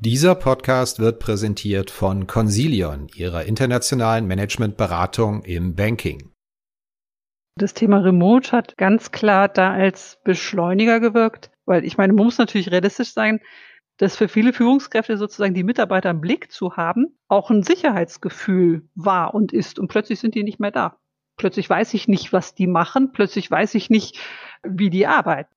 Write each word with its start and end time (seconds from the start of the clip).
Dieser 0.00 0.36
Podcast 0.36 1.00
wird 1.00 1.18
präsentiert 1.18 1.90
von 1.90 2.28
Consilion, 2.28 3.08
ihrer 3.16 3.46
internationalen 3.46 4.28
Managementberatung 4.28 5.42
im 5.42 5.74
Banking. 5.74 6.30
Das 7.56 7.74
Thema 7.74 7.98
Remote 7.98 8.52
hat 8.52 8.76
ganz 8.76 9.10
klar 9.10 9.48
da 9.48 9.72
als 9.72 10.20
Beschleuniger 10.22 11.00
gewirkt, 11.00 11.50
weil 11.66 11.84
ich 11.84 11.98
meine, 11.98 12.12
man 12.12 12.26
muss 12.26 12.38
natürlich 12.38 12.70
realistisch 12.70 13.12
sein, 13.12 13.40
dass 13.96 14.14
für 14.14 14.28
viele 14.28 14.52
Führungskräfte 14.52 15.16
sozusagen 15.16 15.54
die 15.54 15.64
Mitarbeiter 15.64 16.10
im 16.10 16.20
Blick 16.20 16.52
zu 16.52 16.76
haben, 16.76 17.18
auch 17.26 17.50
ein 17.50 17.64
Sicherheitsgefühl 17.64 18.88
war 18.94 19.34
und 19.34 19.52
ist. 19.52 19.80
Und 19.80 19.88
plötzlich 19.88 20.20
sind 20.20 20.36
die 20.36 20.44
nicht 20.44 20.60
mehr 20.60 20.70
da. 20.70 21.00
Plötzlich 21.36 21.68
weiß 21.68 21.92
ich 21.94 22.06
nicht, 22.06 22.32
was 22.32 22.54
die 22.54 22.68
machen. 22.68 23.10
Plötzlich 23.10 23.50
weiß 23.50 23.74
ich 23.74 23.90
nicht, 23.90 24.20
wie 24.62 24.90
die 24.90 25.08
arbeiten. 25.08 25.52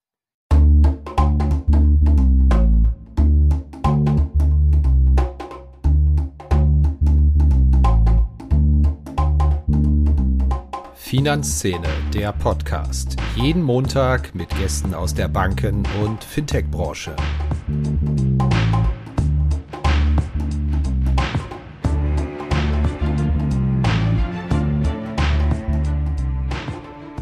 Finanzszene, 11.12 11.90
der 12.14 12.32
Podcast. 12.32 13.18
Jeden 13.36 13.64
Montag 13.64 14.34
mit 14.34 14.48
Gästen 14.58 14.94
aus 14.94 15.14
der 15.14 15.28
Banken- 15.28 15.84
und 16.02 16.24
Fintech-Branche. 16.24 17.14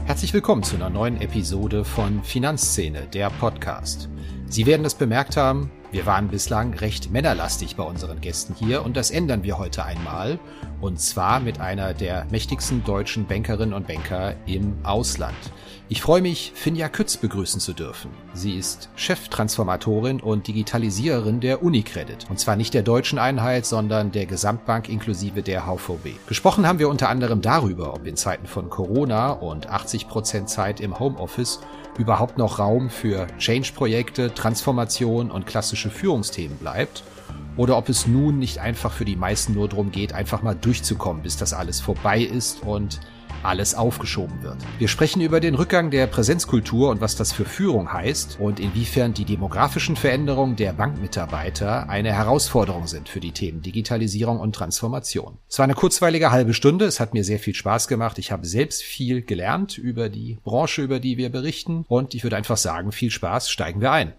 Herzlich 0.05 0.35
willkommen 0.35 0.62
zu 0.62 0.76
einer 0.76 0.91
neuen 0.91 1.20
Episode 1.20 1.84
von 1.84 2.21
Finanzszene, 2.21 3.07
der 3.12 3.31
Podcast. 3.31 4.07
Sie 4.49 4.67
werden 4.67 4.85
es 4.85 4.93
bemerkt 4.93 5.35
haben, 5.35 5.71
wir 5.91 6.05
waren 6.05 6.27
bislang 6.27 6.73
recht 6.75 7.11
männerlastig 7.11 7.75
bei 7.75 7.84
unseren 7.84 8.21
Gästen 8.21 8.53
hier 8.53 8.85
und 8.85 8.95
das 8.95 9.09
ändern 9.09 9.43
wir 9.43 9.57
heute 9.57 9.84
einmal 9.85 10.40
und 10.82 10.99
zwar 10.99 11.40
mit 11.40 11.59
einer 11.59 11.93
der 11.93 12.26
mächtigsten 12.29 12.84
deutschen 12.84 13.26
Bankerinnen 13.26 13.73
und 13.73 13.87
Banker 13.87 14.35
im 14.45 14.77
Ausland. 14.84 15.37
Ich 15.91 16.04
freue 16.04 16.21
mich, 16.21 16.51
Finja 16.54 16.87
Kütz 16.87 17.17
begrüßen 17.17 17.60
zu 17.60 17.73
dürfen. 17.73 18.12
Sie 18.34 18.55
ist 18.55 18.90
Cheftransformatorin 18.95 20.20
und 20.20 20.45
Digitalisiererin 20.45 21.40
der 21.40 21.63
Unicredit. 21.63 22.27
Und 22.29 22.40
zwar 22.40 22.55
nicht 22.55 22.76
der 22.76 22.84
deutschen 22.84 23.17
Einheit, 23.17 23.65
sondern 23.65 24.12
der 24.12 24.27
Gesamtbank 24.27 24.87
inklusive 24.87 25.41
der 25.41 25.65
HVB. 25.65 26.27
Gesprochen 26.27 26.67
haben 26.67 26.77
wir 26.77 26.90
unter 26.90 27.10
anderem 27.10 27.41
darüber, 27.41 27.95
ob 27.95 28.05
in 28.05 28.15
Zeiten 28.15 28.45
von 28.45 28.70
Corona 28.70 29.32
und 29.32 29.67
80 29.67 30.07
Prozent 30.07 30.49
Zeit 30.49 30.79
im 30.79 30.99
Homeoffice 30.99 31.60
überhaupt 31.99 32.37
noch 32.37 32.57
Raum 32.57 32.89
für 32.89 33.27
Change-Projekte, 33.37 34.33
Transformation 34.33 35.29
und 35.29 35.45
klassische 35.45 35.89
Führungsthemen 35.89 36.57
bleibt? 36.57 37.03
Oder 37.57 37.77
ob 37.77 37.89
es 37.89 38.07
nun 38.07 38.39
nicht 38.39 38.59
einfach 38.59 38.93
für 38.93 39.03
die 39.03 39.17
meisten 39.17 39.53
nur 39.53 39.67
darum 39.67 39.91
geht, 39.91 40.13
einfach 40.13 40.41
mal 40.41 40.55
durchzukommen, 40.55 41.21
bis 41.21 41.35
das 41.35 41.53
alles 41.53 41.81
vorbei 41.81 42.21
ist 42.21 42.63
und 42.63 43.01
alles 43.43 43.76
aufgeschoben 43.76 44.43
wird. 44.43 44.57
Wir 44.77 44.87
sprechen 44.87 45.21
über 45.21 45.40
den 45.40 45.55
Rückgang 45.55 45.91
der 45.91 46.07
Präsenzkultur 46.07 46.90
und 46.90 47.01
was 47.01 47.15
das 47.15 47.32
für 47.32 47.45
Führung 47.45 47.91
heißt 47.91 48.37
und 48.40 48.59
inwiefern 48.59 49.13
die 49.13 49.26
demografischen 49.26 49.95
Veränderungen 49.95 50.55
der 50.55 50.73
Bankmitarbeiter 50.73 51.90
eine 51.90 52.13
Herausforderung 52.13 52.87
sind 52.87 53.10
für 53.10 53.20
die 53.20 53.32
Themen 53.32 53.62
Digitalisierung 53.62 54.40
und 54.40 54.54
Transformation. 54.54 55.37
Es 55.48 55.60
war 55.60 55.63
eine 55.63 55.76
kurzweilige 55.76 56.32
halbe 56.32 56.54
Stunde, 56.54 56.85
es 56.85 56.99
hat 56.99 57.13
mir 57.13 57.23
sehr 57.23 57.40
viel 57.40 57.55
Spaß 57.55 57.87
gemacht. 57.87 58.17
Ich 58.17 58.32
habe 58.32 58.45
selbst 58.45 58.84
viel 58.84 59.21
gelernt 59.21 59.77
über 59.77 60.10
die 60.10 60.40
Branche, 60.43 60.82
über 60.82 60.99
die 60.99 61.17
wir 61.17 61.29
berichten 61.29 61.85
und 61.87 62.13
ich 62.13 62.23
würde 62.23 62.35
einfach 62.35 62.57
sagen, 62.57 62.91
viel 62.91 63.12
Spaß, 63.12 63.49
steigen 63.49 63.82
wir 63.82 63.91
ein. 63.91 64.13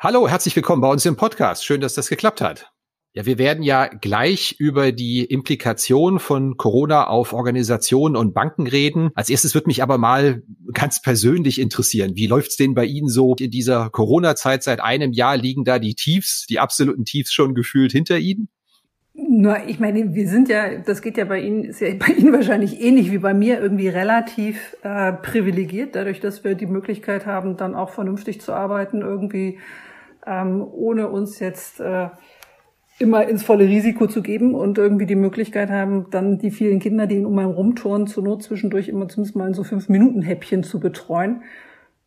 Hallo, 0.00 0.28
herzlich 0.28 0.54
willkommen 0.54 0.80
bei 0.80 0.88
uns 0.88 1.04
im 1.06 1.16
Podcast. 1.16 1.64
Schön, 1.64 1.80
dass 1.80 1.94
das 1.94 2.08
geklappt 2.08 2.40
hat. 2.40 2.70
Ja, 3.14 3.24
wir 3.24 3.38
werden 3.38 3.62
ja 3.62 3.86
gleich 3.86 4.56
über 4.58 4.92
die 4.92 5.24
Implikation 5.24 6.18
von 6.18 6.56
Corona 6.56 7.06
auf 7.06 7.32
Organisationen 7.32 8.16
und 8.16 8.34
Banken 8.34 8.66
reden. 8.66 9.10
Als 9.14 9.30
erstes 9.30 9.54
wird 9.54 9.66
mich 9.66 9.82
aber 9.82 9.96
mal 9.96 10.42
ganz 10.74 11.00
persönlich 11.00 11.58
interessieren. 11.60 12.16
Wie 12.16 12.26
läuft's 12.26 12.56
denn 12.56 12.74
bei 12.74 12.84
Ihnen 12.84 13.08
so 13.08 13.34
in 13.34 13.50
dieser 13.50 13.88
Corona-Zeit? 13.90 14.62
Seit 14.62 14.80
einem 14.80 15.12
Jahr 15.12 15.36
liegen 15.36 15.64
da 15.64 15.78
die 15.78 15.94
Tiefs, 15.94 16.46
die 16.46 16.58
absoluten 16.58 17.04
Tiefs 17.04 17.32
schon 17.32 17.54
gefühlt 17.54 17.92
hinter 17.92 18.18
Ihnen? 18.18 18.48
Nur, 19.14 19.66
ich 19.66 19.80
meine, 19.80 20.14
wir 20.14 20.28
sind 20.28 20.48
ja, 20.48 20.78
das 20.78 21.02
geht 21.02 21.16
ja 21.16 21.24
bei 21.24 21.40
Ihnen, 21.40 21.64
ist 21.64 21.80
ja 21.80 21.92
bei 21.94 22.12
Ihnen 22.12 22.32
wahrscheinlich 22.34 22.80
ähnlich 22.80 23.10
wie 23.10 23.18
bei 23.18 23.34
mir, 23.34 23.60
irgendwie 23.60 23.88
relativ 23.88 24.76
äh, 24.82 25.12
privilegiert, 25.12 25.96
dadurch, 25.96 26.20
dass 26.20 26.44
wir 26.44 26.54
die 26.54 26.66
Möglichkeit 26.66 27.26
haben, 27.26 27.56
dann 27.56 27.74
auch 27.74 27.90
vernünftig 27.90 28.40
zu 28.40 28.52
arbeiten, 28.52 29.00
irgendwie 29.00 29.58
ähm, 30.24 30.62
ohne 30.62 31.08
uns 31.08 31.40
jetzt 31.40 31.80
äh, 31.80 32.10
immer 32.98 33.26
ins 33.28 33.42
volle 33.42 33.64
Risiko 33.64 34.06
zu 34.06 34.22
geben 34.22 34.54
und 34.54 34.78
irgendwie 34.78 35.06
die 35.06 35.14
Möglichkeit 35.14 35.70
haben, 35.70 36.10
dann 36.10 36.38
die 36.38 36.50
vielen 36.50 36.80
Kinder, 36.80 37.06
die 37.06 37.24
um 37.24 37.38
einen 37.38 37.52
rumtouren, 37.52 38.06
zur 38.06 38.24
Not 38.24 38.42
zwischendurch 38.42 38.88
immer 38.88 39.08
zumindest 39.08 39.36
mal 39.36 39.48
in 39.48 39.54
so 39.54 39.64
fünf 39.64 39.88
Minuten 39.88 40.22
Häppchen 40.22 40.64
zu 40.64 40.80
betreuen. 40.80 41.42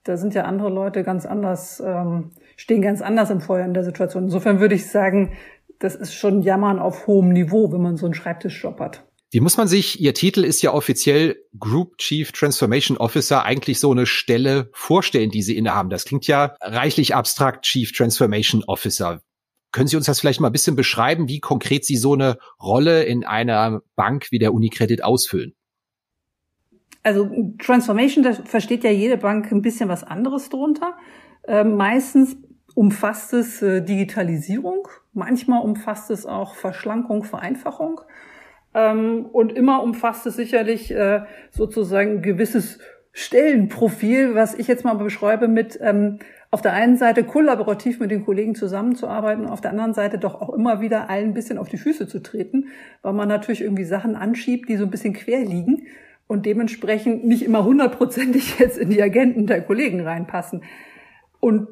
Da 0.03 0.17
sind 0.17 0.33
ja 0.33 0.43
andere 0.43 0.69
Leute 0.69 1.03
ganz 1.03 1.25
anders, 1.25 1.81
ähm, 1.85 2.31
stehen 2.57 2.81
ganz 2.81 3.01
anders 3.01 3.29
im 3.29 3.39
Feuer 3.39 3.65
in 3.65 3.73
der 3.73 3.83
Situation. 3.83 4.23
Insofern 4.23 4.59
würde 4.59 4.75
ich 4.75 4.87
sagen, 4.87 5.33
das 5.79 5.95
ist 5.95 6.13
schon 6.13 6.41
Jammern 6.41 6.79
auf 6.79 7.07
hohem 7.07 7.29
Niveau, 7.29 7.71
wenn 7.71 7.81
man 7.81 7.97
so 7.97 8.05
einen 8.05 8.13
Schreibtischjob 8.13 8.79
hat. 8.79 9.03
Wie 9.33 9.39
muss 9.39 9.55
man 9.55 9.69
sich, 9.69 10.01
Ihr 10.01 10.13
Titel 10.13 10.43
ist 10.43 10.61
ja 10.61 10.73
offiziell 10.73 11.37
Group 11.57 11.97
Chief 11.99 12.33
Transformation 12.33 12.97
Officer, 12.97 13.45
eigentlich 13.45 13.79
so 13.79 13.91
eine 13.91 14.05
Stelle 14.05 14.69
vorstellen, 14.73 15.29
die 15.29 15.41
Sie 15.41 15.55
innehaben? 15.55 15.89
Das 15.89 16.03
klingt 16.03 16.27
ja 16.27 16.55
reichlich 16.59 17.15
abstrakt, 17.15 17.63
Chief 17.63 17.93
Transformation 17.93 18.61
Officer. 18.65 19.21
Können 19.71 19.87
Sie 19.87 19.95
uns 19.95 20.05
das 20.05 20.19
vielleicht 20.19 20.41
mal 20.41 20.49
ein 20.49 20.53
bisschen 20.53 20.75
beschreiben, 20.75 21.27
wie 21.29 21.39
konkret 21.39 21.85
Sie 21.85 21.95
so 21.95 22.13
eine 22.13 22.37
Rolle 22.61 23.03
in 23.03 23.23
einer 23.23 23.81
Bank 23.95 24.31
wie 24.31 24.39
der 24.39 24.53
Unicredit 24.53 25.03
ausfüllen? 25.03 25.53
Also 27.03 27.29
Transformation, 27.57 28.23
da 28.23 28.33
versteht 28.33 28.83
ja 28.83 28.91
jede 28.91 29.17
Bank 29.17 29.51
ein 29.51 29.61
bisschen 29.61 29.89
was 29.89 30.03
anderes 30.03 30.49
drunter. 30.49 30.97
Äh, 31.43 31.63
meistens 31.63 32.37
umfasst 32.75 33.33
es 33.33 33.61
äh, 33.61 33.81
Digitalisierung, 33.81 34.87
manchmal 35.13 35.63
umfasst 35.63 36.11
es 36.11 36.25
auch 36.25 36.55
Verschlankung, 36.55 37.23
Vereinfachung. 37.23 38.01
Ähm, 38.73 39.25
und 39.31 39.51
immer 39.53 39.83
umfasst 39.83 40.25
es 40.27 40.35
sicherlich 40.35 40.91
äh, 40.91 41.23
sozusagen 41.49 42.17
ein 42.17 42.21
gewisses 42.21 42.79
Stellenprofil, 43.13 44.35
was 44.35 44.53
ich 44.53 44.67
jetzt 44.67 44.85
mal 44.85 44.93
beschreibe 44.93 45.47
mit 45.47 45.77
ähm, 45.81 46.19
auf 46.51 46.61
der 46.61 46.73
einen 46.73 46.97
Seite 46.97 47.23
kollaborativ 47.23 48.01
mit 48.01 48.11
den 48.11 48.25
Kollegen 48.25 48.55
zusammenzuarbeiten, 48.55 49.47
auf 49.47 49.61
der 49.61 49.71
anderen 49.71 49.93
Seite 49.93 50.17
doch 50.17 50.41
auch 50.41 50.49
immer 50.49 50.81
wieder 50.81 51.09
allen 51.09 51.29
ein 51.29 51.33
bisschen 51.33 51.57
auf 51.57 51.69
die 51.69 51.77
Füße 51.77 52.07
zu 52.07 52.21
treten, 52.21 52.67
weil 53.01 53.13
man 53.13 53.29
natürlich 53.29 53.61
irgendwie 53.61 53.85
Sachen 53.85 54.17
anschiebt, 54.17 54.67
die 54.67 54.75
so 54.75 54.83
ein 54.83 54.91
bisschen 54.91 55.13
quer 55.13 55.39
liegen 55.39 55.87
und 56.27 56.45
dementsprechend 56.45 57.25
nicht 57.25 57.43
immer 57.43 57.63
hundertprozentig 57.63 58.59
jetzt 58.59 58.77
in 58.77 58.89
die 58.89 59.01
Agenten 59.01 59.47
der 59.47 59.61
Kollegen 59.61 60.01
reinpassen. 60.01 60.63
Und 61.39 61.69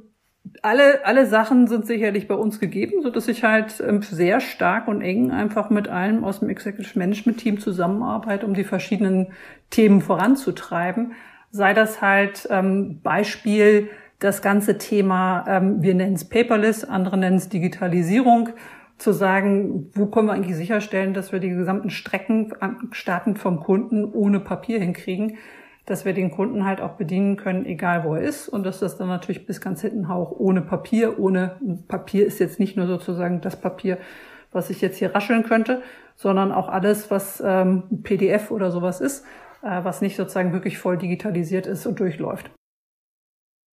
alle, 0.61 1.05
alle 1.05 1.25
Sachen 1.25 1.67
sind 1.67 1.85
sicherlich 1.85 2.29
bei 2.29 2.35
uns 2.35 2.61
gegeben, 2.61 3.01
so 3.01 3.09
dass 3.09 3.27
ich 3.27 3.43
halt 3.43 3.83
ähm, 3.85 4.01
sehr 4.01 4.39
stark 4.39 4.87
und 4.87 5.01
eng 5.01 5.31
einfach 5.31 5.69
mit 5.69 5.89
allen 5.89 6.23
aus 6.23 6.39
dem 6.39 6.49
Executive 6.49 6.97
Management 6.97 7.37
Team 7.37 7.59
zusammenarbeite, 7.59 8.45
um 8.45 8.53
die 8.53 8.63
verschiedenen 8.63 9.33
Themen 9.69 10.01
voranzutreiben. 10.01 11.13
Sei 11.51 11.73
das 11.73 12.01
halt 12.01 12.47
ähm, 12.49 13.01
Beispiel 13.01 13.89
das 14.19 14.41
ganze 14.41 14.77
Thema, 14.77 15.45
ähm, 15.47 15.81
wir 15.81 15.95
nennen 15.95 16.15
es 16.15 16.27
Paperless, 16.27 16.83
andere 16.83 17.17
nennen 17.17 17.37
es 17.37 17.49
Digitalisierung, 17.49 18.49
zu 18.97 19.13
sagen, 19.13 19.89
wo 19.93 20.07
können 20.07 20.27
wir 20.27 20.33
eigentlich 20.33 20.57
sicherstellen, 20.57 21.13
dass 21.13 21.31
wir 21.31 21.39
die 21.39 21.49
gesamten 21.49 21.89
Strecken 21.89 22.53
starten 22.91 23.37
vom 23.37 23.61
Kunden 23.61 24.03
ohne 24.03 24.41
Papier 24.41 24.79
hinkriegen 24.79 25.37
dass 25.89 26.05
wir 26.05 26.13
den 26.13 26.29
Kunden 26.29 26.65
halt 26.65 26.81
auch 26.81 26.91
bedienen 26.91 27.35
können, 27.35 27.65
egal 27.65 28.03
wo 28.03 28.13
er 28.13 28.21
ist 28.21 28.47
und 28.47 28.63
dass 28.63 28.79
das 28.79 28.97
dann 28.97 29.07
natürlich 29.07 29.47
bis 29.47 29.59
ganz 29.59 29.81
hinten 29.81 30.05
auch 30.05 30.31
ohne 30.31 30.61
Papier, 30.61 31.17
ohne 31.19 31.57
Papier 31.87 32.27
ist 32.27 32.39
jetzt 32.39 32.59
nicht 32.59 32.77
nur 32.77 32.85
sozusagen 32.85 33.41
das 33.41 33.59
Papier, 33.59 33.97
was 34.51 34.69
ich 34.69 34.81
jetzt 34.81 34.97
hier 34.97 35.15
rascheln 35.15 35.43
könnte, 35.43 35.81
sondern 36.15 36.51
auch 36.51 36.69
alles, 36.69 37.09
was 37.09 37.41
ähm, 37.43 37.83
PDF 38.03 38.51
oder 38.51 38.71
sowas 38.71 39.01
ist, 39.01 39.25
äh, 39.63 39.83
was 39.83 40.01
nicht 40.01 40.15
sozusagen 40.15 40.53
wirklich 40.53 40.77
voll 40.77 40.97
digitalisiert 40.97 41.65
ist 41.65 41.87
und 41.87 41.99
durchläuft. 41.99 42.51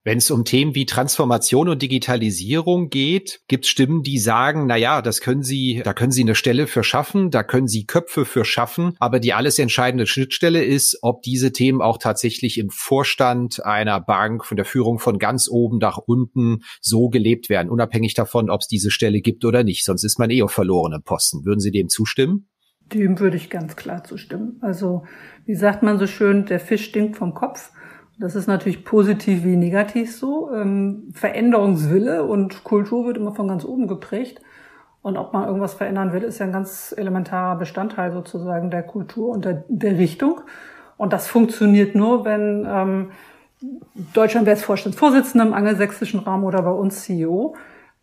Wenn 0.06 0.18
es 0.18 0.30
um 0.30 0.44
Themen 0.44 0.76
wie 0.76 0.86
Transformation 0.86 1.68
und 1.68 1.82
Digitalisierung 1.82 2.90
geht, 2.90 3.40
gibt 3.48 3.64
es 3.64 3.70
Stimmen, 3.72 4.04
die 4.04 4.20
sagen, 4.20 4.66
na 4.68 4.76
ja, 4.76 5.02
das 5.02 5.20
können 5.20 5.42
Sie, 5.42 5.82
da 5.84 5.94
können 5.94 6.12
Sie 6.12 6.22
eine 6.22 6.36
Stelle 6.36 6.68
für 6.68 6.84
schaffen, 6.84 7.32
da 7.32 7.42
können 7.42 7.66
Sie 7.66 7.86
Köpfe 7.86 8.24
für 8.24 8.44
schaffen, 8.44 8.94
aber 9.00 9.18
die 9.18 9.32
alles 9.32 9.58
entscheidende 9.58 10.06
Schnittstelle 10.06 10.62
ist, 10.62 11.00
ob 11.02 11.22
diese 11.22 11.50
Themen 11.50 11.82
auch 11.82 11.98
tatsächlich 11.98 12.58
im 12.58 12.70
Vorstand 12.70 13.66
einer 13.66 14.00
Bank 14.00 14.44
von 14.44 14.56
der 14.56 14.64
Führung 14.64 15.00
von 15.00 15.18
ganz 15.18 15.48
oben 15.50 15.78
nach 15.78 15.98
unten 15.98 16.62
so 16.80 17.08
gelebt 17.08 17.48
werden, 17.48 17.68
unabhängig 17.68 18.14
davon, 18.14 18.48
ob 18.48 18.60
es 18.60 18.68
diese 18.68 18.92
Stelle 18.92 19.20
gibt 19.20 19.44
oder 19.44 19.64
nicht. 19.64 19.84
Sonst 19.84 20.04
ist 20.04 20.20
man 20.20 20.30
eh 20.30 20.44
auf 20.44 20.52
verlorenen 20.52 21.02
Posten. 21.02 21.44
Würden 21.44 21.58
Sie 21.58 21.72
dem 21.72 21.88
zustimmen? 21.88 22.48
Dem 22.94 23.18
würde 23.18 23.36
ich 23.36 23.50
ganz 23.50 23.74
klar 23.74 24.04
zustimmen. 24.04 24.58
Also, 24.60 25.02
wie 25.46 25.56
sagt 25.56 25.82
man 25.82 25.98
so 25.98 26.06
schön, 26.06 26.46
der 26.46 26.60
Fisch 26.60 26.84
stinkt 26.84 27.16
vom 27.16 27.34
Kopf. 27.34 27.72
Das 28.18 28.34
ist 28.34 28.46
natürlich 28.46 28.84
positiv 28.84 29.44
wie 29.44 29.56
negativ 29.56 30.16
so. 30.16 30.50
Ähm, 30.52 31.10
Veränderungswille 31.12 32.24
und 32.24 32.64
Kultur 32.64 33.06
wird 33.06 33.18
immer 33.18 33.34
von 33.34 33.48
ganz 33.48 33.64
oben 33.64 33.88
geprägt. 33.88 34.40
Und 35.02 35.16
ob 35.16 35.32
man 35.32 35.46
irgendwas 35.46 35.74
verändern 35.74 36.12
will, 36.12 36.22
ist 36.22 36.38
ja 36.38 36.46
ein 36.46 36.52
ganz 36.52 36.94
elementarer 36.96 37.56
Bestandteil 37.58 38.10
sozusagen 38.10 38.70
der 38.70 38.82
Kultur 38.82 39.28
und 39.28 39.44
der, 39.44 39.64
der 39.68 39.98
Richtung. 39.98 40.40
Und 40.96 41.12
das 41.12 41.28
funktioniert 41.28 41.94
nur, 41.94 42.24
wenn 42.24 42.66
ähm, 42.68 43.10
Deutschland 44.14 44.46
wäre 44.46 44.56
es 44.56 44.64
Vorstandsvorsitzende 44.64 45.46
im 45.46 45.54
angelsächsischen 45.54 46.20
Raum 46.20 46.42
oder 46.42 46.62
bei 46.62 46.70
uns 46.70 47.02
CEO, 47.02 47.54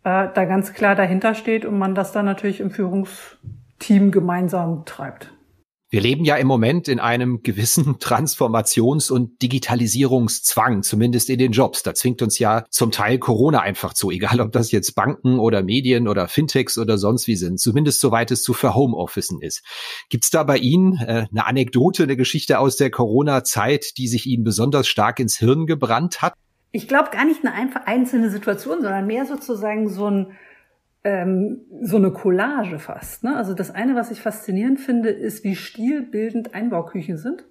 äh, 0.04 0.28
da 0.32 0.44
ganz 0.44 0.72
klar 0.72 0.94
dahinter 0.94 1.34
steht 1.34 1.64
und 1.64 1.76
man 1.76 1.94
das 1.94 2.12
dann 2.12 2.24
natürlich 2.24 2.60
im 2.60 2.70
Führungsteam 2.70 4.10
gemeinsam 4.10 4.84
treibt. 4.84 5.33
Wir 5.94 6.00
leben 6.00 6.24
ja 6.24 6.34
im 6.34 6.48
Moment 6.48 6.88
in 6.88 6.98
einem 6.98 7.44
gewissen 7.44 7.98
Transformations- 8.00 9.12
und 9.12 9.40
Digitalisierungszwang, 9.42 10.82
zumindest 10.82 11.30
in 11.30 11.38
den 11.38 11.52
Jobs. 11.52 11.84
Da 11.84 11.94
zwingt 11.94 12.20
uns 12.20 12.40
ja 12.40 12.64
zum 12.68 12.90
Teil 12.90 13.20
Corona 13.20 13.60
einfach 13.60 13.94
zu, 13.94 14.10
egal 14.10 14.40
ob 14.40 14.50
das 14.50 14.72
jetzt 14.72 14.96
Banken 14.96 15.38
oder 15.38 15.62
Medien 15.62 16.08
oder 16.08 16.26
Fintechs 16.26 16.78
oder 16.78 16.98
sonst 16.98 17.28
wie 17.28 17.36
sind, 17.36 17.60
zumindest 17.60 18.00
soweit 18.00 18.32
es 18.32 18.42
zu 18.42 18.54
verhomeofficen 18.54 19.40
ist. 19.40 19.62
Gibt 20.08 20.24
es 20.24 20.30
da 20.30 20.42
bei 20.42 20.58
Ihnen 20.58 20.96
äh, 20.96 21.26
eine 21.30 21.46
Anekdote, 21.46 22.02
eine 22.02 22.16
Geschichte 22.16 22.58
aus 22.58 22.76
der 22.76 22.90
Corona-Zeit, 22.90 23.96
die 23.96 24.08
sich 24.08 24.26
Ihnen 24.26 24.42
besonders 24.42 24.88
stark 24.88 25.20
ins 25.20 25.38
Hirn 25.38 25.64
gebrannt 25.64 26.22
hat? 26.22 26.34
Ich 26.72 26.88
glaube 26.88 27.10
gar 27.10 27.24
nicht 27.24 27.46
eine 27.46 27.86
einzelne 27.86 28.30
Situation, 28.30 28.82
sondern 28.82 29.06
mehr 29.06 29.26
sozusagen 29.26 29.88
so 29.88 30.10
ein 30.10 30.32
ähm, 31.04 31.60
so 31.82 31.98
eine 31.98 32.10
Collage 32.10 32.78
fast. 32.78 33.24
Ne? 33.24 33.36
Also 33.36 33.54
das 33.54 33.70
eine, 33.70 33.94
was 33.94 34.10
ich 34.10 34.20
faszinierend 34.20 34.80
finde, 34.80 35.10
ist, 35.10 35.44
wie 35.44 35.54
stilbildend 35.54 36.54
Einbauküchen 36.54 37.18
sind. 37.18 37.44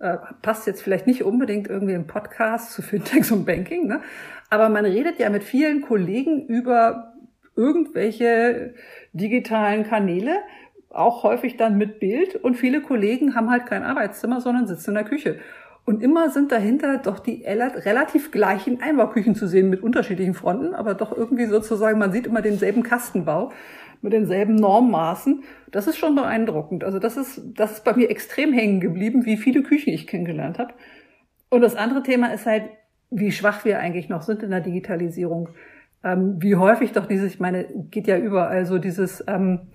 Äh, 0.00 0.18
passt 0.42 0.66
jetzt 0.66 0.82
vielleicht 0.82 1.06
nicht 1.06 1.22
unbedingt 1.22 1.68
irgendwie 1.68 1.94
im 1.94 2.08
Podcast 2.08 2.72
zu 2.72 2.82
Fintechs 2.82 3.30
und 3.30 3.46
Banking, 3.46 3.86
ne? 3.86 4.00
aber 4.50 4.68
man 4.68 4.84
redet 4.84 5.20
ja 5.20 5.30
mit 5.30 5.44
vielen 5.44 5.82
Kollegen 5.82 6.46
über 6.46 7.14
irgendwelche 7.54 8.74
digitalen 9.12 9.84
Kanäle, 9.84 10.38
auch 10.90 11.22
häufig 11.22 11.56
dann 11.56 11.78
mit 11.78 12.00
Bild 12.00 12.34
und 12.34 12.56
viele 12.56 12.82
Kollegen 12.82 13.36
haben 13.36 13.50
halt 13.50 13.66
kein 13.66 13.84
Arbeitszimmer, 13.84 14.40
sondern 14.40 14.66
sitzen 14.66 14.90
in 14.90 14.94
der 14.96 15.04
Küche. 15.04 15.38
Und 15.86 16.02
immer 16.02 16.30
sind 16.30 16.50
dahinter 16.50 16.96
doch 16.98 17.18
die 17.18 17.44
relativ 17.44 18.30
gleichen 18.30 18.80
Einbauküchen 18.80 19.34
zu 19.34 19.46
sehen 19.46 19.68
mit 19.68 19.82
unterschiedlichen 19.82 20.32
Fronten, 20.32 20.74
aber 20.74 20.94
doch 20.94 21.14
irgendwie 21.14 21.44
sozusagen, 21.44 21.98
man 21.98 22.12
sieht 22.12 22.26
immer 22.26 22.40
denselben 22.40 22.82
Kastenbau 22.82 23.52
mit 24.00 24.12
denselben 24.12 24.54
Normmaßen. 24.54 25.44
Das 25.70 25.86
ist 25.86 25.98
schon 25.98 26.14
beeindruckend. 26.14 26.84
Also 26.84 26.98
das 26.98 27.16
ist, 27.16 27.42
das 27.54 27.72
ist 27.72 27.84
bei 27.84 27.94
mir 27.94 28.10
extrem 28.10 28.52
hängen 28.52 28.80
geblieben, 28.80 29.26
wie 29.26 29.36
viele 29.36 29.62
Küchen 29.62 29.92
ich 29.92 30.06
kennengelernt 30.06 30.58
habe. 30.58 30.74
Und 31.50 31.60
das 31.60 31.76
andere 31.76 32.02
Thema 32.02 32.32
ist 32.32 32.46
halt, 32.46 32.64
wie 33.10 33.32
schwach 33.32 33.64
wir 33.64 33.78
eigentlich 33.78 34.08
noch 34.08 34.22
sind 34.22 34.42
in 34.42 34.50
der 34.50 34.60
Digitalisierung. 34.60 35.50
Ähm, 36.02 36.36
wie 36.38 36.56
häufig 36.56 36.92
doch 36.92 37.06
dieses, 37.06 37.34
ich 37.34 37.40
meine, 37.40 37.66
geht 37.90 38.06
ja 38.06 38.18
überall 38.18 38.66
so 38.66 38.78
dieses, 38.78 39.22
ähm, 39.26 39.68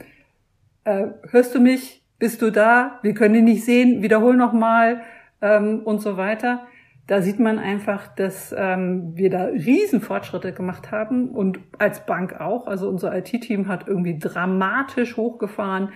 äh, 0.85 1.07
hörst 1.29 1.53
du 1.53 1.59
mich? 1.59 2.03
Bist 2.17 2.41
du 2.41 2.51
da? 2.51 2.99
Wir 3.01 3.13
können 3.13 3.33
dich 3.33 3.43
nicht 3.43 3.65
sehen. 3.65 4.01
Wiederhol 4.01 4.35
noch 4.35 4.53
mal 4.53 5.01
ähm, 5.41 5.81
und 5.83 6.01
so 6.01 6.17
weiter. 6.17 6.67
Da 7.07 7.23
sieht 7.23 7.39
man 7.39 7.57
einfach, 7.57 8.07
dass 8.15 8.53
ähm, 8.55 9.15
wir 9.15 9.31
da 9.31 9.45
Riesenfortschritte 9.45 10.53
gemacht 10.53 10.91
haben 10.91 11.31
und 11.31 11.59
als 11.79 12.05
Bank 12.05 12.39
auch. 12.39 12.67
Also 12.67 12.87
unser 12.87 13.17
IT-Team 13.17 13.67
hat 13.67 13.87
irgendwie 13.87 14.19
dramatisch 14.19 15.17
hochgefahren 15.17 15.91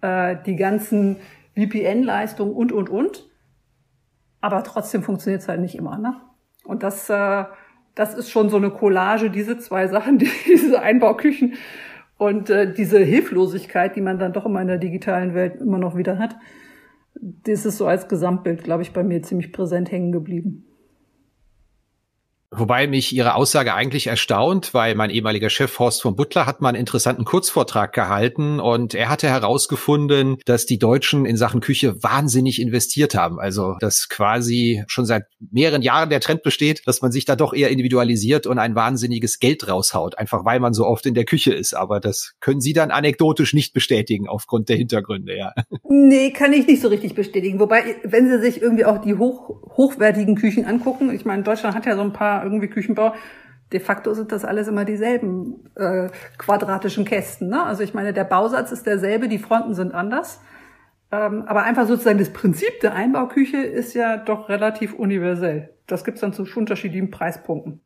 äh, 0.00 0.36
die 0.46 0.56
ganzen 0.56 1.16
VPN-Leistungen 1.56 2.54
und, 2.54 2.72
und, 2.72 2.88
und. 2.88 3.28
Aber 4.40 4.62
trotzdem 4.62 5.02
funktioniert 5.02 5.42
es 5.42 5.48
halt 5.48 5.60
nicht 5.60 5.74
immer. 5.74 5.98
Ne? 5.98 6.16
Und 6.64 6.82
das, 6.82 7.10
äh, 7.10 7.44
das 7.94 8.14
ist 8.14 8.30
schon 8.30 8.48
so 8.48 8.56
eine 8.56 8.70
Collage, 8.70 9.28
diese 9.28 9.58
zwei 9.58 9.88
Sachen, 9.88 10.18
diese 10.46 10.80
Einbauküchen 10.80 11.54
und 12.16 12.48
äh, 12.48 12.72
diese 12.72 13.00
Hilflosigkeit, 13.00 13.94
die 13.94 14.00
man 14.00 14.18
dann 14.18 14.32
doch 14.32 14.46
immer 14.46 14.62
in 14.62 14.68
der 14.68 14.78
digitalen 14.78 15.34
Welt 15.34 15.56
immer 15.56 15.76
noch 15.76 15.96
wieder 15.96 16.18
hat 16.18 16.36
das 17.20 17.66
ist 17.66 17.78
so 17.78 17.86
als 17.86 18.08
Gesamtbild, 18.08 18.64
glaube 18.64 18.82
ich, 18.82 18.92
bei 18.92 19.02
mir 19.02 19.22
ziemlich 19.22 19.52
präsent 19.52 19.90
hängen 19.90 20.12
geblieben. 20.12 20.65
Wobei 22.58 22.86
mich 22.86 23.14
Ihre 23.14 23.34
Aussage 23.34 23.74
eigentlich 23.74 24.06
erstaunt, 24.06 24.72
weil 24.72 24.94
mein 24.94 25.10
ehemaliger 25.10 25.50
Chef 25.50 25.78
Horst 25.78 26.00
von 26.00 26.16
Butler 26.16 26.46
hat 26.46 26.62
mal 26.62 26.70
einen 26.70 26.78
interessanten 26.78 27.26
Kurzvortrag 27.26 27.92
gehalten 27.92 28.60
und 28.60 28.94
er 28.94 29.10
hatte 29.10 29.28
herausgefunden, 29.28 30.38
dass 30.46 30.64
die 30.64 30.78
Deutschen 30.78 31.26
in 31.26 31.36
Sachen 31.36 31.60
Küche 31.60 32.02
wahnsinnig 32.02 32.58
investiert 32.58 33.14
haben. 33.14 33.38
Also, 33.38 33.76
dass 33.80 34.08
quasi 34.08 34.82
schon 34.86 35.04
seit 35.04 35.24
mehreren 35.50 35.82
Jahren 35.82 36.08
der 36.08 36.20
Trend 36.20 36.42
besteht, 36.42 36.80
dass 36.86 37.02
man 37.02 37.12
sich 37.12 37.26
da 37.26 37.36
doch 37.36 37.52
eher 37.52 37.68
individualisiert 37.68 38.46
und 38.46 38.58
ein 38.58 38.74
wahnsinniges 38.74 39.38
Geld 39.38 39.68
raushaut, 39.68 40.16
einfach 40.16 40.46
weil 40.46 40.58
man 40.58 40.72
so 40.72 40.86
oft 40.86 41.04
in 41.04 41.12
der 41.12 41.26
Küche 41.26 41.52
ist. 41.52 41.74
Aber 41.74 42.00
das 42.00 42.36
können 42.40 42.62
Sie 42.62 42.72
dann 42.72 42.90
anekdotisch 42.90 43.52
nicht 43.52 43.74
bestätigen 43.74 44.28
aufgrund 44.28 44.70
der 44.70 44.76
Hintergründe, 44.76 45.36
ja. 45.36 45.52
Nee, 45.84 46.30
kann 46.30 46.54
ich 46.54 46.66
nicht 46.66 46.80
so 46.80 46.88
richtig 46.88 47.14
bestätigen. 47.14 47.60
Wobei, 47.60 47.96
wenn 48.02 48.30
Sie 48.30 48.40
sich 48.40 48.62
irgendwie 48.62 48.86
auch 48.86 48.98
die 48.98 49.16
hoch, 49.16 49.62
hochwertigen 49.76 50.36
Küchen 50.36 50.64
angucken, 50.64 51.14
ich 51.14 51.26
meine, 51.26 51.42
Deutschland 51.42 51.76
hat 51.76 51.84
ja 51.84 51.96
so 51.96 52.02
ein 52.02 52.14
paar 52.14 52.45
irgendwie 52.46 52.68
Küchenbau. 52.68 53.14
De 53.72 53.80
facto 53.80 54.14
sind 54.14 54.32
das 54.32 54.44
alles 54.44 54.68
immer 54.68 54.84
dieselben 54.84 55.70
äh, 55.74 56.08
quadratischen 56.38 57.04
Kästen. 57.04 57.48
Ne? 57.48 57.62
Also 57.64 57.82
ich 57.82 57.94
meine, 57.94 58.12
der 58.12 58.24
Bausatz 58.24 58.72
ist 58.72 58.86
derselbe, 58.86 59.28
die 59.28 59.38
Fronten 59.38 59.74
sind 59.74 59.92
anders. 59.92 60.40
Ähm, 61.10 61.42
aber 61.46 61.64
einfach 61.64 61.86
sozusagen 61.86 62.18
das 62.18 62.32
Prinzip 62.32 62.80
der 62.80 62.94
Einbauküche 62.94 63.58
ist 63.58 63.94
ja 63.94 64.16
doch 64.16 64.48
relativ 64.48 64.94
universell. 64.94 65.74
Das 65.86 66.04
gibt's 66.04 66.20
dann 66.20 66.32
zu 66.32 66.44
unterschiedlichen 66.54 67.10
Preispunkten 67.10 67.80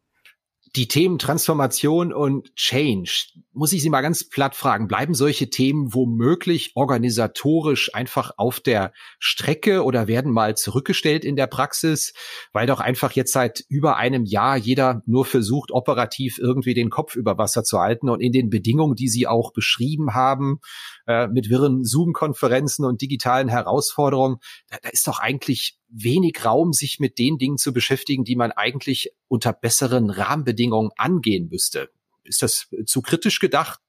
die 0.77 0.89
Themen 0.89 1.19
Transformation 1.19 2.13
und 2.13 2.55
Change, 2.55 3.27
muss 3.53 3.73
ich 3.73 3.83
Sie 3.83 3.91
mal 3.91 4.01
ganz 4.01 4.29
platt 4.29 4.55
fragen, 4.55 4.87
bleiben 4.87 5.15
solche 5.15 5.51
Themen 5.51 5.93
womöglich 5.93 6.73
organisatorisch 6.77 7.95
einfach 7.95 8.33
auf 8.37 8.61
der 8.61 8.93
Strecke 9.19 9.85
oder 9.85 10.07
werden 10.07 10.33
mal 10.33 10.57
zurückgestellt 10.57 11.25
in 11.25 11.35
der 11.35 11.49
Praxis, 11.49 12.15
weil 12.53 12.67
doch 12.67 12.79
einfach 12.79 13.13
jetzt 13.13 13.33
seit 13.33 13.65
über 13.69 13.97
einem 13.97 14.25
Jahr 14.25 14.57
jeder 14.57 15.03
nur 15.05 15.25
versucht, 15.25 15.73
operativ 15.73 16.39
irgendwie 16.39 16.75
den 16.75 16.91
Kopf 16.91 17.17
über 17.17 17.39
Wasser 17.39 17.65
zu 17.65 17.81
halten 17.81 18.09
und 18.09 18.21
in 18.21 18.33
den 18.33 18.51
Bedingungen, 18.51 18.95
die 18.95 19.09
Sie 19.09 19.27
auch 19.27 19.53
beschrieben 19.53 20.15
haben, 20.15 20.61
äh, 21.07 21.27
mit 21.27 21.51
wirren 21.51 21.85
Zoom-Konferenzen 21.85 22.85
und 22.85 23.03
digitalen 23.03 23.49
Herausforderungen, 23.49 24.37
da, 24.69 24.79
da 24.81 24.91
ist 24.91 25.09
doch 25.09 25.19
eigentlich 25.19 25.77
wenig 25.89 26.45
Raum, 26.45 26.73
sich 26.73 27.01
mit 27.01 27.19
den 27.19 27.37
Dingen 27.37 27.59
zu 27.59 27.73
beschäftigen, 27.73 28.23
die 28.23 28.37
man 28.37 28.53
eigentlich 28.53 29.11
unter 29.27 29.53
besseren 29.53 30.11
Rahmenbedingungen 30.11 30.91
angehen 30.97 31.49
müsste. 31.51 31.91
Ist 32.25 32.43
das 32.43 32.69
zu 32.87 33.03
kritisch 33.03 33.41
gedacht? 33.41 33.81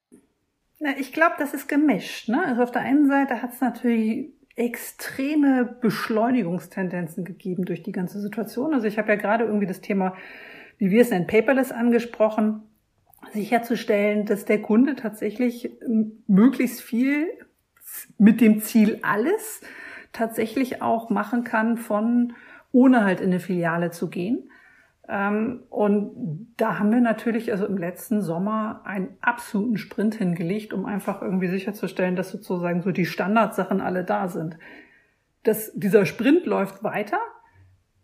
Na, 0.80 0.98
ich 0.98 1.14
glaube, 1.14 1.36
das 1.38 1.54
ist 1.54 1.68
gemischt. 1.68 2.28
Ne? 2.28 2.44
Also 2.46 2.64
auf 2.64 2.72
der 2.72 2.82
einen 2.82 3.08
Seite 3.08 3.42
hat 3.42 3.54
es 3.54 3.62
natürlich 3.62 4.32
extreme 4.56 5.66
Beschleunigungstendenzen 5.66 7.24
gegeben 7.24 7.66
durch 7.66 7.84
die 7.84 7.92
ganze 7.92 8.20
Situation. 8.20 8.74
Also 8.74 8.88
ich 8.88 8.98
habe 8.98 9.10
ja 9.10 9.16
gerade 9.16 9.46
irgendwie 9.46 9.68
das 9.68 9.82
Thema, 9.82 10.16
wie 10.78 10.90
wir 10.90 11.02
es 11.02 11.10
nennen, 11.12 11.28
Paperless 11.28 11.72
angesprochen, 11.72 12.64
sicherzustellen, 13.34 14.26
dass 14.26 14.46
der 14.46 14.62
Kunde 14.62 14.96
tatsächlich 14.96 15.72
möglichst 16.28 16.82
viel 16.82 17.28
mit 18.18 18.42
dem 18.42 18.62
Ziel 18.62 19.00
alles 19.04 19.62
tatsächlich 20.14 20.82
auch 20.82 21.10
machen 21.10 21.44
kann, 21.44 21.78
von 21.78 22.34
ohne 22.72 23.04
halt 23.04 23.22
in 23.22 23.28
eine 23.28 23.40
Filiale 23.40 23.92
zu 23.92 24.10
gehen. 24.10 24.50
Ähm, 25.14 25.64
und 25.70 26.54
da 26.56 26.80
haben 26.80 26.90
wir 26.94 27.02
natürlich 27.02 27.52
also 27.52 27.66
im 27.66 27.78
letzten 27.78 28.22
Sommer 28.22 28.82
einen 28.86 29.18
absoluten 29.20 29.78
Sprint 29.78 30.16
hingelegt, 30.16 30.72
um 30.72 30.86
einfach 30.86 31.22
irgendwie 31.22 31.50
sicherzustellen, 31.50 32.16
dass 32.16 32.32
sozusagen 32.32 32.82
so 32.82 32.92
die 32.92 33.06
Standardsachen 33.06 33.82
alle 33.82 34.06
da 34.06 34.30
sind. 34.30 34.58
Das, 35.44 35.74
dieser 35.76 36.06
Sprint 36.06 36.46
läuft 36.46 36.86
weiter. 36.86 37.20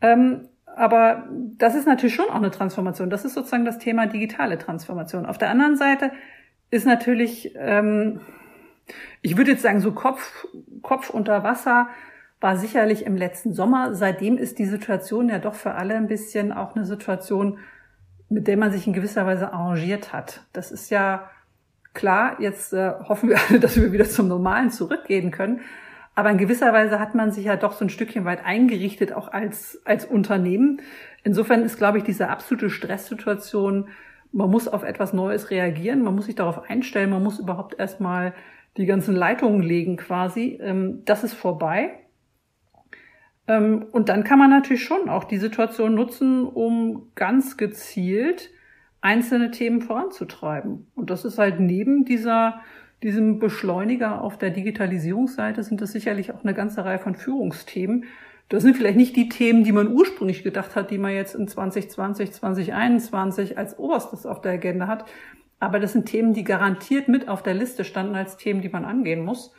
Ähm, 0.01 0.49
aber 0.65 1.29
das 1.57 1.75
ist 1.75 1.87
natürlich 1.87 2.13
schon 2.13 2.29
auch 2.29 2.35
eine 2.35 2.51
Transformation. 2.51 3.09
Das 3.09 3.23
ist 3.23 3.35
sozusagen 3.35 3.63
das 3.63 3.79
Thema 3.79 4.05
digitale 4.05 4.57
Transformation. 4.57 5.25
Auf 5.25 5.37
der 5.37 5.49
anderen 5.49 5.77
Seite 5.77 6.11
ist 6.71 6.85
natürlich, 6.85 7.53
ähm, 7.55 8.19
ich 9.21 9.37
würde 9.37 9.51
jetzt 9.51 9.63
sagen, 9.63 9.79
so 9.79 9.93
Kopf, 9.93 10.45
Kopf 10.81 11.09
unter 11.09 11.43
Wasser 11.43 11.87
war 12.39 12.57
sicherlich 12.57 13.05
im 13.05 13.15
letzten 13.15 13.53
Sommer. 13.53 13.95
Seitdem 13.95 14.37
ist 14.37 14.59
die 14.59 14.65
Situation 14.65 15.29
ja 15.29 15.39
doch 15.39 15.55
für 15.55 15.73
alle 15.73 15.95
ein 15.95 16.07
bisschen 16.07 16.51
auch 16.51 16.75
eine 16.75 16.85
Situation, 16.85 17.59
mit 18.29 18.47
der 18.47 18.57
man 18.57 18.71
sich 18.71 18.85
in 18.85 18.93
gewisser 18.93 19.25
Weise 19.25 19.53
arrangiert 19.53 20.13
hat. 20.13 20.41
Das 20.53 20.71
ist 20.71 20.89
ja 20.89 21.29
klar, 21.93 22.39
jetzt 22.39 22.73
äh, 22.73 22.93
hoffen 23.07 23.29
wir 23.29 23.39
alle, 23.49 23.59
dass 23.61 23.75
wir 23.75 23.91
wieder 23.91 24.05
zum 24.05 24.27
Normalen 24.27 24.69
zurückgehen 24.69 25.31
können. 25.31 25.61
Aber 26.13 26.31
in 26.31 26.37
gewisser 26.37 26.73
Weise 26.73 26.99
hat 26.99 27.13
man 27.13 27.31
sich 27.31 27.45
ja 27.45 27.57
doch 27.57 27.73
so 27.73 27.85
ein 27.85 27.89
Stückchen 27.89 28.25
weit 28.25 28.43
eingerichtet, 28.43 29.13
auch 29.13 29.31
als, 29.31 29.81
als 29.85 30.03
Unternehmen. 30.03 30.81
Insofern 31.23 31.61
ist, 31.61 31.77
glaube 31.77 31.99
ich, 31.99 32.03
diese 32.03 32.29
absolute 32.29 32.71
Stresssituation, 32.71 33.89
man 34.31 34.49
muss 34.49 34.67
auf 34.67 34.83
etwas 34.83 35.13
Neues 35.13 35.51
reagieren, 35.51 36.03
man 36.03 36.15
muss 36.15 36.25
sich 36.25 36.35
darauf 36.35 36.69
einstellen, 36.69 37.11
man 37.11 37.23
muss 37.23 37.39
überhaupt 37.39 37.79
erstmal 37.79 38.33
die 38.77 38.85
ganzen 38.85 39.15
Leitungen 39.15 39.61
legen 39.61 39.95
quasi. 39.95 40.59
Ähm, 40.61 41.03
das 41.05 41.23
ist 41.23 41.33
vorbei. 41.33 41.99
Ähm, 43.47 43.85
und 43.91 44.09
dann 44.09 44.23
kann 44.23 44.39
man 44.39 44.49
natürlich 44.49 44.83
schon 44.83 45.09
auch 45.09 45.23
die 45.23 45.37
Situation 45.37 45.95
nutzen, 45.95 46.45
um 46.45 47.11
ganz 47.15 47.57
gezielt 47.57 48.49
einzelne 49.01 49.51
Themen 49.51 49.81
voranzutreiben. 49.81 50.87
Und 50.95 51.09
das 51.09 51.23
ist 51.23 51.37
halt 51.37 51.59
neben 51.59 52.03
dieser, 52.03 52.61
diesem 53.03 53.39
Beschleuniger 53.39 54.21
auf 54.21 54.37
der 54.37 54.49
Digitalisierungsseite 54.49 55.63
sind 55.63 55.81
das 55.81 55.91
sicherlich 55.91 56.33
auch 56.33 56.43
eine 56.43 56.53
ganze 56.53 56.83
Reihe 56.83 56.99
von 56.99 57.15
Führungsthemen. 57.15 58.05
Das 58.49 58.63
sind 58.63 58.75
vielleicht 58.75 58.97
nicht 58.97 59.15
die 59.15 59.29
Themen, 59.29 59.63
die 59.63 59.71
man 59.71 59.91
ursprünglich 59.91 60.43
gedacht 60.43 60.75
hat, 60.75 60.89
die 60.89 60.97
man 60.97 61.13
jetzt 61.13 61.35
in 61.35 61.47
2020, 61.47 62.31
2021 62.31 63.57
als 63.57 63.77
oberstes 63.77 64.25
auf 64.25 64.41
der 64.41 64.53
Agenda 64.53 64.87
hat. 64.87 65.05
Aber 65.59 65.79
das 65.79 65.93
sind 65.93 66.05
Themen, 66.05 66.33
die 66.33 66.43
garantiert 66.43 67.07
mit 67.07 67.27
auf 67.27 67.43
der 67.43 67.53
Liste 67.53 67.83
standen 67.83 68.15
als 68.15 68.37
Themen, 68.37 68.61
die 68.61 68.69
man 68.69 68.85
angehen 68.85 69.23
muss. 69.23 69.53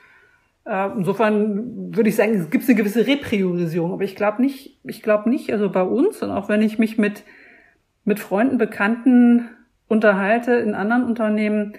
Äh, 0.69 0.91
insofern 0.99 1.97
würde 1.97 2.11
ich 2.11 2.17
sagen, 2.17 2.35
es 2.35 2.51
gibt 2.51 2.69
eine 2.69 2.77
gewisse 2.77 3.07
Repriorisierung, 3.07 3.93
aber 3.93 4.03
ich 4.03 4.15
glaube 4.15 4.43
nicht, 4.43 4.79
ich 4.85 5.03
glaube 5.03 5.31
nicht, 5.31 5.51
also 5.51 5.71
bei 5.71 5.83
uns 5.83 6.23
und 6.23 6.31
auch 6.31 6.51
wenn 6.51 6.61
ich 6.61 6.79
mich 6.79 6.99
mit, 6.99 7.25
mit 8.05 8.21
Freunden, 8.21 8.59
Bekannten 8.59 9.49
unterhalte 9.89 10.53
in 10.53 10.75
anderen 10.75 11.05
Unternehmen, 11.05 11.73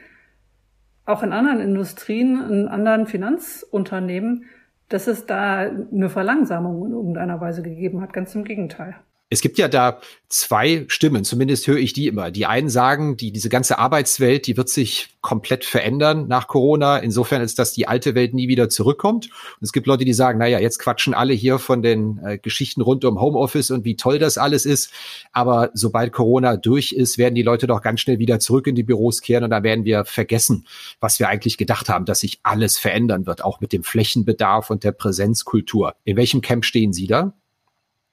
auch 1.05 1.21
in 1.21 1.33
anderen 1.33 1.59
Industrien, 1.59 2.41
in 2.49 2.67
anderen 2.67 3.05
Finanzunternehmen, 3.05 4.45
dass 4.89 5.05
es 5.05 5.27
da 5.27 5.59
eine 5.59 6.09
Verlangsamung 6.09 6.87
in 6.87 6.93
irgendeiner 6.93 7.39
Weise 7.39 7.61
gegeben 7.61 8.01
hat. 8.01 8.11
Ganz 8.11 8.33
im 8.33 8.43
Gegenteil. 8.43 8.95
Es 9.31 9.41
gibt 9.41 9.59
ja 9.59 9.67
da 9.67 10.01
zwei 10.27 10.85
Stimmen, 10.87 11.23
zumindest 11.23 11.67
höre 11.67 11.77
ich 11.77 11.93
die 11.93 12.07
immer. 12.07 12.31
Die 12.31 12.47
einen 12.47 12.67
sagen, 12.69 13.15
die, 13.15 13.31
diese 13.31 13.49
ganze 13.49 13.77
Arbeitswelt, 13.77 14.47
die 14.47 14.57
wird 14.57 14.69
sich 14.69 15.09
komplett 15.21 15.65
verändern 15.65 16.27
nach 16.27 16.47
Corona. 16.47 16.97
Insofern 16.97 17.43
ist, 17.43 17.59
dass 17.59 17.73
die 17.73 17.87
alte 17.87 18.15
Welt 18.15 18.33
nie 18.33 18.47
wieder 18.47 18.69
zurückkommt. 18.69 19.27
Und 19.27 19.61
es 19.61 19.71
gibt 19.71 19.85
Leute, 19.85 20.03
die 20.03 20.13
sagen, 20.13 20.39
naja, 20.39 20.59
jetzt 20.59 20.79
quatschen 20.79 21.13
alle 21.13 21.33
hier 21.33 21.59
von 21.59 21.83
den 21.83 22.19
äh, 22.23 22.37
Geschichten 22.39 22.81
rund 22.81 23.05
um 23.05 23.21
Homeoffice 23.21 23.69
und 23.69 23.85
wie 23.85 23.95
toll 23.95 24.17
das 24.17 24.39
alles 24.39 24.65
ist. 24.65 24.91
Aber 25.31 25.69
sobald 25.75 26.11
Corona 26.11 26.57
durch 26.57 26.91
ist, 26.91 27.19
werden 27.19 27.35
die 27.35 27.43
Leute 27.43 27.67
doch 27.67 27.83
ganz 27.83 27.99
schnell 28.01 28.17
wieder 28.17 28.39
zurück 28.39 28.65
in 28.65 28.73
die 28.73 28.83
Büros 28.83 29.21
kehren 29.21 29.43
und 29.43 29.51
dann 29.51 29.63
werden 29.63 29.85
wir 29.85 30.05
vergessen, 30.05 30.65
was 30.99 31.19
wir 31.19 31.29
eigentlich 31.29 31.59
gedacht 31.59 31.87
haben, 31.87 32.05
dass 32.05 32.21
sich 32.21 32.39
alles 32.41 32.79
verändern 32.79 33.27
wird, 33.27 33.43
auch 33.43 33.61
mit 33.61 33.73
dem 33.73 33.83
Flächenbedarf 33.83 34.71
und 34.71 34.83
der 34.83 34.91
Präsenzkultur. 34.91 35.93
In 36.03 36.17
welchem 36.17 36.41
Camp 36.41 36.65
stehen 36.65 36.93
Sie 36.93 37.05
da? 37.05 37.33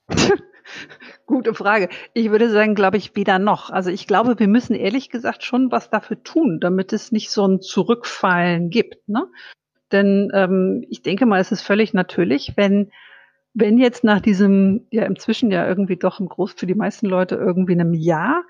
Gute 1.26 1.54
Frage. 1.54 1.88
Ich 2.14 2.30
würde 2.30 2.49
sagen, 2.50 2.76
glaube 2.76 2.97
ich, 2.97 3.16
weder 3.16 3.40
noch. 3.40 3.71
Also 3.71 3.90
ich 3.90 4.06
glaube, 4.06 4.38
wir 4.38 4.47
müssen 4.47 4.75
ehrlich 4.75 5.11
gesagt 5.11 5.42
schon 5.42 5.73
was 5.73 5.90
dafür 5.90 6.23
tun, 6.23 6.61
damit 6.61 6.92
es 6.92 7.11
nicht 7.11 7.30
so 7.30 7.47
ein 7.47 7.61
Zurückfallen 7.61 8.71
gibt. 8.71 9.09
Ne? 9.09 9.26
Denn 9.90 10.30
ähm, 10.33 10.85
ich 10.88 11.02
denke 11.02 11.26
mal, 11.26 11.40
es 11.40 11.50
ist 11.50 11.62
völlig 11.62 11.92
natürlich, 11.95 12.56
wenn 12.56 12.90
wenn 13.59 13.78
jetzt 13.78 14.04
nach 14.04 14.21
diesem, 14.21 14.87
ja 14.90 15.04
inzwischen 15.06 15.50
ja 15.50 15.66
irgendwie 15.66 15.97
doch 15.97 16.21
im 16.21 16.28
Groß 16.28 16.52
für 16.52 16.66
die 16.66 16.75
meisten 16.75 17.06
Leute 17.06 17.37
irgendwie 17.37 17.73
einem 17.73 17.95
Jahr 17.95 18.45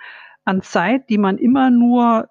an 0.45 0.63
Zeit, 0.63 1.09
die 1.09 1.19
man 1.19 1.39
immer 1.39 1.71
nur 1.71 2.29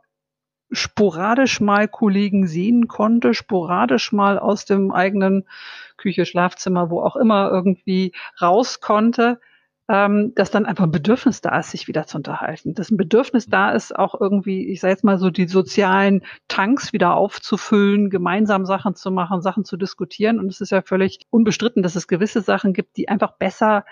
sporadisch 0.72 1.62
mal 1.62 1.88
Kollegen 1.88 2.48
sehen 2.48 2.90
konnte, 2.90 3.34
sporadisch 3.34 4.12
mal 4.12 4.38
aus 4.38 4.66
dem 4.66 4.92
eigenen 4.92 5.48
Küche, 5.96 6.26
Schlafzimmer, 6.26 6.90
wo 6.90 7.02
auch 7.02 7.16
immer 7.16 7.50
irgendwie 7.50 8.12
raus 8.42 8.82
konnte, 8.82 9.40
ähm, 9.88 10.34
dass 10.36 10.50
dann 10.50 10.66
einfach 10.66 10.86
ein 10.86 10.92
Bedürfnis 10.92 11.42
da 11.42 11.60
ist, 11.60 11.72
sich 11.72 11.88
wieder 11.88 12.08
zu 12.08 12.18
unterhalten. 12.18 12.74
Dass 12.74 12.90
ein 12.90 12.98
Bedürfnis 12.98 13.46
da 13.48 13.72
ist, 13.72 13.96
auch 13.96 14.20
irgendwie, 14.20 14.68
ich 14.68 14.80
sage 14.80 14.94
jetzt 14.94 15.04
mal 15.04 15.20
so, 15.20 15.30
die 15.30 15.48
sozialen 15.48 16.24
Tanks 16.48 16.92
wieder 16.92 17.14
aufzufüllen, 17.14 18.10
gemeinsam 18.10 18.66
Sachen 18.66 18.96
zu 18.96 19.12
machen, 19.12 19.42
Sachen 19.42 19.64
zu 19.64 19.78
diskutieren. 19.78 20.40
Und 20.40 20.48
es 20.48 20.60
ist 20.60 20.72
ja 20.72 20.82
völlig 20.82 21.20
unbestritten, 21.30 21.84
dass 21.84 21.96
es 21.96 22.08
gewisse 22.08 22.42
Sachen 22.42 22.74
gibt, 22.74 22.98
die 22.98 23.10
einfach 23.10 23.34
besser 23.38 23.86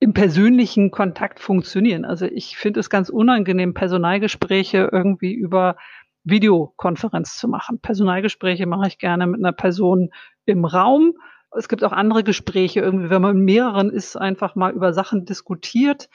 im 0.00 0.12
persönlichen 0.12 0.90
Kontakt 0.90 1.40
funktionieren. 1.40 2.04
Also 2.04 2.26
ich 2.26 2.56
finde 2.56 2.80
es 2.80 2.90
ganz 2.90 3.08
unangenehm, 3.08 3.72
Personalgespräche 3.72 4.90
irgendwie 4.92 5.32
über 5.32 5.76
Videokonferenz 6.24 7.38
zu 7.38 7.46
machen. 7.46 7.78
Personalgespräche 7.78 8.66
mache 8.66 8.88
ich 8.88 8.98
gerne 8.98 9.26
mit 9.28 9.40
einer 9.40 9.52
Person 9.52 10.10
im 10.44 10.64
Raum 10.64 11.14
es 11.52 11.68
gibt 11.68 11.84
auch 11.84 11.92
andere 11.92 12.24
Gespräche, 12.24 12.80
irgendwie, 12.80 13.10
wenn 13.10 13.22
man 13.22 13.36
mit 13.36 13.44
mehreren 13.44 13.90
ist, 13.90 14.16
einfach 14.16 14.54
mal 14.54 14.72
über 14.72 14.92
Sachen 14.92 15.24
diskutiert. 15.24 16.08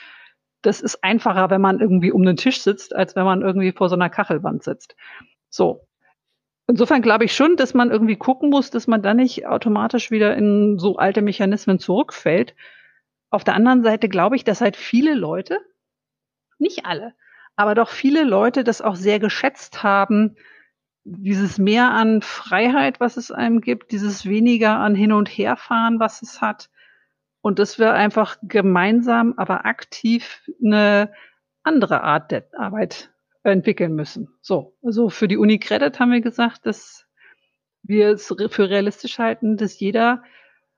Das 0.61 0.81
ist 0.81 1.03
einfacher, 1.03 1.49
wenn 1.49 1.61
man 1.61 1.79
irgendwie 1.79 2.11
um 2.11 2.23
den 2.23 2.37
Tisch 2.37 2.61
sitzt, 2.61 2.95
als 2.95 3.15
wenn 3.15 3.25
man 3.25 3.41
irgendwie 3.41 3.71
vor 3.71 3.89
so 3.89 3.95
einer 3.95 4.09
Kachelwand 4.09 4.63
sitzt. 4.63 4.95
So. 5.49 5.87
Insofern 6.67 7.01
glaube 7.01 7.25
ich 7.25 7.35
schon, 7.35 7.57
dass 7.57 7.73
man 7.73 7.91
irgendwie 7.91 8.15
gucken 8.15 8.49
muss, 8.49 8.69
dass 8.69 8.87
man 8.87 9.01
da 9.01 9.13
nicht 9.13 9.47
automatisch 9.47 10.11
wieder 10.11 10.37
in 10.37 10.77
so 10.79 10.97
alte 10.97 11.21
Mechanismen 11.21 11.79
zurückfällt. 11.79 12.55
Auf 13.29 13.43
der 13.43 13.55
anderen 13.55 13.83
Seite 13.83 14.07
glaube 14.07 14.35
ich, 14.35 14.43
dass 14.43 14.61
halt 14.61 14.77
viele 14.77 15.15
Leute, 15.15 15.57
nicht 16.59 16.85
alle, 16.85 17.13
aber 17.55 17.75
doch 17.75 17.89
viele 17.89 18.23
Leute 18.23 18.63
das 18.63 18.81
auch 18.81 18.95
sehr 18.95 19.19
geschätzt 19.19 19.83
haben, 19.83 20.37
dieses 21.03 21.57
Mehr 21.57 21.91
an 21.91 22.21
Freiheit, 22.21 22.99
was 22.99 23.17
es 23.17 23.31
einem 23.31 23.61
gibt, 23.61 23.91
dieses 23.91 24.25
weniger 24.25 24.77
an 24.77 24.95
Hin- 24.95 25.13
und 25.13 25.27
Herfahren, 25.27 25.99
was 25.99 26.21
es 26.21 26.41
hat. 26.41 26.69
Und 27.41 27.57
dass 27.57 27.79
wir 27.79 27.93
einfach 27.93 28.37
gemeinsam, 28.43 29.33
aber 29.37 29.65
aktiv 29.65 30.41
eine 30.63 31.11
andere 31.63 32.03
Art 32.03 32.31
der 32.31 32.47
Arbeit 32.57 33.11
entwickeln 33.43 33.95
müssen. 33.95 34.29
So, 34.41 34.77
also 34.83 35.09
für 35.09 35.27
die 35.27 35.37
Uni 35.37 35.57
Credit 35.57 35.99
haben 35.99 36.11
wir 36.11 36.21
gesagt, 36.21 36.65
dass 36.65 37.07
wir 37.83 38.09
es 38.11 38.27
für 38.27 38.69
realistisch 38.69 39.17
halten, 39.17 39.57
dass 39.57 39.79
jeder, 39.79 40.23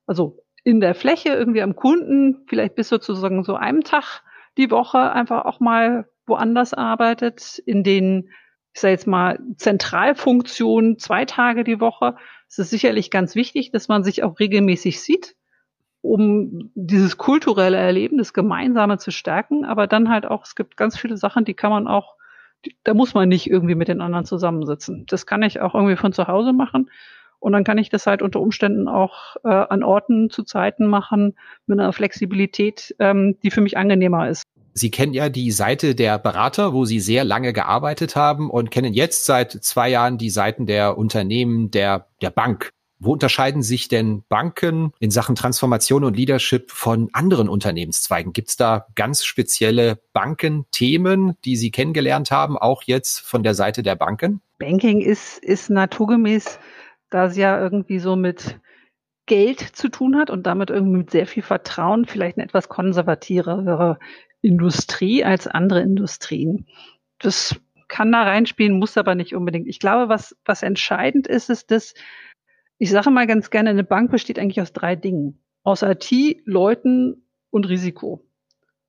also 0.06 0.44
in 0.64 0.80
der 0.80 0.96
Fläche 0.96 1.30
irgendwie 1.30 1.62
am 1.62 1.76
Kunden, 1.76 2.46
vielleicht 2.48 2.76
bis 2.76 2.88
sozusagen 2.88 3.44
so 3.44 3.56
einem 3.56 3.84
Tag 3.84 4.22
die 4.58 4.72
Woche 4.72 5.12
einfach 5.12 5.44
auch 5.44 5.60
mal 5.60 6.08
woanders 6.26 6.74
arbeitet, 6.74 7.60
in 7.66 7.84
den 7.84 8.30
ich 8.74 8.82
sage 8.82 8.94
jetzt 8.94 9.08
mal, 9.08 9.40
Zentralfunktion 9.58 10.98
zwei 10.98 11.26
Tage 11.26 11.64
die 11.64 11.80
Woche. 11.80 12.16
Es 12.48 12.58
ist 12.58 12.72
sicherlich 12.72 13.12
ganz 13.12 13.36
wichtig, 13.36 13.72
dass 13.72 13.88
man 13.88 14.04
sich 14.04 14.24
auch 14.24 14.40
regelmäßig 14.40 15.02
sieht, 15.02 15.36
um 16.02 16.72
dieses 16.74 17.18
kulturelle 17.18 17.78
Erleben, 17.78 18.18
das 18.18 18.34
Gemeinsame 18.34 18.98
zu 18.98 19.12
stärken. 19.12 19.64
Aber 19.64 19.86
dann 19.86 20.10
halt 20.10 20.26
auch, 20.26 20.44
es 20.44 20.56
gibt 20.56 20.76
ganz 20.76 20.98
viele 20.98 21.18
Sachen, 21.18 21.46
die 21.46 21.54
kann 21.54 21.70
man 21.70 21.88
auch, 21.88 22.16
da 22.84 22.94
muss 22.94 23.14
man 23.14 23.30
nicht 23.30 23.50
irgendwie 23.50 23.76
mit 23.76 23.90
den 23.90 24.02
anderen 24.02 24.26
zusammensitzen. 24.26 25.06
Das 25.08 25.28
kann 25.28 25.44
ich 25.44 25.62
auch 25.62 25.76
irgendwie 25.76 25.96
von 25.96 26.14
zu 26.14 26.28
Hause 26.28 26.52
machen. 26.52 26.90
Und 27.40 27.52
dann 27.52 27.66
kann 27.66 27.78
ich 27.78 27.90
das 27.90 28.08
halt 28.08 28.22
unter 28.22 28.40
Umständen 28.40 28.88
auch 28.88 29.36
äh, 29.44 29.50
an 29.50 29.84
Orten 29.84 30.30
zu 30.30 30.44
Zeiten 30.44 30.88
machen 30.88 31.36
mit 31.68 31.78
einer 31.78 31.92
Flexibilität, 31.92 32.96
ähm, 33.00 33.38
die 33.44 33.52
für 33.52 33.62
mich 33.62 33.78
angenehmer 33.78 34.30
ist. 34.30 34.46
Sie 34.74 34.90
kennen 34.90 35.14
ja 35.14 35.30
die 35.30 35.52
Seite 35.52 35.94
der 35.94 36.18
Berater, 36.18 36.74
wo 36.74 36.86
Sie 36.86 37.00
sehr 37.00 37.24
lange 37.24 37.54
gearbeitet 37.54 38.16
haben 38.16 38.50
und 38.50 38.72
kennen 38.72 38.94
jetzt 38.94 39.26
seit 39.26 39.52
zwei 39.52 39.90
Jahren 39.90 40.18
die 40.18 40.32
Seiten 40.32 40.66
der 40.66 40.98
Unternehmen 40.98 41.70
der, 41.70 42.08
der 42.22 42.32
Bank. 42.32 42.72
Wo 43.00 43.12
unterscheiden 43.12 43.62
sich 43.64 43.90
denn 43.90 44.24
Banken 44.30 44.94
in 45.00 45.12
Sachen 45.12 45.36
Transformation 45.36 46.06
und 46.06 46.16
Leadership 46.16 46.72
von 46.72 47.10
anderen 47.12 47.50
Unternehmenszweigen? 47.50 48.32
Gibt 48.32 48.50
es 48.50 48.56
da 48.56 48.88
ganz 48.96 49.26
spezielle 49.26 50.00
Bankenthemen, 50.14 51.36
die 51.44 51.58
Sie 51.58 51.70
kennengelernt 51.70 52.32
haben, 52.32 52.58
auch 52.58 52.84
jetzt 52.84 53.20
von 53.20 53.44
der 53.44 53.56
Seite 53.56 53.84
der 53.84 53.96
Banken? 53.96 54.42
Banking 54.58 55.02
ist, 55.02 55.38
ist 55.40 55.70
naturgemäß, 55.70 56.60
da 57.10 57.26
es 57.26 57.36
ja 57.36 57.60
irgendwie 57.62 58.00
so 58.00 58.16
mit 58.16 58.58
Geld 59.26 59.60
zu 59.60 59.90
tun 59.90 60.18
hat 60.18 60.30
und 60.30 60.48
damit 60.48 60.70
irgendwie 60.70 61.00
mit 61.00 61.12
sehr 61.12 61.28
viel 61.28 61.44
Vertrauen 61.44 62.06
vielleicht 62.06 62.38
eine 62.38 62.46
etwas 62.46 62.70
konservativere 62.70 64.00
Industrie 64.44 65.24
als 65.24 65.48
andere 65.48 65.82
Industrien. 65.82 66.68
Das 67.20 67.56
kann 67.88 68.12
da 68.12 68.24
reinspielen, 68.24 68.78
muss 68.78 68.98
aber 68.98 69.16
nicht 69.16 69.36
unbedingt. 69.36 69.68
Ich 69.68 69.80
glaube, 69.80 70.10
was, 70.10 70.36
was 70.46 70.64
entscheidend 70.64 71.28
ist, 71.28 71.50
ist, 71.50 71.72
dass, 71.72 71.94
ich 72.78 72.92
sage 72.92 73.10
mal 73.10 73.26
ganz 73.26 73.50
gerne, 73.50 73.70
eine 73.70 73.84
Bank 73.84 74.12
besteht 74.12 74.38
eigentlich 74.38 74.62
aus 74.62 74.74
drei 74.74 74.96
Dingen. 74.96 75.40
Aus 75.64 75.82
IT, 75.82 76.12
Leuten 76.46 77.26
und 77.50 77.70
Risiko. 77.70 78.26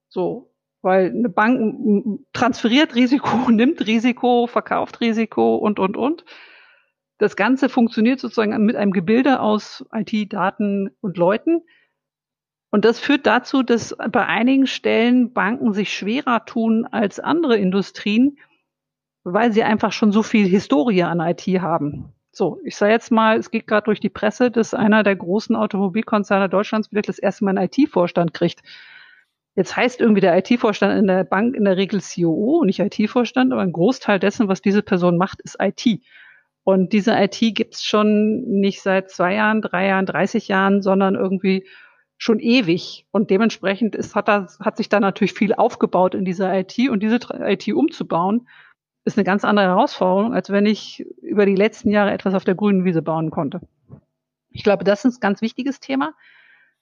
So. 0.08 0.50
Weil 0.82 1.10
eine 1.10 1.28
Bank 1.28 2.20
transferiert 2.32 2.94
Risiko, 2.94 3.50
nimmt 3.50 3.86
Risiko, 3.86 4.46
verkauft 4.46 5.00
Risiko 5.00 5.56
und, 5.56 5.78
und, 5.78 5.96
und. 5.96 6.24
Das 7.18 7.36
Ganze 7.36 7.68
funktioniert 7.68 8.20
sozusagen 8.20 8.64
mit 8.64 8.74
einem 8.74 8.92
Gebilde 8.92 9.40
aus 9.40 9.86
IT, 9.92 10.32
Daten 10.32 10.90
und 11.00 11.16
Leuten. 11.16 11.62
Und 12.74 12.84
das 12.84 12.98
führt 12.98 13.24
dazu, 13.24 13.62
dass 13.62 13.96
bei 14.10 14.26
einigen 14.26 14.66
Stellen 14.66 15.32
Banken 15.32 15.72
sich 15.72 15.92
schwerer 15.92 16.44
tun 16.44 16.88
als 16.90 17.20
andere 17.20 17.56
Industrien, 17.56 18.36
weil 19.22 19.52
sie 19.52 19.62
einfach 19.62 19.92
schon 19.92 20.10
so 20.10 20.24
viel 20.24 20.48
Historie 20.48 21.04
an 21.04 21.20
IT 21.20 21.42
haben. 21.60 22.12
So, 22.32 22.58
ich 22.64 22.74
sage 22.74 22.90
jetzt 22.90 23.12
mal, 23.12 23.38
es 23.38 23.52
geht 23.52 23.68
gerade 23.68 23.84
durch 23.84 24.00
die 24.00 24.08
Presse, 24.08 24.50
dass 24.50 24.74
einer 24.74 25.04
der 25.04 25.14
großen 25.14 25.54
Automobilkonzerne 25.54 26.48
Deutschlands 26.48 26.88
vielleicht 26.88 27.08
das 27.08 27.20
erste 27.20 27.44
Mal 27.44 27.56
einen 27.56 27.70
IT-Vorstand 27.72 28.34
kriegt. 28.34 28.60
Jetzt 29.54 29.76
heißt 29.76 30.00
irgendwie 30.00 30.22
der 30.22 30.36
IT-Vorstand 30.36 30.98
in 30.98 31.06
der 31.06 31.22
Bank 31.22 31.54
in 31.54 31.66
der 31.66 31.76
Regel 31.76 32.00
COO, 32.00 32.64
nicht 32.64 32.80
IT-Vorstand, 32.80 33.52
aber 33.52 33.62
ein 33.62 33.70
Großteil 33.70 34.18
dessen, 34.18 34.48
was 34.48 34.62
diese 34.62 34.82
Person 34.82 35.16
macht, 35.16 35.40
ist 35.42 35.58
IT. 35.60 36.00
Und 36.64 36.92
diese 36.92 37.12
IT 37.12 37.38
gibt's 37.54 37.84
schon 37.84 38.40
nicht 38.48 38.82
seit 38.82 39.12
zwei 39.12 39.34
Jahren, 39.34 39.62
drei 39.62 39.86
Jahren, 39.86 40.06
30 40.06 40.48
Jahren, 40.48 40.82
sondern 40.82 41.14
irgendwie 41.14 41.68
schon 42.16 42.38
ewig. 42.40 43.06
Und 43.10 43.30
dementsprechend 43.30 43.94
ist, 43.94 44.14
hat, 44.14 44.28
da, 44.28 44.46
hat 44.60 44.76
sich 44.76 44.88
da 44.88 45.00
natürlich 45.00 45.32
viel 45.32 45.54
aufgebaut 45.54 46.14
in 46.14 46.24
dieser 46.24 46.56
IT 46.58 46.78
und 46.90 47.02
diese 47.02 47.18
IT 47.40 47.68
umzubauen, 47.68 48.48
ist 49.04 49.18
eine 49.18 49.24
ganz 49.24 49.44
andere 49.44 49.66
Herausforderung, 49.66 50.32
als 50.32 50.50
wenn 50.50 50.66
ich 50.66 51.04
über 51.20 51.44
die 51.44 51.56
letzten 51.56 51.90
Jahre 51.90 52.12
etwas 52.12 52.34
auf 52.34 52.44
der 52.44 52.54
grünen 52.54 52.84
Wiese 52.84 53.02
bauen 53.02 53.30
konnte. 53.30 53.60
Ich 54.50 54.62
glaube, 54.62 54.84
das 54.84 55.04
ist 55.04 55.18
ein 55.18 55.20
ganz 55.20 55.42
wichtiges 55.42 55.80
Thema. 55.80 56.14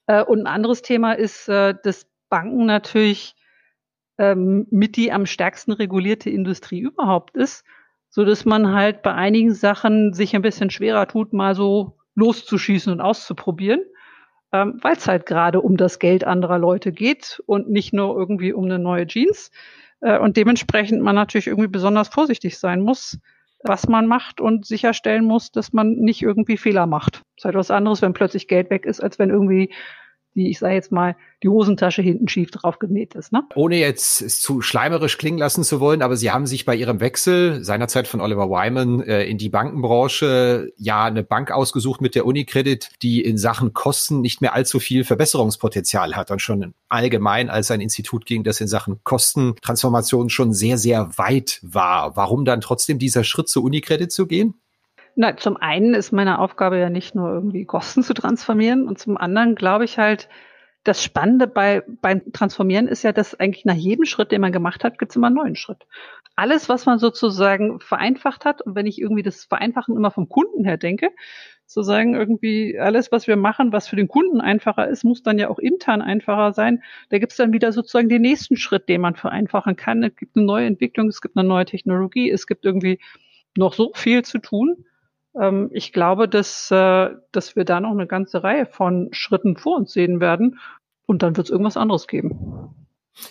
Äh, 0.07 0.23
und 0.23 0.41
ein 0.41 0.47
anderes 0.47 0.83
Thema 0.83 1.13
ist, 1.13 1.49
äh, 1.49 1.75
dass 1.83 2.07
Banken 2.29 2.67
natürlich 2.67 3.35
ähm, 4.19 4.67
mit 4.71 4.97
die 4.97 5.11
am 5.11 5.27
stärksten 5.27 5.73
regulierte 5.73 6.31
Industrie 6.31 6.81
überhaupt 6.81 7.37
ist, 7.37 7.65
so 8.09 8.25
dass 8.25 8.45
man 8.45 8.73
halt 8.73 9.03
bei 9.03 9.15
einigen 9.15 9.55
Sachen 9.55 10.13
sich 10.13 10.37
ein 10.37 10.43
bisschen 10.43 10.71
schwerer 10.71 11.09
tut, 11.09 11.33
mal 11.33 11.55
so 11.55 11.99
loszuschießen 12.15 12.93
und 12.93 13.01
auszuprobieren, 13.01 13.81
ähm, 14.53 14.79
weil 14.83 14.97
es 14.97 15.09
halt 15.09 15.27
gerade 15.27 15.61
um 15.61 15.77
das 15.77 15.99
Geld 15.99 16.25
anderer 16.25 16.59
Leute 16.59 16.93
geht 16.93 17.43
und 17.47 17.71
nicht 17.71 17.93
nur 17.93 18.17
irgendwie 18.17 18.53
um 18.53 18.65
eine 18.65 18.79
neue 18.79 19.07
Jeans. 19.07 19.51
Äh, 20.01 20.19
und 20.19 20.37
dementsprechend 20.37 21.03
man 21.03 21.15
natürlich 21.15 21.47
irgendwie 21.47 21.69
besonders 21.69 22.09
vorsichtig 22.09 22.59
sein 22.59 22.81
muss, 22.81 23.19
was 23.65 23.89
man 23.89 24.07
macht 24.07 24.41
und 24.41 24.67
sicherstellen 24.67 25.25
muss, 25.25 25.53
dass 25.53 25.73
man 25.73 25.93
nicht 25.93 26.23
irgendwie 26.23 26.57
Fehler 26.57 26.87
macht. 26.87 27.15
Das 27.15 27.23
ist 27.39 27.45
halt 27.45 27.55
was 27.55 27.71
anderes, 27.71 28.03
wenn 28.03 28.13
plötzlich 28.13 28.49
Geld 28.49 28.71
weg 28.71 28.85
ist, 28.85 29.01
als 29.01 29.19
wenn 29.19 29.31
irgendwie 29.31 29.73
die, 30.35 30.51
ich 30.51 30.59
sage 30.59 30.75
jetzt 30.75 30.93
mal, 30.93 31.17
die 31.43 31.49
Hosentasche 31.49 32.03
hinten 32.03 32.29
schief 32.29 32.51
drauf 32.51 32.79
genäht 32.79 33.15
ist. 33.15 33.33
Ne? 33.33 33.43
Ohne 33.55 33.77
jetzt 33.77 34.43
zu 34.43 34.61
schleimerisch 34.61 35.19
klingen 35.19 35.39
lassen 35.39 35.65
zu 35.65 35.81
wollen, 35.81 36.03
aber 36.03 36.17
Sie 36.17 36.31
haben 36.31 36.47
sich 36.47 36.65
bei 36.65 36.75
Ihrem 36.75 37.01
Wechsel 37.01 37.65
seinerzeit 37.65 38.07
von 38.07 38.21
Oliver 38.21 38.49
Wyman 38.49 39.03
äh, 39.03 39.25
in 39.25 39.39
die 39.39 39.49
Bankenbranche 39.49 40.73
ja 40.77 41.05
eine 41.05 41.23
Bank 41.23 41.51
ausgesucht 41.51 42.01
mit 42.01 42.15
der 42.15 42.27
Unicredit, 42.27 42.91
die 43.03 43.21
in 43.21 43.39
Sachen 43.39 43.73
Kosten 43.73 44.21
nicht 44.21 44.41
mehr 44.41 44.55
allzu 44.55 44.79
viel 44.81 45.05
Verbesserungspotenzial 45.05 46.17
hat 46.17 46.31
und 46.31 46.41
schon 46.41 46.75
allgemein 46.89 47.51
als 47.51 47.71
ein 47.71 47.81
Institut 47.81 48.27
ging, 48.27 48.45
das 48.45 48.61
in 48.61 48.69
Sachen 48.69 49.01
Kostentransformation 49.05 50.31
schon 50.31 50.53
sehr, 50.53 50.79
sehr 50.79 51.19
weit 51.19 51.59
war. 51.63 52.17
Warum 52.17 52.45
dann 52.45 52.61
trotzdem 52.61 52.99
dieser 52.99 53.25
Schritt 53.25 53.49
zur 53.49 53.65
Unicredit 53.65 54.13
zu 54.13 54.27
gehen? 54.27 54.55
Na, 55.15 55.37
zum 55.37 55.57
einen 55.57 55.95
ist 55.95 56.13
meine 56.13 56.39
Aufgabe 56.39 56.79
ja 56.79 56.89
nicht 56.89 57.15
nur 57.15 57.31
irgendwie 57.31 57.65
Kosten 57.65 58.03
zu 58.03 58.15
transformieren 58.15 58.89
und 58.89 58.99
zum 58.99 59.17
anderen 59.17 59.55
glaube 59.55 59.85
ich 59.85 59.99
halt, 59.99 60.29
das 60.85 61.03
Spannende 61.03 61.47
bei, 61.47 61.83
beim 62.01 62.33
Transformieren 62.33 62.89
ist 62.89 63.05
ja, 63.05 63.13
dass 63.13 63.39
eigentlich 63.39 63.65
nach 63.65 63.75
jedem 63.75 64.05
Schritt, 64.05 64.33
den 64.33 64.41
man 64.41 64.53
gemacht 64.53 64.83
hat, 64.83 64.99
gibt 64.99 65.13
es 65.13 65.17
immer 65.17 65.29
einen 65.29 65.37
neuen 65.37 65.55
Schritt. 65.55 65.87
Alles, 66.35 66.69
was 66.69 66.87
man 66.87 66.99
sozusagen 66.99 67.79
vereinfacht 67.79 68.45
hat, 68.45 68.63
und 68.63 68.75
wenn 68.75 68.87
ich 68.87 69.01
irgendwie 69.01 69.23
das 69.23 69.45
Vereinfachen 69.45 69.95
immer 69.95 70.11
vom 70.11 70.29
Kunden 70.29 70.65
her 70.65 70.79
denke, 70.79 71.11
sozusagen 71.67 72.15
irgendwie 72.15 72.79
alles, 72.79 73.13
was 73.13 73.29
wir 73.29 73.37
machen, 73.37 73.73
was 73.73 73.87
für 73.87 73.97
den 73.97 74.09
Kunden 74.09 74.41
einfacher 74.41 74.89
ist, 74.89 75.05
muss 75.05 75.23
dann 75.23 75.39
ja 75.39 75.49
auch 75.49 75.59
intern 75.59 76.03
einfacher 76.03 76.53
sein. 76.53 76.83
Da 77.11 77.19
gibt 77.19 77.33
es 77.33 77.39
dann 77.39 77.53
wieder 77.53 77.71
sozusagen 77.73 78.09
den 78.09 78.23
nächsten 78.23 78.57
Schritt, 78.57 78.89
den 78.89 79.03
man 79.03 79.15
vereinfachen 79.15 79.77
kann. 79.77 80.03
Es 80.03 80.17
gibt 80.17 80.37
eine 80.37 80.45
neue 80.45 80.67
Entwicklung, 80.67 81.09
es 81.09 81.21
gibt 81.21 81.37
eine 81.37 81.47
neue 81.47 81.65
Technologie, 81.65 82.31
es 82.31 82.47
gibt 82.47 82.65
irgendwie 82.65 82.99
noch 83.57 83.73
so 83.75 83.93
viel 83.95 84.23
zu 84.23 84.39
tun 84.39 84.85
ähm, 85.41 85.71
ich 85.73 85.93
glaube, 85.93 86.29
dass, 86.29 86.71
äh, 86.71 87.11
dass 87.33 87.57
wir 87.57 87.65
da 87.65 87.81
noch 87.81 87.93
eine 87.93 88.07
ganze 88.07 88.43
Reihe 88.43 88.67
von 88.67 89.09
Schritten 89.13 89.57
vor 89.57 89.77
uns 89.77 89.93
sehen 89.93 90.21
werden. 90.21 90.59
Und 91.07 91.23
dann 91.23 91.37
wird 91.37 91.47
es 91.47 91.51
irgendwas 91.51 91.77
anderes 91.77 92.07
geben. 92.07 92.82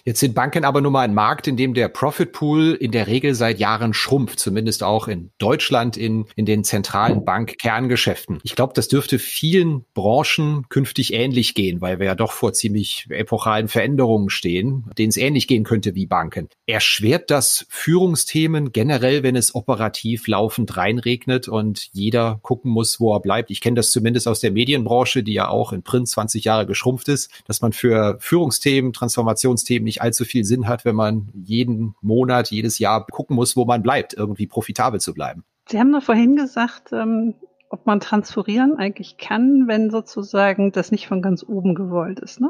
Jetzt 0.04 0.20
sind 0.20 0.36
Banken 0.36 0.66
aber 0.66 0.82
nun 0.82 0.94
mal 0.94 1.02
ein 1.02 1.14
Markt, 1.14 1.48
in 1.48 1.58
dem 1.58 1.74
der 1.74 1.88
Profit 1.88 2.32
Pool 2.32 2.74
in 2.74 2.92
der 2.92 3.08
Regel 3.08 3.36
seit 3.36 3.60
Jahren 3.60 3.94
schrumpft, 3.94 4.40
zumindest 4.40 4.84
auch 4.84 5.08
in 5.08 5.32
Deutschland 5.38 5.98
in, 5.98 6.26
in 6.36 6.46
den 6.46 6.64
zentralen 6.64 7.26
Bankkerngeschäften. 7.26 8.40
Ich 8.44 8.56
glaube, 8.56 8.74
das 8.76 8.88
dürfte 8.88 9.20
vielen 9.20 9.86
Branchen 9.94 10.66
künftig 10.70 11.14
ähnlich 11.14 11.54
gehen, 11.54 11.82
weil 11.82 12.00
wir 12.00 12.06
ja 12.08 12.16
doch 12.16 12.32
vor 12.32 12.54
ziemlich 12.54 13.08
epochalen 13.10 13.68
Veränderungen 13.68 14.30
stehen, 14.30 14.90
denen 14.98 15.10
es 15.10 15.18
ähnlich 15.18 15.48
gehen 15.48 15.64
könnte 15.64 15.96
wie 15.96 16.06
Banken. 16.06 16.50
Erschwert 16.66 17.32
das 17.32 17.66
Führungsthemen 17.70 18.72
generell, 18.72 19.24
wenn 19.24 19.36
es 19.36 19.56
operativ 19.56 20.28
laufend 20.28 20.78
reinregnet 20.78 21.48
und 21.48 21.90
jeder 21.92 22.40
gucken 22.42 22.72
muss, 22.72 23.00
wo 23.00 23.14
er 23.16 23.20
bleibt? 23.20 23.52
Ich 23.52 23.62
kenne 23.62 23.76
das 23.76 23.92
zumindest 23.92 24.28
aus 24.28 24.40
der 24.40 24.52
Medienbranche, 24.52 25.24
die 25.24 25.34
ja 25.34 25.50
auch 25.50 25.74
in 25.74 25.84
Print 25.84 26.08
20 26.08 26.46
Jahre 26.46 26.66
geschrumpft 26.66 27.08
ist, 27.08 27.32
dass 27.48 27.62
man 27.62 27.74
für 27.74 28.18
Führungsthemen, 28.20 28.94
Transformationsthemen 28.94 29.71
System 29.72 29.84
nicht 29.84 30.02
allzu 30.02 30.26
viel 30.26 30.44
Sinn 30.44 30.68
hat, 30.68 30.84
wenn 30.84 30.96
man 30.96 31.30
jeden 31.34 31.96
Monat, 32.02 32.52
jedes 32.52 32.78
Jahr 32.78 33.06
gucken 33.06 33.36
muss, 33.36 33.56
wo 33.56 33.66
man 33.66 33.82
bleibt, 33.82 34.14
irgendwie 34.14 34.48
profitabel 34.48 35.00
zu 35.00 35.14
bleiben. 35.14 35.46
Sie 35.70 35.80
haben 35.80 35.94
doch 35.94 36.04
vorhin 36.04 36.36
gesagt, 36.36 36.92
ähm, 36.92 37.36
ob 37.70 37.86
man 37.86 38.02
transferieren 38.02 38.76
eigentlich 38.76 39.18
kann, 39.18 39.68
wenn 39.68 39.90
sozusagen 39.90 40.74
das 40.74 40.92
nicht 40.92 41.08
von 41.08 41.22
ganz 41.22 41.44
oben 41.44 41.74
gewollt 41.74 42.20
ist. 42.20 42.42
Ne? 42.42 42.50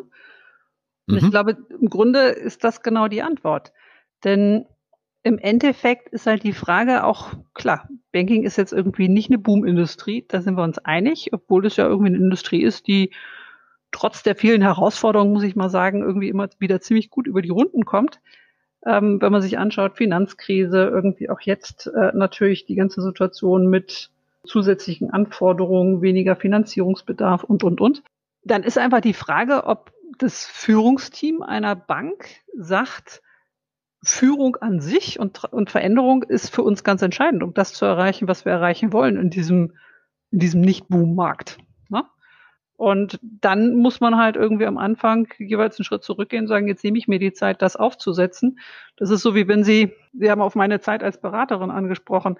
Und 1.07 1.15
mhm. 1.15 1.25
ich 1.25 1.29
glaube, 1.29 1.57
im 1.79 1.89
Grunde 1.89 2.29
ist 2.29 2.63
das 2.63 2.81
genau 2.81 3.07
die 3.07 3.21
Antwort. 3.21 3.71
Denn 4.23 4.65
im 5.21 5.38
Endeffekt 5.38 6.10
ist 6.10 6.25
halt 6.25 6.43
die 6.43 6.53
Frage 6.53 7.03
auch, 7.03 7.34
klar, 7.53 7.88
Banking 8.12 8.43
ist 8.43 8.57
jetzt 8.57 8.73
irgendwie 8.73 9.10
nicht 9.10 9.29
eine 9.29 9.38
Boomindustrie, 9.38 10.25
da 10.27 10.41
sind 10.41 10.57
wir 10.57 10.63
uns 10.63 10.79
einig, 10.79 11.29
obwohl 11.34 11.67
es 11.67 11.77
ja 11.77 11.86
irgendwie 11.86 12.10
eine 12.10 12.17
Industrie 12.17 12.63
ist, 12.63 12.88
die 12.88 13.12
trotz 13.91 14.23
der 14.23 14.36
vielen 14.36 14.62
Herausforderungen, 14.62 15.34
muss 15.34 15.43
ich 15.43 15.56
mal 15.56 15.69
sagen, 15.69 16.01
irgendwie 16.01 16.30
immer 16.30 16.49
wieder 16.60 16.82
ziemlich 16.82 17.10
gut 17.10 17.27
über 17.27 17.41
die 17.41 17.49
Runden 17.49 17.86
kommt. 17.86 18.19
Ähm, 18.86 19.21
wenn 19.21 19.32
man 19.32 19.41
sich 19.41 19.60
anschaut, 19.60 19.97
Finanzkrise, 19.97 20.86
irgendwie 20.86 21.30
auch 21.30 21.41
jetzt 21.41 21.88
äh, 21.88 22.12
natürlich 22.13 22.65
die 22.65 22.75
ganze 22.75 23.01
Situation 23.01 23.67
mit 23.67 24.10
zusätzlichen 24.43 25.12
Anforderungen, 25.12 26.01
weniger 26.01 26.36
Finanzierungsbedarf 26.36 27.43
und, 27.43 27.63
und, 27.63 27.80
und. 27.80 28.04
Dann 28.43 28.63
ist 28.63 28.80
einfach 28.80 29.01
die 29.01 29.13
Frage, 29.13 29.65
ob 29.65 29.91
das 30.17 30.45
Führungsteam 30.45 31.43
einer 31.43 31.75
Bank 31.75 32.25
sagt, 32.58 33.21
Führung 34.04 34.56
an 34.56 34.80
sich 34.80 35.19
und, 35.19 35.43
und 35.45 35.69
Veränderung 35.69 36.23
ist 36.23 36.49
für 36.49 36.63
uns 36.63 36.84
ganz 36.84 37.04
entscheidend, 37.04 37.43
um 37.43 37.54
das 37.54 37.73
zu 37.73 37.86
erreichen, 37.86 38.27
was 38.27 38.45
wir 38.45 38.51
erreichen 38.51 38.93
wollen 38.93 39.17
in 39.17 39.30
diesem, 39.30 39.73
in 40.32 40.39
diesem 40.39 40.62
Nicht-Boom-Markt. 40.62 41.60
Und 42.82 43.20
dann 43.22 43.76
muss 43.76 44.00
man 44.00 44.17
halt 44.17 44.36
irgendwie 44.36 44.65
am 44.65 44.80
Anfang 44.80 45.28
jeweils 45.38 45.78
einen 45.78 45.84
Schritt 45.84 46.04
zurückgehen 46.04 46.46
und 46.46 46.48
sagen, 46.48 46.67
jetzt 46.67 46.84
nehme 46.84 46.98
ich 46.98 47.08
mir 47.08 47.20
die 47.20 47.32
Zeit, 47.32 47.62
das 47.62 47.76
aufzusetzen. 47.76 48.58
Das 48.98 49.12
ist 49.12 49.22
so 49.22 49.36
wie 49.36 49.48
wenn 49.48 49.63
Sie, 49.63 49.94
Sie 50.13 50.32
haben 50.32 50.41
auf 50.41 50.56
meine 50.56 50.80
Zeit 50.80 51.04
als 51.04 51.22
Beraterin 51.22 51.70
angesprochen. 51.70 52.39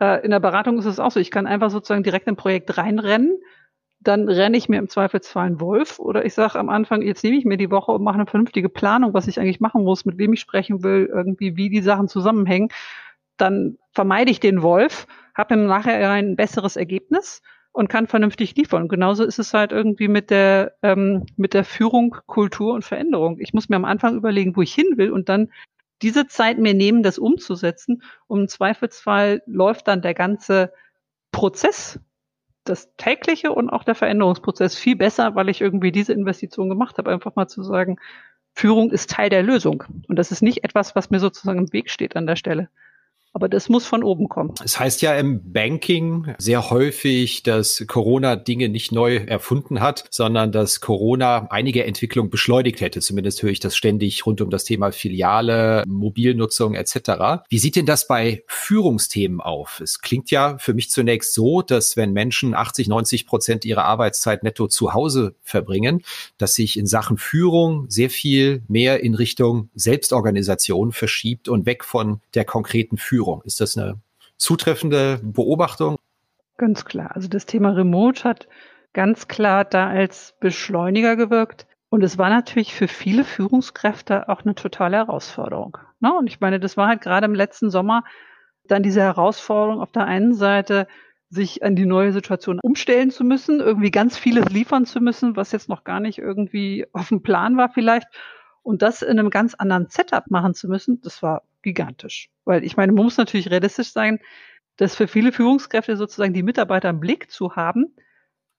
Äh, 0.00 0.24
in 0.24 0.32
der 0.32 0.40
Beratung 0.40 0.80
ist 0.80 0.86
es 0.86 0.98
auch 0.98 1.12
so, 1.12 1.20
ich 1.20 1.30
kann 1.30 1.46
einfach 1.46 1.70
sozusagen 1.70 2.02
direkt 2.02 2.26
im 2.26 2.34
Projekt 2.34 2.76
reinrennen, 2.76 3.38
dann 4.00 4.28
renne 4.28 4.56
ich 4.56 4.68
mir 4.68 4.78
im 4.78 4.88
Zweifelsfall 4.88 5.46
einen 5.46 5.60
Wolf 5.60 6.00
oder 6.00 6.24
ich 6.24 6.34
sage 6.34 6.58
am 6.58 6.68
Anfang, 6.68 7.00
jetzt 7.00 7.22
nehme 7.22 7.36
ich 7.36 7.44
mir 7.44 7.56
die 7.56 7.70
Woche 7.70 7.92
und 7.92 8.02
mache 8.02 8.16
eine 8.16 8.26
vernünftige 8.26 8.68
Planung, 8.68 9.14
was 9.14 9.28
ich 9.28 9.38
eigentlich 9.38 9.60
machen 9.60 9.84
muss, 9.84 10.04
mit 10.04 10.18
wem 10.18 10.32
ich 10.32 10.40
sprechen 10.40 10.82
will, 10.82 11.08
irgendwie 11.08 11.54
wie 11.54 11.70
die 11.70 11.82
Sachen 11.82 12.08
zusammenhängen. 12.08 12.70
Dann 13.36 13.78
vermeide 13.92 14.32
ich 14.32 14.40
den 14.40 14.60
Wolf, 14.60 15.06
habe 15.36 15.54
im 15.54 15.66
Nachhinein 15.66 16.30
ein 16.30 16.36
besseres 16.36 16.74
Ergebnis 16.74 17.42
und 17.72 17.88
kann 17.88 18.06
vernünftig 18.06 18.54
liefern. 18.56 18.88
Genauso 18.88 19.24
ist 19.24 19.38
es 19.38 19.54
halt 19.54 19.72
irgendwie 19.72 20.08
mit 20.08 20.30
der, 20.30 20.74
ähm, 20.82 21.26
mit 21.36 21.54
der 21.54 21.64
Führung, 21.64 22.16
Kultur 22.26 22.74
und 22.74 22.84
Veränderung. 22.84 23.38
Ich 23.40 23.54
muss 23.54 23.68
mir 23.68 23.76
am 23.76 23.84
Anfang 23.84 24.16
überlegen, 24.16 24.56
wo 24.56 24.62
ich 24.62 24.74
hin 24.74 24.98
will 24.98 25.10
und 25.10 25.28
dann 25.28 25.50
diese 26.02 26.26
Zeit 26.26 26.58
mir 26.58 26.74
nehmen, 26.74 27.02
das 27.02 27.18
umzusetzen. 27.18 28.02
Und 28.26 28.40
im 28.40 28.48
Zweifelsfall 28.48 29.42
läuft 29.46 29.88
dann 29.88 30.02
der 30.02 30.14
ganze 30.14 30.72
Prozess, 31.30 31.98
das 32.64 32.94
tägliche 32.96 33.52
und 33.52 33.70
auch 33.70 33.84
der 33.84 33.94
Veränderungsprozess 33.94 34.76
viel 34.76 34.96
besser, 34.96 35.34
weil 35.34 35.48
ich 35.48 35.60
irgendwie 35.60 35.92
diese 35.92 36.12
Investition 36.12 36.68
gemacht 36.68 36.98
habe. 36.98 37.10
Einfach 37.10 37.34
mal 37.36 37.48
zu 37.48 37.62
sagen, 37.62 37.98
Führung 38.54 38.90
ist 38.90 39.10
Teil 39.10 39.30
der 39.30 39.42
Lösung. 39.42 39.84
Und 40.08 40.18
das 40.18 40.30
ist 40.30 40.42
nicht 40.42 40.62
etwas, 40.64 40.94
was 40.94 41.10
mir 41.10 41.20
sozusagen 41.20 41.60
im 41.60 41.72
Weg 41.72 41.90
steht 41.90 42.16
an 42.16 42.26
der 42.26 42.36
Stelle. 42.36 42.68
Aber 43.34 43.48
das 43.48 43.70
muss 43.70 43.86
von 43.86 44.04
oben 44.04 44.28
kommen. 44.28 44.54
Es 44.62 44.78
heißt 44.78 45.00
ja 45.00 45.14
im 45.14 45.52
Banking 45.52 46.34
sehr 46.38 46.70
häufig, 46.70 47.42
dass 47.42 47.82
Corona 47.86 48.36
Dinge 48.36 48.68
nicht 48.68 48.92
neu 48.92 49.16
erfunden 49.16 49.80
hat, 49.80 50.04
sondern 50.10 50.52
dass 50.52 50.80
Corona 50.80 51.46
einige 51.50 51.84
Entwicklungen 51.84 52.30
beschleunigt 52.30 52.82
hätte. 52.82 53.00
Zumindest 53.00 53.42
höre 53.42 53.50
ich 53.50 53.60
das 53.60 53.74
ständig 53.74 54.26
rund 54.26 54.42
um 54.42 54.50
das 54.50 54.64
Thema 54.64 54.92
Filiale, 54.92 55.82
Mobilnutzung 55.86 56.74
etc. 56.74 57.44
Wie 57.48 57.58
sieht 57.58 57.76
denn 57.76 57.86
das 57.86 58.06
bei 58.06 58.44
Führungsthemen 58.48 59.40
auf? 59.40 59.80
Es 59.80 60.00
klingt 60.00 60.30
ja 60.30 60.58
für 60.58 60.74
mich 60.74 60.90
zunächst 60.90 61.32
so, 61.32 61.62
dass 61.62 61.96
wenn 61.96 62.12
Menschen 62.12 62.54
80, 62.54 62.88
90 62.88 63.26
Prozent 63.26 63.64
ihrer 63.64 63.84
Arbeitszeit 63.84 64.42
netto 64.42 64.66
zu 64.66 64.92
Hause 64.92 65.34
verbringen, 65.40 66.02
dass 66.36 66.54
sich 66.54 66.78
in 66.78 66.86
Sachen 66.86 67.16
Führung 67.16 67.86
sehr 67.88 68.10
viel 68.10 68.62
mehr 68.68 69.02
in 69.02 69.14
Richtung 69.14 69.70
Selbstorganisation 69.74 70.92
verschiebt 70.92 71.48
und 71.48 71.64
weg 71.64 71.82
von 71.84 72.20
der 72.34 72.44
konkreten 72.44 72.98
Führung. 72.98 73.21
Führung. 73.22 73.42
Ist 73.44 73.60
das 73.60 73.78
eine 73.78 74.00
zutreffende 74.36 75.20
Beobachtung? 75.22 75.96
Ganz 76.58 76.84
klar. 76.84 77.12
Also 77.14 77.28
das 77.28 77.46
Thema 77.46 77.70
Remote 77.70 78.24
hat 78.24 78.48
ganz 78.92 79.28
klar 79.28 79.64
da 79.64 79.88
als 79.88 80.34
Beschleuniger 80.40 81.14
gewirkt. 81.14 81.66
Und 81.88 82.02
es 82.02 82.18
war 82.18 82.30
natürlich 82.30 82.74
für 82.74 82.88
viele 82.88 83.22
Führungskräfte 83.22 84.28
auch 84.28 84.42
eine 84.42 84.54
totale 84.54 84.96
Herausforderung. 84.96 85.78
Ne? 86.00 86.12
Und 86.12 86.26
ich 86.26 86.40
meine, 86.40 86.58
das 86.58 86.76
war 86.76 86.88
halt 86.88 87.00
gerade 87.00 87.26
im 87.26 87.34
letzten 87.34 87.70
Sommer 87.70 88.02
dann 88.64 88.82
diese 88.82 89.02
Herausforderung 89.02 89.80
auf 89.80 89.92
der 89.92 90.06
einen 90.06 90.34
Seite, 90.34 90.88
sich 91.28 91.62
an 91.62 91.76
die 91.76 91.86
neue 91.86 92.12
Situation 92.12 92.60
umstellen 92.60 93.10
zu 93.10 93.24
müssen, 93.24 93.60
irgendwie 93.60 93.90
ganz 93.90 94.18
vieles 94.18 94.50
liefern 94.50 94.84
zu 94.84 95.00
müssen, 95.00 95.34
was 95.36 95.52
jetzt 95.52 95.68
noch 95.68 95.84
gar 95.84 96.00
nicht 96.00 96.18
irgendwie 96.18 96.86
auf 96.92 97.08
dem 97.08 97.22
Plan 97.22 97.56
war 97.56 97.70
vielleicht. 97.70 98.08
Und 98.62 98.82
das 98.82 99.02
in 99.02 99.18
einem 99.18 99.30
ganz 99.30 99.54
anderen 99.54 99.88
Setup 99.88 100.30
machen 100.30 100.54
zu 100.54 100.68
müssen, 100.68 101.00
das 101.00 101.22
war 101.22 101.42
gigantisch. 101.62 102.30
Weil 102.44 102.64
ich 102.64 102.76
meine, 102.76 102.92
man 102.92 103.04
muss 103.04 103.16
natürlich 103.16 103.50
realistisch 103.50 103.92
sein, 103.92 104.20
dass 104.76 104.94
für 104.94 105.08
viele 105.08 105.32
Führungskräfte 105.32 105.96
sozusagen 105.96 106.32
die 106.32 106.42
Mitarbeiter 106.42 106.90
im 106.90 107.00
Blick 107.00 107.30
zu 107.30 107.56
haben, 107.56 107.94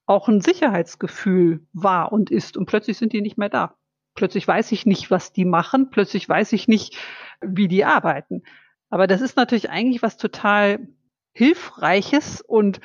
auch 0.06 0.28
ein 0.28 0.42
Sicherheitsgefühl 0.42 1.66
war 1.74 2.12
und 2.12 2.30
ist. 2.30 2.58
Und 2.58 2.66
plötzlich 2.66 2.98
sind 2.98 3.14
die 3.14 3.22
nicht 3.22 3.38
mehr 3.38 3.50
da. 3.50 3.76
Plötzlich 4.16 4.48
weiß 4.48 4.72
ich 4.74 4.86
nicht, 4.86 5.10
was 5.10 5.34
die 5.34 5.46
machen. 5.46 5.90
Plötzlich 5.90 6.28
weiß 6.28 6.54
ich 6.54 6.68
nicht, 6.68 6.98
wie 7.42 7.68
die 7.68 7.86
arbeiten. 7.86 8.44
Aber 8.90 9.08
das 9.08 9.22
ist 9.22 9.38
natürlich 9.38 9.70
eigentlich 9.70 10.04
was 10.04 10.18
total 10.18 10.88
Hilfreiches 11.32 12.42
und 12.42 12.80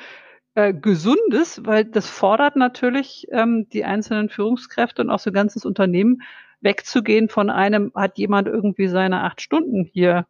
äh, 0.55 0.73
Gesundes, 0.73 1.61
weil 1.65 1.85
das 1.85 2.09
fordert 2.09 2.55
natürlich 2.55 3.27
ähm, 3.31 3.67
die 3.71 3.85
einzelnen 3.85 4.29
Führungskräfte 4.29 5.03
und 5.03 5.11
auch 5.11 5.19
so 5.19 5.29
ein 5.29 5.33
ganzes 5.33 5.65
Unternehmen 5.65 6.23
wegzugehen 6.61 7.29
von 7.29 7.49
einem, 7.49 7.91
hat 7.95 8.17
jemand 8.17 8.47
irgendwie 8.47 8.87
seine 8.87 9.23
acht 9.23 9.41
Stunden 9.41 9.83
hier 9.83 10.25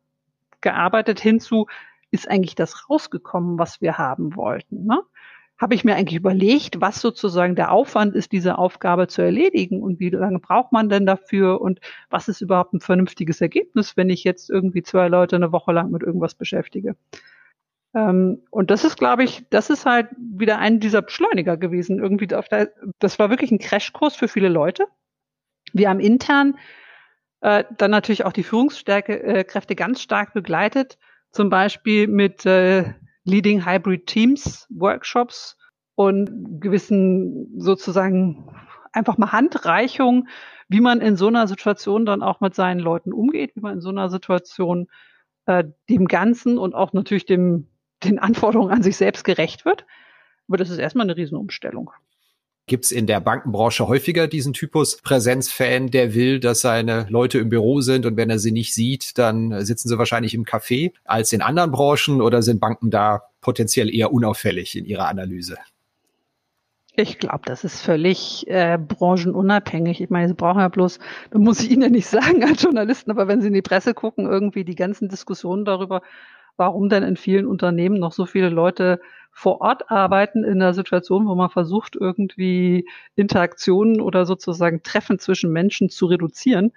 gearbeitet, 0.62 1.20
hinzu, 1.20 1.68
ist 2.12 2.30
eigentlich 2.30 2.56
das 2.56 2.90
rausgekommen, 2.90 3.60
was 3.60 3.82
wir 3.82 3.98
haben 3.98 4.36
wollten. 4.36 4.86
Ne? 4.86 5.02
Habe 5.58 5.76
ich 5.76 5.84
mir 5.84 5.96
eigentlich 5.96 6.18
überlegt, 6.18 6.80
was 6.82 7.02
sozusagen 7.02 7.56
der 7.56 7.72
Aufwand 7.72 8.16
ist, 8.16 8.32
diese 8.32 8.58
Aufgabe 8.58 9.08
zu 9.08 9.22
erledigen 9.22 9.82
und 9.82 10.00
wie 10.00 10.10
lange 10.10 10.40
braucht 10.40 10.72
man 10.72 10.90
denn 10.90 11.06
dafür 11.06 11.62
und 11.62 11.80
was 12.10 12.28
ist 12.28 12.42
überhaupt 12.42 12.74
ein 12.74 12.80
vernünftiges 12.80 13.42
Ergebnis, 13.42 13.98
wenn 13.98 14.10
ich 14.10 14.24
jetzt 14.24 14.50
irgendwie 14.50 14.84
zwei 14.84 15.08
Leute 15.08 15.36
eine 15.36 15.52
Woche 15.52 15.74
lang 15.74 15.92
mit 15.92 16.02
irgendwas 16.02 16.36
beschäftige. 16.36 16.96
Ähm, 17.94 18.44
und 18.52 18.72
das 18.72 18.84
ist, 18.84 18.98
glaube 18.98 19.24
ich, 19.24 19.46
das 19.50 19.70
ist 19.70 19.86
halt 19.86 20.08
wieder 20.18 20.60
ein 20.60 20.80
dieser 20.80 21.02
Beschleuniger 21.02 21.58
gewesen. 21.58 22.00
Irgendwie 22.00 22.28
das 22.28 23.20
war 23.20 23.30
wirklich 23.30 23.52
ein 23.52 23.60
Crashkurs 23.60 24.16
für 24.16 24.28
viele 24.28 24.50
Leute. 24.50 24.88
Wir 25.74 25.90
haben 25.90 26.00
intern 26.00 26.58
äh, 27.42 27.64
dann 27.78 27.92
natürlich 27.92 28.26
auch 28.26 28.34
die 28.34 28.44
Führungskräfte 28.44 29.14
äh, 29.14 29.76
ganz 29.76 30.02
stark 30.02 30.34
begleitet, 30.34 30.98
zum 31.32 31.50
Beispiel 31.50 32.08
mit 32.08 32.46
äh, 32.46 32.94
Leading 33.24 33.66
Hybrid 33.66 34.08
Teams 34.08 34.68
Workshops 34.70 35.58
und 35.96 36.60
gewissen 36.62 37.60
sozusagen 37.60 38.56
einfach 38.92 39.18
mal 39.18 39.32
Handreichung, 39.32 40.28
wie 40.68 40.82
man 40.82 41.02
in 41.02 41.16
so 41.16 41.28
einer 41.28 41.48
Situation 41.48 42.06
dann 42.06 42.24
auch 42.24 42.42
mit 42.42 42.56
seinen 42.56 42.80
Leuten 42.80 43.14
umgeht, 43.14 43.56
wie 43.56 43.62
man 43.62 43.76
in 43.76 43.82
so 43.82 43.90
einer 43.90 44.10
Situation 44.10 44.88
äh, 45.46 45.64
dem 45.90 46.08
Ganzen 46.08 46.58
und 46.58 46.74
auch 46.74 46.94
natürlich 46.94 47.26
dem 47.26 47.68
den 48.04 48.20
Anforderungen 48.20 48.72
an 48.72 48.84
sich 48.84 48.98
selbst 48.98 49.24
gerecht 49.24 49.66
wird. 49.66 49.86
Aber 50.48 50.58
das 50.58 50.70
ist 50.70 50.78
erstmal 50.78 51.06
eine 51.06 51.18
Riesenumstellung. 51.18 51.92
Gibt 52.70 52.86
es 52.86 52.92
in 52.92 53.08
der 53.08 53.20
Bankenbranche 53.20 53.88
häufiger 53.88 54.28
diesen 54.28 54.54
Typus 54.54 54.98
Präsenzfan, 55.02 55.90
der 55.90 56.14
will, 56.14 56.40
dass 56.40 56.62
seine 56.62 57.08
Leute 57.10 57.40
im 57.40 57.50
Büro 57.50 57.82
sind 57.82 58.06
und 58.06 58.16
wenn 58.16 58.30
er 58.30 58.38
sie 58.38 58.52
nicht 58.52 58.76
sieht, 58.76 59.18
dann 59.18 59.66
sitzen 59.66 59.90
sie 59.90 59.98
wahrscheinlich 59.98 60.36
im 60.36 60.46
Café 60.46 60.94
als 61.04 61.34
in 61.34 61.42
anderen 61.42 61.72
Branchen 61.72 62.22
oder 62.22 62.44
sind 62.44 62.60
Banken 62.60 62.92
da 62.92 63.24
potenziell 63.42 63.94
eher 63.94 64.14
unauffällig 64.14 64.78
in 64.78 64.86
ihrer 64.86 65.08
Analyse? 65.08 65.58
Ich 66.96 67.18
glaube, 67.18 67.42
das 67.46 67.64
ist 67.64 67.82
völlig 67.82 68.46
äh, 68.48 68.78
branchenunabhängig. 68.78 70.00
Ich 70.00 70.12
meine, 70.12 70.28
Sie 70.28 70.36
brauchen 70.36 70.60
ja 70.60 70.68
bloß, 70.68 71.00
da 71.32 71.40
muss 71.40 71.62
ich 71.62 71.72
Ihnen 71.72 71.82
ja 71.82 71.90
nicht 71.90 72.08
sagen 72.08 72.44
als 72.44 72.62
Journalisten, 72.62 73.10
aber 73.10 73.28
wenn 73.28 73.42
Sie 73.42 73.48
in 73.48 73.54
die 73.54 73.64
Presse 73.64 73.96
gucken, 73.96 74.28
irgendwie 74.28 74.64
die 74.64 74.76
ganzen 74.76 75.10
Diskussionen 75.10 75.66
darüber, 75.66 76.04
warum 76.60 76.90
denn 76.90 77.04
in 77.04 77.16
vielen 77.16 77.48
Unternehmen 77.48 78.00
noch 78.00 78.12
so 78.12 78.26
viele 78.26 78.50
Leute 78.50 79.00
vor 79.32 79.62
Ort 79.62 79.90
arbeiten 79.90 80.44
in 80.44 80.62
einer 80.62 80.74
Situation, 80.74 81.28
wo 81.28 81.36
man 81.36 81.50
versucht, 81.50 81.96
irgendwie 81.96 82.88
Interaktionen 83.16 84.02
oder 84.02 84.26
sozusagen 84.26 84.84
Treffen 84.84 85.18
zwischen 85.18 85.52
Menschen 85.52 85.90
zu 85.90 86.08
reduzieren. 86.08 86.74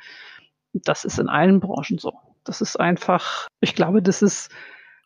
Das 0.72 1.04
ist 1.04 1.18
in 1.18 1.28
allen 1.28 1.60
Branchen 1.60 1.98
so. 1.98 2.12
Das 2.44 2.60
ist 2.60 2.76
einfach, 2.76 3.48
ich 3.60 3.74
glaube, 3.74 4.02
das 4.02 4.22
ist, 4.22 4.50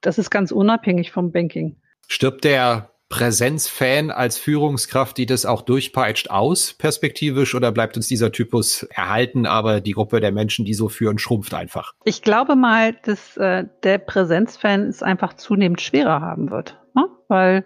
das 0.03 0.19
ist 0.19 0.31
ganz 0.31 0.53
unabhängig 0.53 1.11
vom 1.13 1.33
Banking. 1.33 1.77
Stirbt 2.09 2.45
der 2.45 2.91
Präsenzfan 3.09 4.11
als 4.11 4.37
Führungskraft, 4.37 5.17
die 5.17 5.27
das 5.27 5.47
auch 5.47 5.63
durchpeitscht, 5.63 6.31
aus, 6.31 6.75
perspektivisch, 6.75 7.55
oder 7.55 7.71
bleibt 7.71 7.97
uns 7.97 8.09
dieser 8.09 8.33
Typus 8.33 8.83
erhalten, 8.85 9.47
aber 9.47 9.81
die 9.81 9.93
Gruppe 9.93 10.21
der 10.21 10.33
Menschen, 10.33 10.65
die 10.65 10.75
so 10.75 10.89
führen, 10.89 11.19
schrumpft 11.19 11.55
einfach? 11.55 11.93
Ich 12.05 12.23
glaube 12.23 12.57
mal, 12.57 12.95
dass 13.05 13.37
äh, 13.37 13.65
der 13.85 13.99
Präsenzfan 13.99 14.89
es 14.89 15.03
einfach 15.03 15.35
zunehmend 15.35 15.81
schwerer 15.81 16.21
haben 16.21 16.51
wird, 16.51 16.81
ne? 16.95 17.09
weil 17.29 17.65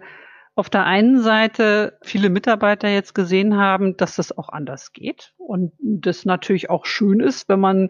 auf 0.53 0.69
der 0.69 0.85
einen 0.85 1.21
Seite 1.21 1.97
viele 2.03 2.29
Mitarbeiter 2.29 2.87
jetzt 2.89 3.15
gesehen 3.15 3.57
haben, 3.57 3.97
dass 3.97 4.17
das 4.17 4.37
auch 4.37 4.49
anders 4.49 4.93
geht 4.93 5.33
und 5.37 5.71
das 5.79 6.25
natürlich 6.25 6.69
auch 6.69 6.85
schön 6.85 7.19
ist, 7.19 7.49
wenn 7.49 7.59
man 7.59 7.89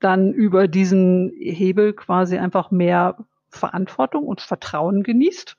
dann 0.00 0.32
über 0.32 0.66
diesen 0.66 1.32
Hebel 1.38 1.92
quasi 1.92 2.38
einfach 2.38 2.72
mehr 2.72 3.18
Verantwortung 3.50 4.24
und 4.24 4.40
Vertrauen 4.40 5.02
genießt 5.02 5.56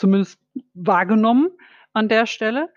zumindest 0.00 0.40
wahrgenommen 0.74 1.50
an 1.92 2.08
der 2.08 2.26
Stelle. 2.26 2.70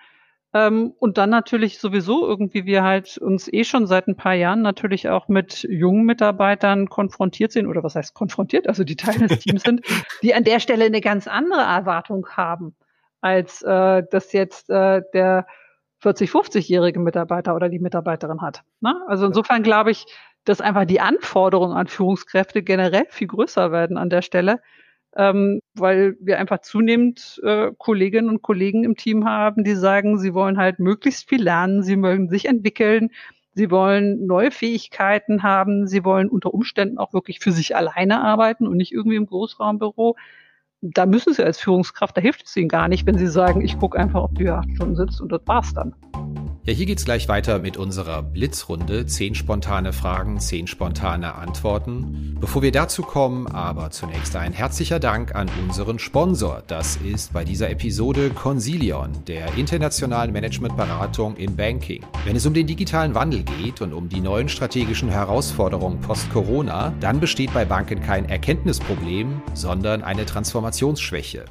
Ähm, 0.53 0.93
und 0.99 1.17
dann 1.17 1.31
natürlich 1.31 1.79
sowieso 1.79 2.27
irgendwie 2.27 2.65
wir 2.65 2.83
halt 2.83 3.17
uns 3.17 3.51
eh 3.51 3.63
schon 3.63 3.87
seit 3.87 4.07
ein 4.07 4.15
paar 4.15 4.35
Jahren 4.35 4.61
natürlich 4.61 5.09
auch 5.09 5.27
mit 5.27 5.63
jungen 5.63 6.05
Mitarbeitern 6.05 6.89
konfrontiert 6.89 7.51
sind 7.51 7.65
oder 7.65 7.83
was 7.83 7.95
heißt 7.95 8.13
konfrontiert, 8.13 8.67
also 8.67 8.83
die 8.83 8.95
Teil 8.95 9.17
des 9.27 9.39
Teams 9.39 9.63
sind, 9.63 9.81
die 10.21 10.35
an 10.35 10.43
der 10.43 10.59
Stelle 10.59 10.85
eine 10.85 11.01
ganz 11.01 11.27
andere 11.27 11.61
Erwartung 11.61 12.27
haben, 12.29 12.75
als 13.21 13.63
äh, 13.63 14.03
das 14.11 14.31
jetzt 14.33 14.69
äh, 14.69 15.01
der 15.13 15.47
40, 15.99 16.29
50-jährige 16.29 16.99
Mitarbeiter 16.99 17.55
oder 17.55 17.69
die 17.69 17.79
Mitarbeiterin 17.79 18.41
hat. 18.41 18.61
Ne? 18.81 18.93
Also 19.07 19.25
insofern 19.25 19.63
glaube 19.63 19.89
ich, 19.89 20.05
dass 20.43 20.61
einfach 20.61 20.85
die 20.85 20.99
Anforderungen 20.99 21.75
an 21.75 21.87
Führungskräfte 21.87 22.61
generell 22.61 23.05
viel 23.09 23.27
größer 23.27 23.71
werden 23.71 23.97
an 23.97 24.09
der 24.09 24.21
Stelle 24.21 24.59
ähm, 25.15 25.61
weil 25.75 26.15
wir 26.19 26.39
einfach 26.39 26.59
zunehmend 26.59 27.39
äh, 27.43 27.71
Kolleginnen 27.77 28.29
und 28.29 28.41
Kollegen 28.41 28.83
im 28.83 28.95
Team 28.95 29.25
haben, 29.25 29.63
die 29.63 29.75
sagen, 29.75 30.17
sie 30.17 30.33
wollen 30.33 30.57
halt 30.57 30.79
möglichst 30.79 31.29
viel 31.29 31.43
lernen, 31.43 31.83
sie 31.83 31.95
mögen 31.95 32.29
sich 32.29 32.45
entwickeln, 32.45 33.11
sie 33.53 33.69
wollen 33.69 34.25
neue 34.25 34.51
Fähigkeiten 34.51 35.43
haben, 35.43 35.87
sie 35.87 36.03
wollen 36.03 36.29
unter 36.29 36.53
Umständen 36.53 36.97
auch 36.97 37.13
wirklich 37.13 37.39
für 37.39 37.51
sich 37.51 37.75
alleine 37.75 38.21
arbeiten 38.21 38.67
und 38.67 38.77
nicht 38.77 38.91
irgendwie 38.91 39.17
im 39.17 39.27
Großraumbüro. 39.27 40.15
Da 40.81 41.05
müssen 41.05 41.33
sie 41.33 41.43
als 41.43 41.59
Führungskraft, 41.59 42.17
da 42.17 42.21
hilft 42.21 42.45
es 42.45 42.57
ihnen 42.57 42.67
gar 42.67 42.87
nicht, 42.87 43.05
wenn 43.05 43.17
sie 43.17 43.27
sagen, 43.27 43.61
ich 43.61 43.77
gucke 43.77 43.97
einfach, 43.97 44.23
ob 44.23 44.35
du 44.35 44.41
hier 44.41 44.55
acht 44.55 44.71
Stunden 44.75 44.95
sitzt 44.95 45.21
und 45.21 45.31
das 45.31 45.41
war's 45.45 45.73
dann. 45.73 45.95
Ja, 46.65 46.71
hier 46.71 46.85
geht's 46.85 47.03
gleich 47.03 47.27
weiter 47.27 47.59
mit 47.59 47.75
unserer 47.75 48.23
Blitzrunde. 48.23 49.05
Zehn 49.05 49.35
spontane 49.35 49.91
Fragen, 49.91 50.39
zehn 50.39 50.65
spontane 50.65 51.35
Antworten. 51.35 52.37
Bevor 52.39 52.61
wir 52.61 52.71
dazu 52.71 53.01
kommen, 53.01 53.47
aber 53.47 53.91
zunächst 53.91 54.33
ein 54.37 54.53
herzlicher 54.53 55.01
Dank 55.01 55.35
an 55.35 55.49
unseren 55.61 55.99
Sponsor. 55.99 56.63
Das 56.67 56.95
ist 56.95 57.33
bei 57.33 57.43
dieser 57.43 57.69
Episode 57.69 58.29
Consilion, 58.29 59.11
der 59.27 59.55
internationalen 59.55 60.31
Managementberatung 60.31 61.35
im 61.35 61.53
Banking. 61.57 62.05
Wenn 62.23 62.37
es 62.37 62.45
um 62.45 62.53
den 62.53 62.65
digitalen 62.65 63.13
Wandel 63.13 63.43
geht 63.43 63.81
und 63.81 63.91
um 63.91 64.07
die 64.07 64.21
neuen 64.21 64.47
strategischen 64.47 65.09
Herausforderungen 65.09 65.99
post-Corona, 65.99 66.93
dann 67.01 67.19
besteht 67.19 67.53
bei 67.53 67.65
Banken 67.65 68.01
kein 68.01 68.29
Erkenntnisproblem, 68.29 69.41
sondern 69.53 70.01
eine 70.01 70.25
Transformationsschwäche. 70.25 71.43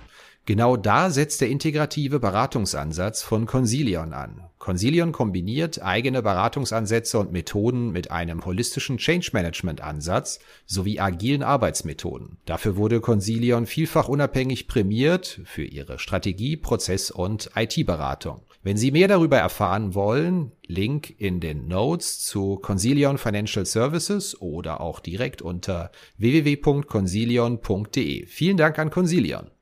Genau 0.44 0.76
da 0.76 1.10
setzt 1.10 1.40
der 1.40 1.50
integrative 1.50 2.18
Beratungsansatz 2.18 3.22
von 3.22 3.46
Consilion 3.46 4.12
an. 4.12 4.42
Consilion 4.58 5.12
kombiniert 5.12 5.80
eigene 5.82 6.20
Beratungsansätze 6.20 7.20
und 7.20 7.30
Methoden 7.30 7.92
mit 7.92 8.10
einem 8.10 8.44
holistischen 8.44 8.98
Change 8.98 9.30
Management 9.32 9.80
Ansatz 9.80 10.40
sowie 10.66 10.98
agilen 10.98 11.44
Arbeitsmethoden. 11.44 12.38
Dafür 12.44 12.76
wurde 12.76 13.00
Consilion 13.00 13.66
vielfach 13.66 14.08
unabhängig 14.08 14.66
prämiert 14.66 15.40
für 15.44 15.64
ihre 15.64 16.00
Strategie, 16.00 16.56
Prozess 16.56 17.12
und 17.12 17.50
IT-Beratung. 17.54 18.40
Wenn 18.64 18.76
Sie 18.76 18.90
mehr 18.90 19.08
darüber 19.08 19.38
erfahren 19.38 19.94
wollen, 19.94 20.50
Link 20.66 21.14
in 21.18 21.38
den 21.38 21.68
Notes 21.68 22.18
zu 22.20 22.56
Consilion 22.56 23.18
Financial 23.18 23.66
Services 23.66 24.40
oder 24.40 24.80
auch 24.80 24.98
direkt 24.98 25.40
unter 25.40 25.92
www.consilion.de. 26.18 28.26
Vielen 28.26 28.56
Dank 28.56 28.80
an 28.80 28.90
Consilion. 28.90 29.52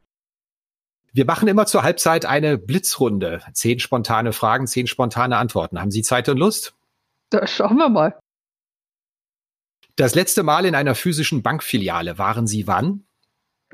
Wir 1.13 1.25
machen 1.25 1.49
immer 1.49 1.67
zur 1.67 1.83
Halbzeit 1.83 2.25
eine 2.25 2.57
Blitzrunde. 2.57 3.43
Zehn 3.53 3.81
spontane 3.81 4.33
Fragen, 4.33 4.67
zehn 4.67 4.87
spontane 4.87 5.37
Antworten. 5.37 5.81
Haben 5.81 5.91
Sie 5.91 6.03
Zeit 6.03 6.29
und 6.29 6.39
Lust? 6.39 6.75
Da 7.31 7.47
schauen 7.47 7.77
wir 7.79 7.89
mal. 7.89 8.19
Das 9.97 10.15
letzte 10.15 10.45
Mal 10.45 10.67
in 10.67 10.75
einer 10.75 10.95
physischen 10.95 11.43
Bankfiliale 11.43 12.17
waren 12.17 12.47
Sie 12.47 12.67
wann? 12.67 13.05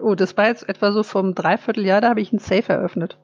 Oh, 0.01 0.14
das 0.14 0.37
war 0.37 0.46
jetzt 0.46 0.68
etwa 0.68 0.92
so 0.92 1.03
vom 1.03 1.35
Dreivierteljahr, 1.35 2.01
da 2.01 2.09
habe 2.11 2.20
ich 2.20 2.33
ein 2.33 2.38
Safe 2.38 2.72
eröffnet. 2.72 3.18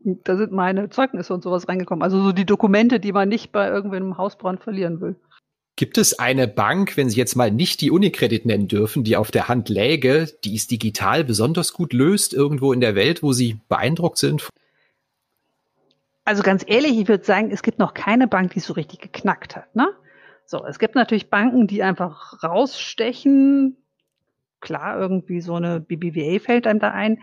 Da 0.00 0.36
sind 0.36 0.52
meine 0.52 0.90
Zeugnisse 0.90 1.32
und 1.32 1.42
sowas 1.42 1.68
reingekommen. 1.68 2.02
Also 2.02 2.22
so 2.22 2.32
die 2.32 2.44
Dokumente, 2.44 3.00
die 3.00 3.12
man 3.12 3.28
nicht 3.28 3.52
bei 3.52 3.68
irgendeinem 3.68 4.18
Hausbrand 4.18 4.60
verlieren 4.60 5.00
will. 5.00 5.16
Gibt 5.76 5.98
es 5.98 6.18
eine 6.18 6.46
Bank, 6.46 6.96
wenn 6.96 7.10
Sie 7.10 7.18
jetzt 7.18 7.34
mal 7.34 7.50
nicht 7.50 7.80
die 7.80 7.90
Unicredit 7.90 8.46
nennen 8.46 8.68
dürfen, 8.68 9.02
die 9.02 9.16
auf 9.16 9.32
der 9.32 9.48
Hand 9.48 9.68
läge, 9.68 10.28
die 10.44 10.54
es 10.54 10.68
digital 10.68 11.24
besonders 11.24 11.72
gut 11.72 11.92
löst, 11.92 12.32
irgendwo 12.32 12.72
in 12.72 12.80
der 12.80 12.94
Welt, 12.94 13.24
wo 13.24 13.32
Sie 13.32 13.58
beeindruckt 13.68 14.18
sind? 14.18 14.48
Also 16.24 16.42
ganz 16.42 16.64
ehrlich, 16.66 16.96
ich 16.96 17.08
würde 17.08 17.24
sagen, 17.24 17.50
es 17.50 17.62
gibt 17.62 17.80
noch 17.80 17.92
keine 17.92 18.28
Bank, 18.28 18.52
die 18.52 18.60
es 18.60 18.66
so 18.66 18.74
richtig 18.74 19.00
geknackt 19.00 19.56
hat. 19.56 19.74
Ne? 19.74 19.88
So, 20.46 20.64
es 20.64 20.78
gibt 20.78 20.94
natürlich 20.94 21.28
Banken, 21.28 21.66
die 21.66 21.82
einfach 21.82 22.42
rausstechen. 22.44 23.76
Klar, 24.60 24.98
irgendwie 24.98 25.40
so 25.40 25.54
eine 25.56 25.80
BBVA 25.80 26.38
fällt 26.38 26.66
einem 26.66 26.80
da 26.80 26.92
ein. 26.92 27.20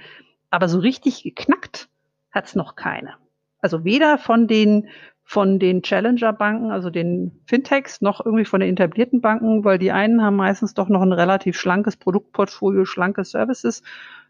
Aber 0.50 0.68
so 0.68 0.80
richtig 0.80 1.24
geknackt 1.24 1.88
hat 2.32 2.46
es 2.46 2.56
noch 2.56 2.76
keine. 2.76 3.16
Also 3.60 3.86
weder 3.86 4.18
von 4.18 4.48
den 4.48 4.90
von 5.32 5.60
den 5.60 5.82
Challenger-Banken, 5.82 6.72
also 6.72 6.90
den 6.90 7.32
Fintechs, 7.46 8.02
noch 8.02 8.20
irgendwie 8.26 8.44
von 8.44 8.60
den 8.60 8.74
etablierten 8.74 9.22
Banken, 9.22 9.64
weil 9.64 9.80
die 9.80 9.94
einen 9.94 10.22
haben 10.22 10.36
meistens 10.36 10.74
doch 10.74 10.90
noch 10.90 11.02
ein 11.02 11.14
relativ 11.14 11.58
schlankes 11.58 11.96
Produktportfolio, 11.96 12.84
schlanke 12.84 13.24
Services. 13.24 13.82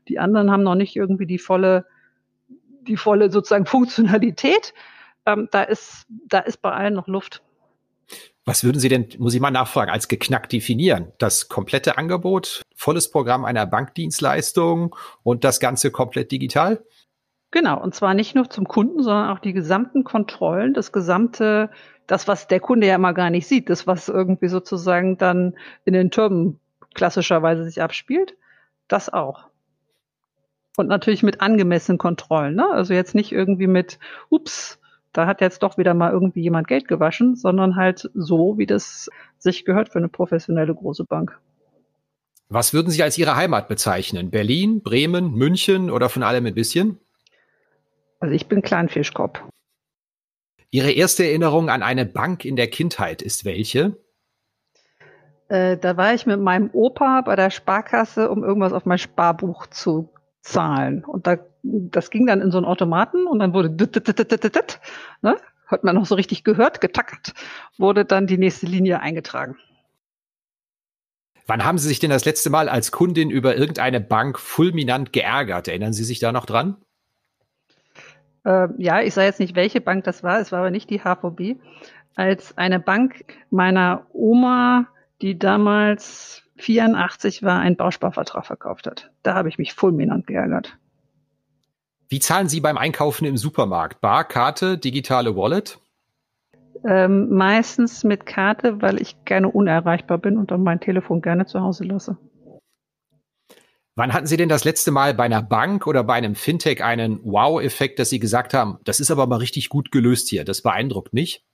Die 0.07 0.19
anderen 0.19 0.51
haben 0.51 0.61
noch 0.61 0.75
nicht 0.75 0.95
irgendwie 0.95 1.25
die 1.25 1.39
volle, 1.39 1.87
die 2.83 2.97
volle 2.97 3.31
sozusagen 3.31 3.65
Funktionalität. 3.65 4.75
Ähm, 5.25 5.47
da 5.49 5.63
ist, 5.63 6.05
da 6.07 6.37
ist 6.37 6.61
bei 6.61 6.71
allen 6.71 6.93
noch 6.93 7.07
Luft. 7.07 7.41
Was 8.45 8.63
würden 8.63 8.79
Sie 8.79 8.89
denn, 8.89 9.07
muss 9.17 9.33
ich 9.33 9.41
mal 9.41 9.49
nachfragen, 9.49 9.89
als 9.89 10.07
geknackt 10.07 10.51
definieren? 10.51 11.13
Das 11.17 11.49
komplette 11.49 11.97
Angebot, 11.97 12.61
volles 12.75 13.09
Programm 13.09 13.43
einer 13.43 13.65
Bankdienstleistung 13.65 14.95
und 15.23 15.43
das 15.43 15.59
Ganze 15.59 15.89
komplett 15.89 16.31
digital? 16.31 16.85
Genau, 17.51 17.81
und 17.81 17.93
zwar 17.93 18.13
nicht 18.13 18.33
nur 18.33 18.49
zum 18.49 18.65
Kunden, 18.65 19.03
sondern 19.03 19.29
auch 19.29 19.39
die 19.39 19.51
gesamten 19.51 20.05
Kontrollen, 20.05 20.73
das 20.73 20.93
gesamte, 20.93 21.69
das, 22.07 22.27
was 22.27 22.47
der 22.47 22.61
Kunde 22.61 22.87
ja 22.87 22.95
immer 22.95 23.13
gar 23.13 23.29
nicht 23.29 23.45
sieht, 23.45 23.69
das, 23.69 23.85
was 23.87 24.07
irgendwie 24.07 24.47
sozusagen 24.47 25.17
dann 25.17 25.55
in 25.83 25.93
den 25.93 26.11
Türmen 26.11 26.59
klassischerweise 26.93 27.65
sich 27.65 27.81
abspielt, 27.81 28.37
das 28.87 29.11
auch. 29.11 29.49
Und 30.77 30.87
natürlich 30.87 31.23
mit 31.23 31.41
angemessenen 31.41 31.97
Kontrollen, 31.97 32.55
ne? 32.55 32.69
Also 32.71 32.93
jetzt 32.93 33.15
nicht 33.15 33.33
irgendwie 33.33 33.67
mit, 33.67 33.99
ups, 34.29 34.79
da 35.11 35.27
hat 35.27 35.41
jetzt 35.41 35.61
doch 35.61 35.77
wieder 35.77 35.93
mal 35.93 36.13
irgendwie 36.13 36.41
jemand 36.41 36.69
Geld 36.69 36.87
gewaschen, 36.87 37.35
sondern 37.35 37.75
halt 37.75 38.09
so, 38.13 38.57
wie 38.57 38.65
das 38.65 39.09
sich 39.37 39.65
gehört 39.65 39.89
für 39.89 39.99
eine 39.99 40.07
professionelle 40.07 40.73
große 40.73 41.03
Bank. 41.03 41.37
Was 42.47 42.73
würden 42.73 42.91
Sie 42.91 43.03
als 43.03 43.17
Ihre 43.17 43.35
Heimat 43.35 43.67
bezeichnen? 43.67 44.29
Berlin, 44.29 44.81
Bremen, 44.81 45.33
München 45.33 45.89
oder 45.89 46.07
von 46.07 46.23
allem 46.23 46.45
ein 46.45 46.55
bisschen? 46.55 46.97
Also 48.21 48.33
ich 48.35 48.47
bin 48.47 48.61
Kleinfischkopf. 48.61 49.41
Ihre 50.69 50.91
erste 50.91 51.25
Erinnerung 51.25 51.69
an 51.69 51.83
eine 51.83 52.05
Bank 52.05 52.45
in 52.45 52.55
der 52.55 52.69
Kindheit 52.69 53.21
ist 53.21 53.43
welche? 53.43 53.97
Äh, 55.49 55.75
da 55.77 55.97
war 55.97 56.13
ich 56.13 56.25
mit 56.25 56.39
meinem 56.39 56.69
Opa 56.71 57.21
bei 57.21 57.35
der 57.35 57.49
Sparkasse, 57.49 58.29
um 58.29 58.43
irgendwas 58.43 58.71
auf 58.71 58.85
mein 58.85 58.99
Sparbuch 58.99 59.67
zu 59.67 60.13
zahlen. 60.41 61.03
Und 61.03 61.27
da, 61.27 61.39
das 61.63 62.09
ging 62.09 62.25
dann 62.25 62.41
in 62.41 62.51
so 62.51 62.57
einen 62.57 62.65
Automaten 62.65 63.27
und 63.27 63.39
dann 63.39 63.53
wurde 63.53 63.69
ne, 65.21 65.37
hat 65.67 65.83
man 65.83 65.95
noch 65.95 66.05
so 66.05 66.15
richtig 66.15 66.43
gehört, 66.43 66.79
getackert, 66.79 67.33
wurde 67.77 68.05
dann 68.05 68.27
die 68.27 68.37
nächste 68.37 68.67
Linie 68.67 69.01
eingetragen. 69.01 69.57
Wann 71.47 71.65
haben 71.65 71.79
Sie 71.79 71.87
sich 71.87 71.99
denn 71.99 72.11
das 72.11 72.23
letzte 72.23 72.49
Mal 72.49 72.69
als 72.69 72.91
Kundin 72.91 73.29
über 73.29 73.57
irgendeine 73.57 73.99
Bank 73.99 74.39
fulminant 74.39 75.11
geärgert? 75.11 75.67
Erinnern 75.67 75.91
Sie 75.91 76.03
sich 76.03 76.19
da 76.19 76.31
noch 76.31 76.45
dran? 76.45 76.77
Äh, 78.45 78.67
ja, 78.77 79.01
ich 79.01 79.13
sage 79.13 79.27
jetzt 79.27 79.39
nicht, 79.39 79.55
welche 79.55 79.81
Bank 79.81 80.03
das 80.03 80.23
war, 80.23 80.39
es 80.39 80.51
war 80.51 80.59
aber 80.59 80.71
nicht 80.71 80.89
die 80.89 81.01
HVB, 81.01 81.59
als 82.15 82.57
eine 82.57 82.79
Bank 82.79 83.23
meiner 83.49 84.05
Oma, 84.13 84.87
die 85.21 85.37
damals 85.37 86.43
84 86.57 87.43
war, 87.43 87.59
einen 87.59 87.75
Bausparvertrag 87.75 88.45
verkauft 88.45 88.87
hat. 88.87 89.11
Da 89.23 89.33
habe 89.35 89.49
ich 89.49 89.57
mich 89.57 89.73
fulminant 89.73 90.27
geärgert. 90.27 90.77
Wie 92.09 92.19
zahlen 92.19 92.49
Sie 92.49 92.59
beim 92.59 92.77
Einkaufen 92.77 93.25
im 93.25 93.37
Supermarkt? 93.37 94.01
Bar, 94.01 94.25
Karte, 94.25 94.77
digitale 94.77 95.35
Wallet? 95.35 95.79
Ähm, 96.83 97.29
meistens 97.29 98.03
mit 98.03 98.25
Karte, 98.25 98.81
weil 98.81 99.01
ich 99.01 99.23
gerne 99.23 99.49
unerreichbar 99.49 100.17
bin 100.17 100.37
und 100.37 100.51
dann 100.51 100.63
mein 100.63 100.79
Telefon 100.79 101.21
gerne 101.21 101.45
zu 101.45 101.61
Hause 101.61 101.85
lasse. 101.85 102.17
Wann 104.01 104.13
hatten 104.13 104.25
Sie 104.25 104.35
denn 104.35 104.49
das 104.49 104.63
letzte 104.63 104.89
Mal 104.89 105.13
bei 105.13 105.25
einer 105.25 105.43
Bank 105.43 105.85
oder 105.85 106.03
bei 106.03 106.15
einem 106.15 106.33
Fintech 106.33 106.83
einen 106.83 107.19
Wow-Effekt, 107.23 107.99
dass 107.99 108.09
Sie 108.09 108.17
gesagt 108.17 108.51
haben, 108.51 108.79
das 108.83 108.99
ist 108.99 109.11
aber 109.11 109.27
mal 109.27 109.35
richtig 109.35 109.69
gut 109.69 109.91
gelöst 109.91 110.27
hier, 110.27 110.43
das 110.43 110.63
beeindruckt 110.63 111.13
mich? 111.13 111.45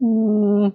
Hm, 0.00 0.72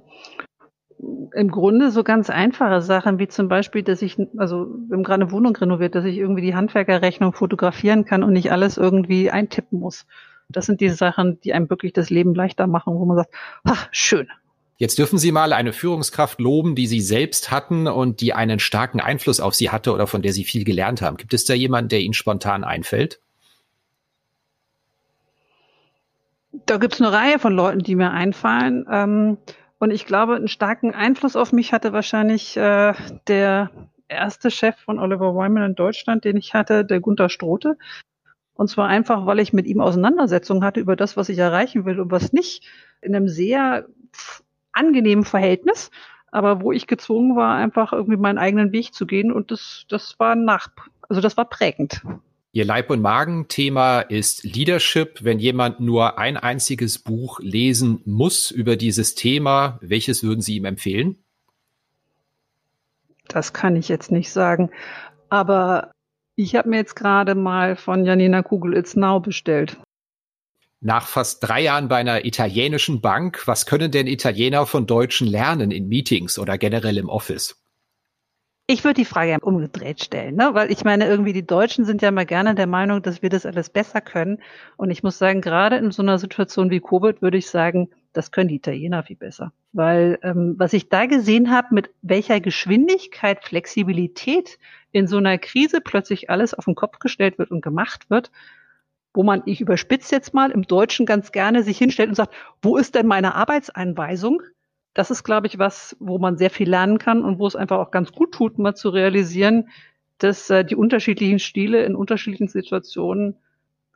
Im 1.34 1.50
Grunde 1.50 1.90
so 1.90 2.04
ganz 2.04 2.30
einfache 2.30 2.84
Sachen, 2.84 3.18
wie 3.18 3.28
zum 3.28 3.48
Beispiel, 3.48 3.82
dass 3.82 4.04
ich, 4.04 4.20
also 4.38 4.68
wir 4.88 4.98
haben 4.98 5.04
gerade 5.04 5.24
eine 5.24 5.32
Wohnung 5.32 5.56
renoviert, 5.56 5.96
dass 5.96 6.06
ich 6.06 6.18
irgendwie 6.18 6.44
die 6.44 6.54
Handwerkerrechnung 6.54 7.34
fotografieren 7.34 8.06
kann 8.06 8.22
und 8.22 8.34
nicht 8.34 8.52
alles 8.52 8.78
irgendwie 8.78 9.32
eintippen 9.32 9.80
muss. 9.80 10.06
Das 10.48 10.68
sind 10.68 10.80
die 10.80 10.90
Sachen, 10.90 11.42
die 11.42 11.54
einem 11.54 11.72
wirklich 11.72 11.94
das 11.94 12.12
Leben 12.12 12.36
leichter 12.36 12.68
machen, 12.68 12.94
wo 12.94 13.04
man 13.06 13.18
sagt, 13.18 13.34
ach, 13.64 13.90
schön, 13.92 14.28
Jetzt 14.80 15.00
dürfen 15.00 15.18
Sie 15.18 15.32
mal 15.32 15.54
eine 15.54 15.74
Führungskraft 15.74 16.40
loben, 16.40 16.76
die 16.76 16.86
Sie 16.86 17.02
selbst 17.02 17.50
hatten 17.50 17.88
und 17.88 18.22
die 18.22 18.34
einen 18.34 18.60
starken 18.60 19.00
Einfluss 19.00 19.40
auf 19.40 19.56
Sie 19.56 19.72
hatte 19.72 19.92
oder 19.92 20.06
von 20.06 20.22
der 20.22 20.34
Sie 20.34 20.44
viel 20.44 20.64
gelernt 20.64 21.02
haben. 21.02 21.18
Gibt 21.18 21.34
es 21.34 21.46
da 21.46 21.56
jemanden, 21.56 21.90
der 21.90 22.02
Ihnen 22.02 22.14
spontan 22.14 22.64
einfällt? 22.64 23.20
Da 26.52 26.78
gibt 26.78 26.94
es 26.94 27.02
eine 27.02 27.12
Reihe 27.12 27.40
von 27.40 27.54
Leuten, 27.54 27.80
die 27.80 27.96
mir 27.96 28.12
einfallen. 28.12 28.86
Ähm, 28.92 29.38
und 29.80 29.92
ich 29.92 30.06
glaube, 30.06 30.36
einen 30.36 30.48
starken 30.48 30.94
Einfluss 30.94 31.36
auf 31.36 31.52
mich 31.52 31.74
hatte 31.74 31.92
wahrscheinlich 31.92 32.56
äh, 32.56 32.94
der 33.28 33.72
erste 34.08 34.52
Chef 34.52 34.76
von 34.78 35.00
Oliver 35.00 35.34
Wyman 35.34 35.72
in 35.72 35.76
Deutschland, 35.76 36.24
den 36.24 36.38
ich 36.38 36.54
hatte, 36.54 36.86
der 36.86 37.00
Gunther 37.00 37.30
Strote. 37.30 37.78
Und 38.54 38.70
zwar 38.70 38.88
einfach, 38.88 39.26
weil 39.26 39.40
ich 39.40 39.54
mit 39.54 39.66
ihm 39.66 39.82
Auseinandersetzungen 39.82 40.64
hatte 40.64 40.80
über 40.80 40.96
das, 40.96 41.18
was 41.18 41.30
ich 41.30 41.38
erreichen 41.38 41.86
will 41.86 42.00
und 42.00 42.12
was 42.12 42.32
nicht, 42.32 42.64
in 43.02 43.16
einem 43.16 43.28
sehr 43.28 43.88
angenehmen 44.78 45.26
Verhältnis, 45.26 45.92
aber 46.32 46.62
wo 46.62 46.72
ich 46.72 46.88
gezwungen 46.88 47.36
war, 47.36 47.56
einfach 47.56 47.94
irgendwie 47.94 48.18
meinen 48.18 48.38
eigenen 48.38 48.72
Weg 48.72 48.94
zu 48.94 49.06
gehen 49.06 49.32
und 49.32 49.52
das, 49.52 49.86
das 49.90 50.20
war 50.20 50.36
nach, 50.36 50.70
also 51.10 51.22
das 51.22 51.38
war 51.38 51.50
prägend. 51.50 52.02
Ihr 52.52 52.66
Leib- 52.66 52.90
und 52.90 53.02
Magen-Thema 53.02 54.02
ist 54.02 54.44
Leadership. 54.44 55.24
Wenn 55.24 55.38
jemand 55.38 55.80
nur 55.80 56.18
ein 56.18 56.38
einziges 56.38 56.98
Buch 56.98 57.40
lesen 57.40 58.02
muss 58.06 58.50
über 58.50 58.76
dieses 58.78 59.14
Thema, 59.16 59.78
welches 59.82 60.24
würden 60.24 60.42
Sie 60.42 60.56
ihm 60.56 60.66
empfehlen? 60.66 61.18
Das 63.28 63.54
kann 63.54 63.76
ich 63.76 63.90
jetzt 63.90 64.12
nicht 64.12 64.32
sagen. 64.32 64.72
Aber 65.30 65.92
ich 66.36 66.56
habe 66.56 66.70
mir 66.70 66.78
jetzt 66.78 66.96
gerade 66.96 67.36
mal 67.36 67.76
von 67.76 68.06
Janina 68.06 68.42
Kugel 68.42 68.76
It's 68.76 68.96
Now 68.96 69.20
bestellt 69.20 69.78
nach 70.80 71.08
fast 71.08 71.44
drei 71.48 71.62
Jahren 71.62 71.88
bei 71.88 71.98
einer 71.98 72.26
italienischen 72.26 73.02
Bank, 73.02 73.48
was 73.48 73.66
können 73.66 73.92
denn 73.92 74.08
Italiener 74.08 74.66
von 74.66 74.86
Deutschen 74.86 75.28
lernen 75.28 75.72
in 75.72 75.88
Meetings 75.88 76.38
oder 76.38 76.58
generell 76.58 76.98
im 76.98 77.10
Office? 77.10 77.62
Ich 78.70 78.84
würde 78.84 78.96
die 78.96 79.06
Frage 79.06 79.38
umgedreht 79.40 80.04
stellen, 80.04 80.36
ne? 80.36 80.50
weil 80.52 80.70
ich 80.70 80.84
meine, 80.84 81.08
irgendwie 81.08 81.32
die 81.32 81.48
Deutschen 81.48 81.86
sind 81.86 82.02
ja 82.02 82.12
mal 82.12 82.26
gerne 82.26 82.54
der 82.54 82.68
Meinung, 82.68 83.02
dass 83.02 83.22
wir 83.22 83.30
das 83.30 83.46
alles 83.46 83.70
besser 83.70 84.02
können. 84.02 84.40
Und 84.76 84.92
ich 84.92 85.04
muss 85.04 85.18
sagen, 85.18 85.40
gerade 85.40 85.78
in 85.78 85.92
so 85.92 86.02
einer 86.02 86.20
Situation 86.20 86.70
wie 86.70 86.82
Covid 86.82 87.22
würde 87.22 87.38
ich 87.38 87.50
sagen, 87.50 87.90
das 88.12 88.32
können 88.32 88.50
die 88.50 88.56
Italiener 88.56 89.04
viel 89.04 89.16
besser. 89.16 89.54
Weil 89.72 90.20
ähm, 90.22 90.56
was 90.58 90.74
ich 90.74 90.90
da 90.90 91.06
gesehen 91.06 91.50
habe, 91.50 91.68
mit 91.72 91.92
welcher 92.02 92.42
Geschwindigkeit, 92.42 93.46
Flexibilität 93.46 94.60
in 94.92 95.08
so 95.08 95.16
einer 95.16 95.38
Krise 95.38 95.80
plötzlich 95.80 96.30
alles 96.30 96.54
auf 96.54 96.66
den 96.66 96.76
Kopf 96.76 97.00
gestellt 97.00 97.38
wird 97.38 97.52
und 97.52 97.62
gemacht 97.62 98.10
wird, 98.10 98.32
wo 99.18 99.24
man, 99.24 99.42
ich 99.46 99.62
überspitze 99.62 100.14
jetzt 100.14 100.36
mal, 100.36 100.52
im 100.52 100.62
Deutschen 100.62 101.08
ganz 101.08 101.32
gerne 101.32 101.64
sich 101.64 101.80
hinstellt 101.80 102.10
und 102.10 102.16
sagt, 102.16 102.36
wo 102.62 102.78
ist 102.78 102.94
denn 102.94 103.08
meine 103.08 103.34
Arbeitseinweisung? 103.34 104.44
Das 104.94 105.10
ist, 105.10 105.24
glaube 105.24 105.48
ich, 105.48 105.58
was, 105.58 105.98
wo 106.00 106.20
man 106.20 106.38
sehr 106.38 106.52
viel 106.52 106.70
lernen 106.70 107.00
kann 107.00 107.24
und 107.24 107.40
wo 107.40 107.48
es 107.48 107.56
einfach 107.56 107.80
auch 107.80 107.90
ganz 107.90 108.12
gut 108.12 108.32
tut, 108.32 108.60
mal 108.60 108.76
zu 108.76 108.90
realisieren, 108.90 109.70
dass 110.20 110.52
äh, 110.52 110.64
die 110.64 110.76
unterschiedlichen 110.76 111.40
Stile 111.40 111.84
in 111.84 111.96
unterschiedlichen 111.96 112.48
Situationen 112.48 113.38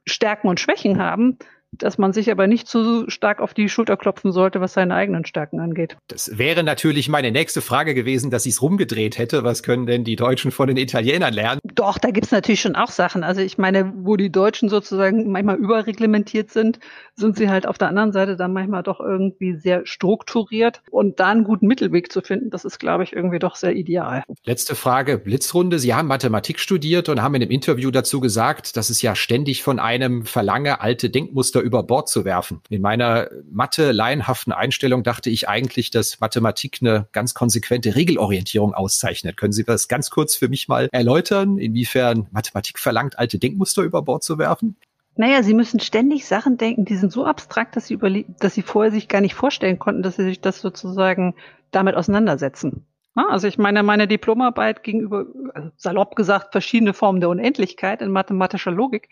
Stärken 0.08 0.48
und 0.48 0.60
Schwächen 0.60 1.00
haben 1.00 1.38
dass 1.78 1.98
man 1.98 2.14
sich 2.14 2.30
aber 2.32 2.48
nicht 2.48 2.68
zu 2.68 3.10
stark 3.10 3.40
auf 3.40 3.54
die 3.54 3.70
Schulter 3.70 3.98
klopfen 3.98 4.32
sollte, 4.32 4.62
was 4.62 4.74
seine 4.74 4.96
eigenen 4.96 5.26
Stärken 5.26 5.60
angeht. 5.60 5.98
Das 6.08 6.38
wäre 6.38 6.64
natürlich 6.64 7.10
meine 7.10 7.32
nächste 7.32 7.62
Frage 7.62 7.94
gewesen, 7.94 8.30
dass 8.30 8.46
ich 8.46 8.54
es 8.54 8.62
rumgedreht 8.62 9.18
hätte. 9.18 9.44
Was 9.44 9.64
können 9.64 9.86
denn 9.86 10.04
die 10.04 10.16
Deutschen 10.16 10.52
von 10.52 10.68
den 10.68 10.78
Italienern 10.78 11.34
lernen? 11.34 11.62
Doch, 11.64 11.98
da 11.98 12.12
gibt's 12.12 12.32
natürlich 12.32 12.62
schon 12.62 12.76
auch 12.76 12.92
Sachen. 12.92 13.24
Also 13.24 13.42
ich 13.42 13.58
meine, 13.58 13.94
wo 13.96 14.18
die 14.18 14.32
Deutschen 14.32 14.70
sozusagen 14.70 15.32
manchmal 15.32 15.58
überreglementiert 15.58 16.52
sind, 16.52 16.80
sind 17.16 17.38
sie 17.38 17.50
halt 17.50 17.68
auf 17.68 17.78
der 17.78 17.88
anderen 17.88 18.12
Seite 18.12 18.36
dann 18.36 18.54
manchmal 18.54 18.84
doch 18.84 19.00
irgendwie 19.00 19.56
sehr 19.56 19.86
strukturiert. 19.86 20.82
Und 20.92 21.20
da 21.20 21.30
einen 21.30 21.44
guten 21.44 21.68
Mittelweg 21.68 22.12
zu 22.12 22.22
finden, 22.22 22.50
das 22.50 22.66
ist, 22.66 22.80
glaube 22.80 23.04
ich, 23.04 23.14
irgendwie 23.14 23.40
doch 23.40 23.56
sehr 23.56 23.76
ideal. 23.76 24.24
Letzte 24.44 24.76
Frage, 24.76 25.18
Blitzrunde. 25.18 25.80
Sie 25.80 25.94
haben 25.94 26.08
Mathematik 26.08 26.60
studiert 26.60 27.08
und 27.08 27.22
haben 27.22 27.36
in 27.36 27.42
einem 27.42 27.52
Interview 27.52 27.92
dazu 27.92 28.20
gesagt, 28.20 28.76
dass 28.76 28.90
es 28.90 29.02
ja 29.02 29.16
ständig 29.16 29.64
von 29.64 29.80
einem 29.80 30.26
verlange, 30.26 30.82
alte 30.82 31.10
Denkmuster 31.10 31.61
Denkmuster 31.62 31.64
über 31.64 31.84
Bord 31.84 32.10
zu 32.10 32.26
werfen. 32.26 32.62
In 32.70 32.82
meiner 32.82 33.30
Mathe-laienhaften 33.52 34.54
Einstellung 34.54 35.04
dachte 35.04 35.30
ich 35.30 35.48
eigentlich, 35.48 35.92
dass 35.92 36.20
Mathematik 36.20 36.80
eine 36.82 37.08
ganz 37.12 37.34
konsequente 37.34 37.96
Regelorientierung 37.96 38.74
auszeichnet. 38.74 39.38
Können 39.38 39.54
Sie 39.54 39.64
das 39.64 39.88
ganz 39.88 40.10
kurz 40.10 40.36
für 40.36 40.50
mich 40.50 40.68
mal 40.68 40.90
erläutern, 40.92 41.58
inwiefern 41.58 42.28
Mathematik 42.32 42.80
verlangt, 42.80 43.18
alte 43.18 43.38
Denkmuster 43.38 43.84
über 43.84 44.02
Bord 44.02 44.24
zu 44.24 44.38
werfen? 44.38 44.76
Naja, 45.18 45.44
sie 45.44 45.54
müssen 45.54 45.80
ständig 45.80 46.26
Sachen 46.26 46.58
denken, 46.58 46.86
die 46.86 46.96
sind 46.96 47.12
so 47.12 47.26
abstrakt, 47.26 47.76
dass 47.76 47.88
sie, 47.88 48.26
dass 48.40 48.54
sie 48.54 48.62
vorher 48.62 48.92
sich 48.92 49.08
gar 49.08 49.22
nicht 49.22 49.36
vorstellen 49.36 49.78
konnten, 49.78 50.04
dass 50.04 50.16
sie 50.16 50.24
sich 50.24 50.40
das 50.40 50.62
sozusagen 50.62 51.36
damit 51.72 51.96
auseinandersetzen. 51.96 52.86
Also 53.14 53.48
ich 53.48 53.58
meine, 53.58 53.84
meine 53.84 54.08
Diplomarbeit 54.08 54.84
gegenüber, 54.84 55.26
also 55.54 55.70
salopp 55.76 56.16
gesagt, 56.16 56.54
verschiedene 56.54 56.94
Formen 56.94 57.20
der 57.20 57.30
Unendlichkeit 57.30 58.02
in 58.02 58.10
mathematischer 58.10 58.72
Logik. 58.72 59.10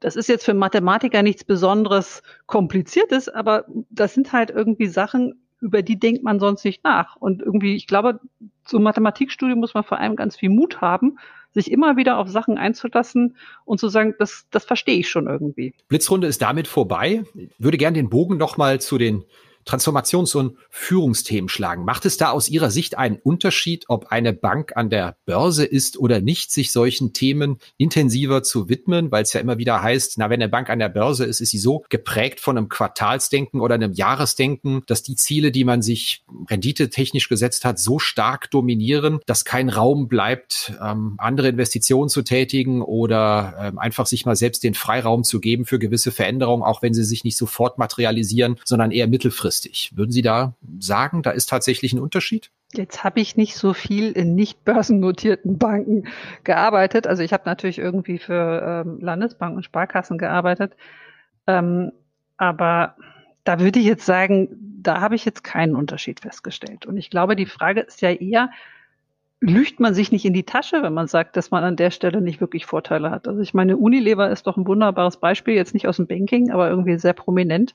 Das 0.00 0.16
ist 0.16 0.28
jetzt 0.28 0.44
für 0.44 0.54
Mathematiker 0.54 1.22
nichts 1.22 1.44
besonderes 1.44 2.22
Kompliziertes, 2.46 3.28
aber 3.28 3.66
das 3.90 4.14
sind 4.14 4.32
halt 4.32 4.50
irgendwie 4.50 4.86
Sachen, 4.86 5.42
über 5.60 5.82
die 5.82 5.98
denkt 5.98 6.24
man 6.24 6.40
sonst 6.40 6.64
nicht 6.64 6.82
nach. 6.84 7.16
Und 7.16 7.42
irgendwie, 7.42 7.76
ich 7.76 7.86
glaube, 7.86 8.20
zum 8.64 8.82
Mathematikstudium 8.82 9.60
muss 9.60 9.74
man 9.74 9.84
vor 9.84 9.98
allem 9.98 10.16
ganz 10.16 10.36
viel 10.36 10.48
Mut 10.48 10.80
haben, 10.80 11.18
sich 11.52 11.70
immer 11.70 11.96
wieder 11.96 12.18
auf 12.18 12.28
Sachen 12.28 12.56
einzulassen 12.56 13.36
und 13.64 13.78
zu 13.78 13.88
sagen, 13.88 14.14
das, 14.18 14.46
das 14.50 14.64
verstehe 14.64 14.98
ich 14.98 15.10
schon 15.10 15.26
irgendwie. 15.26 15.74
Blitzrunde 15.88 16.26
ist 16.26 16.40
damit 16.40 16.66
vorbei. 16.66 17.24
Ich 17.34 17.50
würde 17.58 17.76
gerne 17.76 17.96
den 17.96 18.08
Bogen 18.08 18.38
nochmal 18.38 18.80
zu 18.80 18.98
den 18.98 19.24
Transformations- 19.66 20.34
und 20.34 20.56
Führungsthemen 20.70 21.48
schlagen. 21.48 21.84
Macht 21.84 22.06
es 22.06 22.16
da 22.16 22.30
aus 22.30 22.48
Ihrer 22.48 22.70
Sicht 22.70 22.96
einen 22.96 23.16
Unterschied, 23.16 23.84
ob 23.88 24.06
eine 24.08 24.32
Bank 24.32 24.76
an 24.76 24.90
der 24.90 25.16
Börse 25.26 25.64
ist 25.64 25.98
oder 25.98 26.20
nicht, 26.20 26.50
sich 26.50 26.72
solchen 26.72 27.12
Themen 27.12 27.58
intensiver 27.76 28.42
zu 28.42 28.68
widmen? 28.68 29.12
Weil 29.12 29.22
es 29.22 29.32
ja 29.32 29.40
immer 29.40 29.58
wieder 29.58 29.82
heißt, 29.82 30.18
na, 30.18 30.30
wenn 30.30 30.40
eine 30.40 30.48
Bank 30.48 30.70
an 30.70 30.78
der 30.78 30.88
Börse 30.88 31.24
ist, 31.24 31.40
ist 31.40 31.50
sie 31.50 31.58
so 31.58 31.84
geprägt 31.88 32.40
von 32.40 32.56
einem 32.56 32.68
Quartalsdenken 32.68 33.60
oder 33.60 33.74
einem 33.74 33.92
Jahresdenken, 33.92 34.82
dass 34.86 35.02
die 35.02 35.16
Ziele, 35.16 35.52
die 35.52 35.64
man 35.64 35.82
sich 35.82 36.24
renditetechnisch 36.48 37.28
gesetzt 37.28 37.64
hat, 37.64 37.78
so 37.78 37.98
stark 37.98 38.50
dominieren, 38.50 39.20
dass 39.26 39.44
kein 39.44 39.68
Raum 39.68 40.08
bleibt, 40.08 40.72
ähm, 40.82 41.14
andere 41.18 41.48
Investitionen 41.48 42.08
zu 42.08 42.22
tätigen 42.22 42.82
oder 42.82 43.54
ähm, 43.60 43.78
einfach 43.78 44.06
sich 44.06 44.24
mal 44.26 44.36
selbst 44.36 44.64
den 44.64 44.74
Freiraum 44.74 45.22
zu 45.22 45.38
geben 45.38 45.66
für 45.66 45.78
gewisse 45.78 46.12
Veränderungen, 46.12 46.62
auch 46.62 46.82
wenn 46.82 46.94
sie 46.94 47.04
sich 47.04 47.24
nicht 47.24 47.36
sofort 47.36 47.78
materialisieren, 47.78 48.56
sondern 48.64 48.90
eher 48.90 49.06
mittelfristig 49.06 49.49
langfristig. 49.50 49.90
Würden 49.96 50.12
Sie 50.12 50.22
da 50.22 50.54
sagen, 50.78 51.22
da 51.22 51.30
ist 51.30 51.48
tatsächlich 51.48 51.92
ein 51.92 51.98
Unterschied? 51.98 52.50
Jetzt 52.72 53.02
habe 53.02 53.20
ich 53.20 53.36
nicht 53.36 53.56
so 53.56 53.72
viel 53.72 54.12
in 54.12 54.36
nicht 54.36 54.64
börsennotierten 54.64 55.58
Banken 55.58 56.04
gearbeitet. 56.44 57.08
Also 57.08 57.24
ich 57.24 57.32
habe 57.32 57.42
natürlich 57.46 57.78
irgendwie 57.78 58.18
für 58.18 58.84
ähm, 58.86 59.00
Landesbanken 59.00 59.56
und 59.56 59.64
Sparkassen 59.64 60.18
gearbeitet. 60.18 60.76
Ähm, 61.48 61.90
aber 62.36 62.94
da 63.42 63.58
würde 63.58 63.80
ich 63.80 63.86
jetzt 63.86 64.06
sagen, 64.06 64.48
da 64.82 65.00
habe 65.00 65.16
ich 65.16 65.24
jetzt 65.24 65.42
keinen 65.42 65.74
Unterschied 65.74 66.20
festgestellt. 66.20 66.86
Und 66.86 66.96
ich 66.96 67.10
glaube, 67.10 67.34
die 67.34 67.46
Frage 67.46 67.80
ist 67.80 68.02
ja 68.02 68.10
eher, 68.10 68.50
lügt 69.40 69.80
man 69.80 69.94
sich 69.94 70.12
nicht 70.12 70.24
in 70.24 70.32
die 70.32 70.44
Tasche, 70.44 70.82
wenn 70.82 70.94
man 70.94 71.08
sagt, 71.08 71.36
dass 71.36 71.50
man 71.50 71.64
an 71.64 71.74
der 71.74 71.90
Stelle 71.90 72.20
nicht 72.20 72.40
wirklich 72.40 72.66
Vorteile 72.66 73.10
hat. 73.10 73.26
Also 73.26 73.40
ich 73.40 73.52
meine, 73.52 73.78
Unilever 73.78 74.30
ist 74.30 74.46
doch 74.46 74.56
ein 74.56 74.66
wunderbares 74.66 75.16
Beispiel, 75.16 75.54
jetzt 75.54 75.74
nicht 75.74 75.88
aus 75.88 75.96
dem 75.96 76.06
Banking, 76.06 76.52
aber 76.52 76.68
irgendwie 76.70 76.98
sehr 76.98 77.14
prominent 77.14 77.74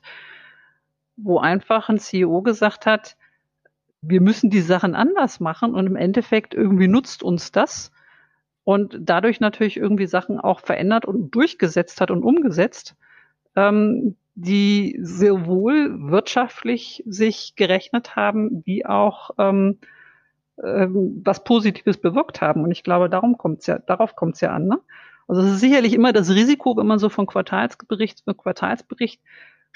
wo 1.16 1.38
einfach 1.38 1.88
ein 1.88 1.98
CEO 1.98 2.42
gesagt 2.42 2.86
hat, 2.86 3.16
wir 4.02 4.20
müssen 4.20 4.50
die 4.50 4.60
Sachen 4.60 4.94
anders 4.94 5.40
machen 5.40 5.74
und 5.74 5.86
im 5.86 5.96
Endeffekt 5.96 6.54
irgendwie 6.54 6.88
nutzt 6.88 7.22
uns 7.22 7.52
das 7.52 7.90
und 8.64 8.98
dadurch 9.00 9.40
natürlich 9.40 9.76
irgendwie 9.76 10.06
Sachen 10.06 10.40
auch 10.40 10.60
verändert 10.60 11.04
und 11.06 11.34
durchgesetzt 11.34 12.00
hat 12.00 12.10
und 12.10 12.22
umgesetzt, 12.22 12.96
ähm, 13.54 14.16
die 14.34 14.98
sowohl 15.02 16.10
wirtschaftlich 16.10 17.02
sich 17.06 17.54
gerechnet 17.56 18.16
haben, 18.16 18.62
wie 18.66 18.84
auch 18.84 19.30
ähm, 19.38 19.78
ähm, 20.62 21.22
was 21.24 21.44
Positives 21.44 21.98
bewirkt 21.98 22.40
haben. 22.40 22.62
Und 22.62 22.70
ich 22.70 22.82
glaube, 22.82 23.08
darum 23.10 23.38
kommt's 23.38 23.66
ja, 23.66 23.78
darauf 23.78 24.16
kommt 24.16 24.34
es 24.34 24.40
ja 24.40 24.52
an. 24.52 24.66
Ne? 24.66 24.80
Also 25.28 25.42
es 25.42 25.54
ist 25.54 25.60
sicherlich 25.60 25.92
immer 25.94 26.12
das 26.12 26.30
Risiko, 26.30 26.76
wenn 26.76 26.86
man 26.86 26.98
so 26.98 27.08
von 27.08 27.26
Quartalsbericht 27.26 28.18
zu 28.18 28.34
Quartalsbericht 28.34 29.20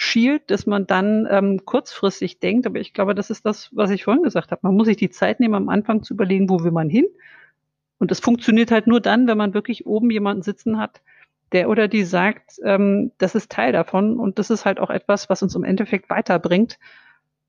schielt, 0.01 0.51
dass 0.51 0.67
man 0.67 0.87
dann 0.87 1.29
ähm, 1.31 1.67
kurzfristig 1.67 2.41
denkt. 2.41 2.67
Aber 2.67 2.79
ich 2.79 2.95
glaube, 2.95 3.15
das 3.15 3.29
ist 3.29 3.45
das, 3.45 3.69
was 3.73 3.91
ich 3.91 4.05
vorhin 4.05 4.23
gesagt 4.23 4.51
habe. 4.51 4.61
Man 4.63 4.75
muss 4.75 4.87
sich 4.87 4.97
die 4.97 5.11
Zeit 5.11 5.41
nehmen, 5.41 5.55
am 5.55 5.69
Anfang 5.69 6.03
zu 6.03 6.15
überlegen, 6.15 6.49
wo 6.49 6.65
will 6.65 6.71
man 6.71 6.89
hin. 6.89 7.05
Und 7.99 8.11
das 8.11 8.19
funktioniert 8.19 8.71
halt 8.71 8.87
nur 8.87 9.01
dann, 9.01 9.27
wenn 9.27 9.37
man 9.37 9.53
wirklich 9.53 9.85
oben 9.85 10.11
jemanden 10.11 10.43
sitzen 10.43 10.79
hat, 10.79 11.03
der 11.53 11.69
oder 11.69 11.87
die 11.87 12.05
sagt, 12.05 12.59
ähm, 12.65 13.13
das 13.19 13.35
ist 13.35 13.53
Teil 13.53 13.73
davon 13.73 14.19
und 14.19 14.39
das 14.39 14.49
ist 14.49 14.65
halt 14.65 14.81
auch 14.81 14.89
etwas, 14.89 15.29
was 15.29 15.43
uns 15.43 15.55
im 15.55 15.65
Endeffekt 15.65 16.09
weiterbringt, 16.09 16.79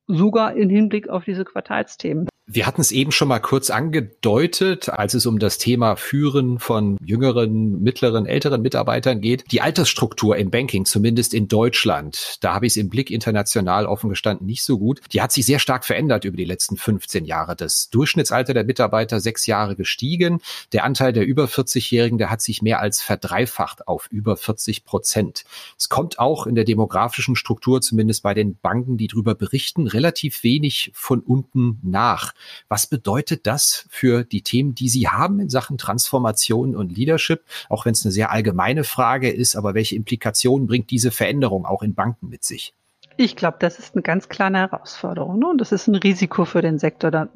sogar 0.07 0.53
im 0.53 0.69
Hinblick 0.69 1.07
auf 1.07 1.23
diese 1.23 1.45
Quartalsthemen. 1.45 2.27
Wir 2.53 2.67
hatten 2.67 2.81
es 2.81 2.91
eben 2.91 3.13
schon 3.13 3.29
mal 3.29 3.39
kurz 3.39 3.69
angedeutet, 3.69 4.89
als 4.89 5.13
es 5.13 5.25
um 5.25 5.39
das 5.39 5.57
Thema 5.57 5.95
Führen 5.95 6.59
von 6.59 6.97
jüngeren, 7.01 7.81
mittleren, 7.81 8.25
älteren 8.25 8.61
Mitarbeitern 8.61 9.21
geht. 9.21 9.45
Die 9.53 9.61
Altersstruktur 9.61 10.35
im 10.35 10.51
Banking, 10.51 10.83
zumindest 10.83 11.33
in 11.33 11.47
Deutschland, 11.47 12.39
da 12.41 12.53
habe 12.53 12.65
ich 12.65 12.73
es 12.73 12.77
im 12.77 12.89
Blick 12.89 13.09
international 13.09 13.85
offen 13.85 14.09
gestanden 14.09 14.47
nicht 14.47 14.63
so 14.63 14.79
gut. 14.79 14.99
Die 15.13 15.21
hat 15.21 15.31
sich 15.31 15.45
sehr 15.45 15.59
stark 15.59 15.85
verändert 15.85 16.25
über 16.25 16.35
die 16.35 16.43
letzten 16.43 16.75
15 16.75 17.23
Jahre. 17.23 17.55
Das 17.55 17.89
Durchschnittsalter 17.89 18.53
der 18.53 18.65
Mitarbeiter 18.65 19.21
sechs 19.21 19.45
Jahre 19.45 19.77
gestiegen. 19.77 20.41
Der 20.73 20.83
Anteil 20.83 21.13
der 21.13 21.25
über 21.25 21.45
40-Jährigen, 21.45 22.17
der 22.17 22.29
hat 22.31 22.41
sich 22.41 22.61
mehr 22.61 22.81
als 22.81 23.01
verdreifacht 23.01 23.87
auf 23.87 24.07
über 24.11 24.35
40 24.35 24.83
Prozent. 24.83 25.45
Es 25.77 25.87
kommt 25.87 26.19
auch 26.19 26.47
in 26.47 26.55
der 26.55 26.65
demografischen 26.65 27.37
Struktur, 27.37 27.79
zumindest 27.79 28.23
bei 28.23 28.33
den 28.33 28.57
Banken, 28.57 28.97
die 28.97 29.07
darüber 29.07 29.35
berichten, 29.35 29.87
relativ 29.87 30.43
wenig 30.43 30.91
von 30.93 31.21
unten 31.21 31.79
nach. 31.81 32.33
Was 32.69 32.87
bedeutet 32.87 33.47
das 33.47 33.85
für 33.89 34.23
die 34.23 34.41
Themen, 34.41 34.75
die 34.75 34.89
Sie 34.89 35.07
haben 35.07 35.39
in 35.39 35.49
Sachen 35.49 35.77
Transformation 35.77 36.75
und 36.75 36.95
Leadership? 36.95 37.43
Auch 37.69 37.85
wenn 37.85 37.93
es 37.93 38.05
eine 38.05 38.11
sehr 38.11 38.31
allgemeine 38.31 38.83
Frage 38.83 39.29
ist, 39.29 39.55
aber 39.55 39.73
welche 39.73 39.95
Implikationen 39.95 40.67
bringt 40.67 40.91
diese 40.91 41.11
Veränderung 41.11 41.65
auch 41.65 41.83
in 41.83 41.93
Banken 41.93 42.29
mit 42.29 42.43
sich? 42.43 42.73
Ich 43.17 43.35
glaube, 43.35 43.57
das 43.59 43.77
ist 43.77 43.93
eine 43.95 44.01
ganz 44.01 44.29
kleine 44.29 44.59
Herausforderung 44.59 45.39
ne? 45.39 45.47
und 45.47 45.59
das 45.59 45.71
ist 45.71 45.87
ein 45.87 45.95
Risiko 45.95 46.45
für 46.45 46.61
den 46.61 46.79
Sektor. 46.79 47.11
Da, 47.11 47.27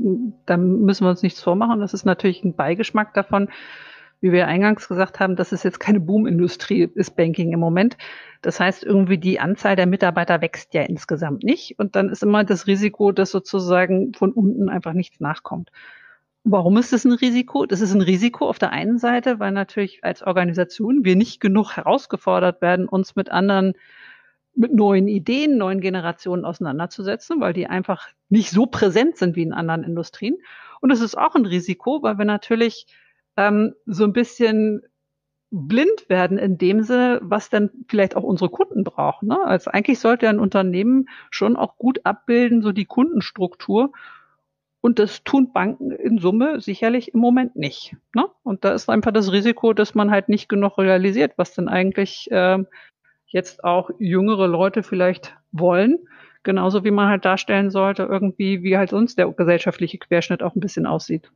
da 0.46 0.58
müssen 0.58 1.06
wir 1.06 1.10
uns 1.10 1.22
nichts 1.22 1.41
vormachen. 1.41 1.80
Das 1.80 1.94
ist 1.94 2.06
natürlich 2.06 2.44
ein 2.44 2.56
Beigeschmack 2.56 3.13
davon, 3.13 3.50
wie 4.21 4.32
wir 4.32 4.47
eingangs 4.47 4.88
gesagt 4.88 5.19
haben, 5.19 5.36
dass 5.36 5.51
es 5.51 5.63
jetzt 5.63 5.80
keine 5.80 5.99
Boomindustrie 5.99 6.89
ist 6.95 7.15
Banking 7.15 7.54
im 7.54 7.60
Moment. 7.60 7.97
Das 8.41 8.60
heißt, 8.60 8.84
irgendwie 8.84 9.17
die 9.17 9.39
Anzahl 9.39 9.75
der 9.75 9.86
Mitarbeiter 9.86 10.41
wächst 10.41 10.73
ja 10.73 10.84
insgesamt 10.84 11.43
nicht. 11.43 11.78
Und 11.78 11.95
dann 11.95 12.10
ist 12.10 12.23
immer 12.23 12.43
das 12.43 12.67
Risiko, 12.67 13.12
dass 13.12 13.32
sozusagen 13.32 14.13
von 14.13 14.32
unten 14.32 14.69
einfach 14.69 14.93
nichts 14.93 15.19
nachkommt. 15.19 15.71
Warum 16.43 16.78
ist 16.78 16.93
das 16.93 17.06
ein 17.06 17.12
Risiko? 17.12 17.65
Das 17.65 17.82
ist 17.82 17.93
ein 17.93 18.01
Risiko 18.01 18.47
auf 18.47 18.60
der 18.60 18.71
einen 18.71 18.99
Seite, 18.99 19.39
weil 19.39 19.51
natürlich 19.51 20.04
als 20.04 20.21
Organisation 20.21 21.04
wir 21.04 21.15
nicht 21.15 21.39
genug 21.39 21.75
herausgefordert 21.75 22.62
werden, 22.62 22.88
uns 22.88 23.15
mit 23.15 23.32
anderen, 23.32 23.73
mit 24.56 24.71
neuen 24.71 25.08
Ideen, 25.08 25.58
neuen 25.58 25.82
Generationen 25.82 26.45
auseinanderzusetzen, 26.45 27.41
weil 27.41 27.54
die 27.54 27.65
einfach 27.65 28.10
nicht 28.30 28.51
so 28.51 28.67
präsent 28.67 29.17
sind 29.17 29.36
wie 29.36 29.41
in 29.41 29.54
anderen 29.54 29.84
Industrien. 29.84 30.38
Und 30.82 30.91
es 30.91 31.01
ist 31.01 31.17
auch 31.17 31.34
ein 31.34 31.47
Risiko, 31.47 32.04
weil 32.04 32.19
wir 32.19 32.25
natürlich 32.25 32.86
ähm, 33.38 33.76
so 33.86 34.04
ein 34.04 34.13
bisschen 34.13 34.82
blind 35.52 36.10
werden 36.10 36.38
in 36.38 36.58
dem 36.58 36.84
Sinne, 36.84 37.19
was 37.21 37.50
dann 37.50 37.69
vielleicht 37.88 38.15
auch 38.15 38.24
unsere 38.24 38.50
Kunden 38.50 38.84
brauchen. 38.84 39.30
Ne? 39.30 39.38
Also 39.45 39.71
eigentlich 39.71 40.00
sollte 40.00 40.28
ein 40.28 40.39
Unternehmen 40.39 41.08
schon 41.30 41.56
auch 41.56 41.78
gut 41.78 42.02
abbilden, 42.04 42.62
so 42.62 42.71
die 42.71 42.86
Kundenstruktur. 42.86 43.91
Und 44.82 45.00
das 45.00 45.24
tun 45.24 45.52
Banken 45.52 45.91
in 45.91 46.19
Summe 46.19 46.62
sicherlich 46.62 47.13
im 47.13 47.19
Moment 47.19 47.56
nicht. 47.56 47.95
Ne? 48.13 48.26
Und 48.43 48.63
da 48.65 48.74
ist 48.74 48.89
einfach 48.89 49.12
das 49.12 49.32
Risiko, 49.32 49.74
dass 49.74 49.95
man 49.95 50.12
halt 50.12 50.30
nicht 50.30 50.50
genug 50.50 50.78
realisiert, 50.78 51.34
was 51.38 51.54
denn 51.54 51.67
eigentlich 51.67 52.30
äh, 52.32 52.63
jetzt 53.26 53.63
auch 53.63 53.89
jüngere 53.98 54.48
Leute 54.48 54.84
vielleicht 54.84 55.36
wollen. 55.52 56.00
Genauso 56.43 56.84
wie 56.84 56.91
man 56.91 57.10
halt 57.10 57.26
darstellen 57.26 57.71
sollte, 57.71 58.04
irgendwie, 58.04 58.62
wie 58.62 58.78
halt 58.78 58.93
uns 58.93 59.15
der 59.15 59.28
gesellschaftliche 59.32 59.98
Querschnitt 59.98 60.43
auch 60.43 60.56
ein 60.56 60.60
bisschen 60.60 60.86
aussieht. 60.86 61.32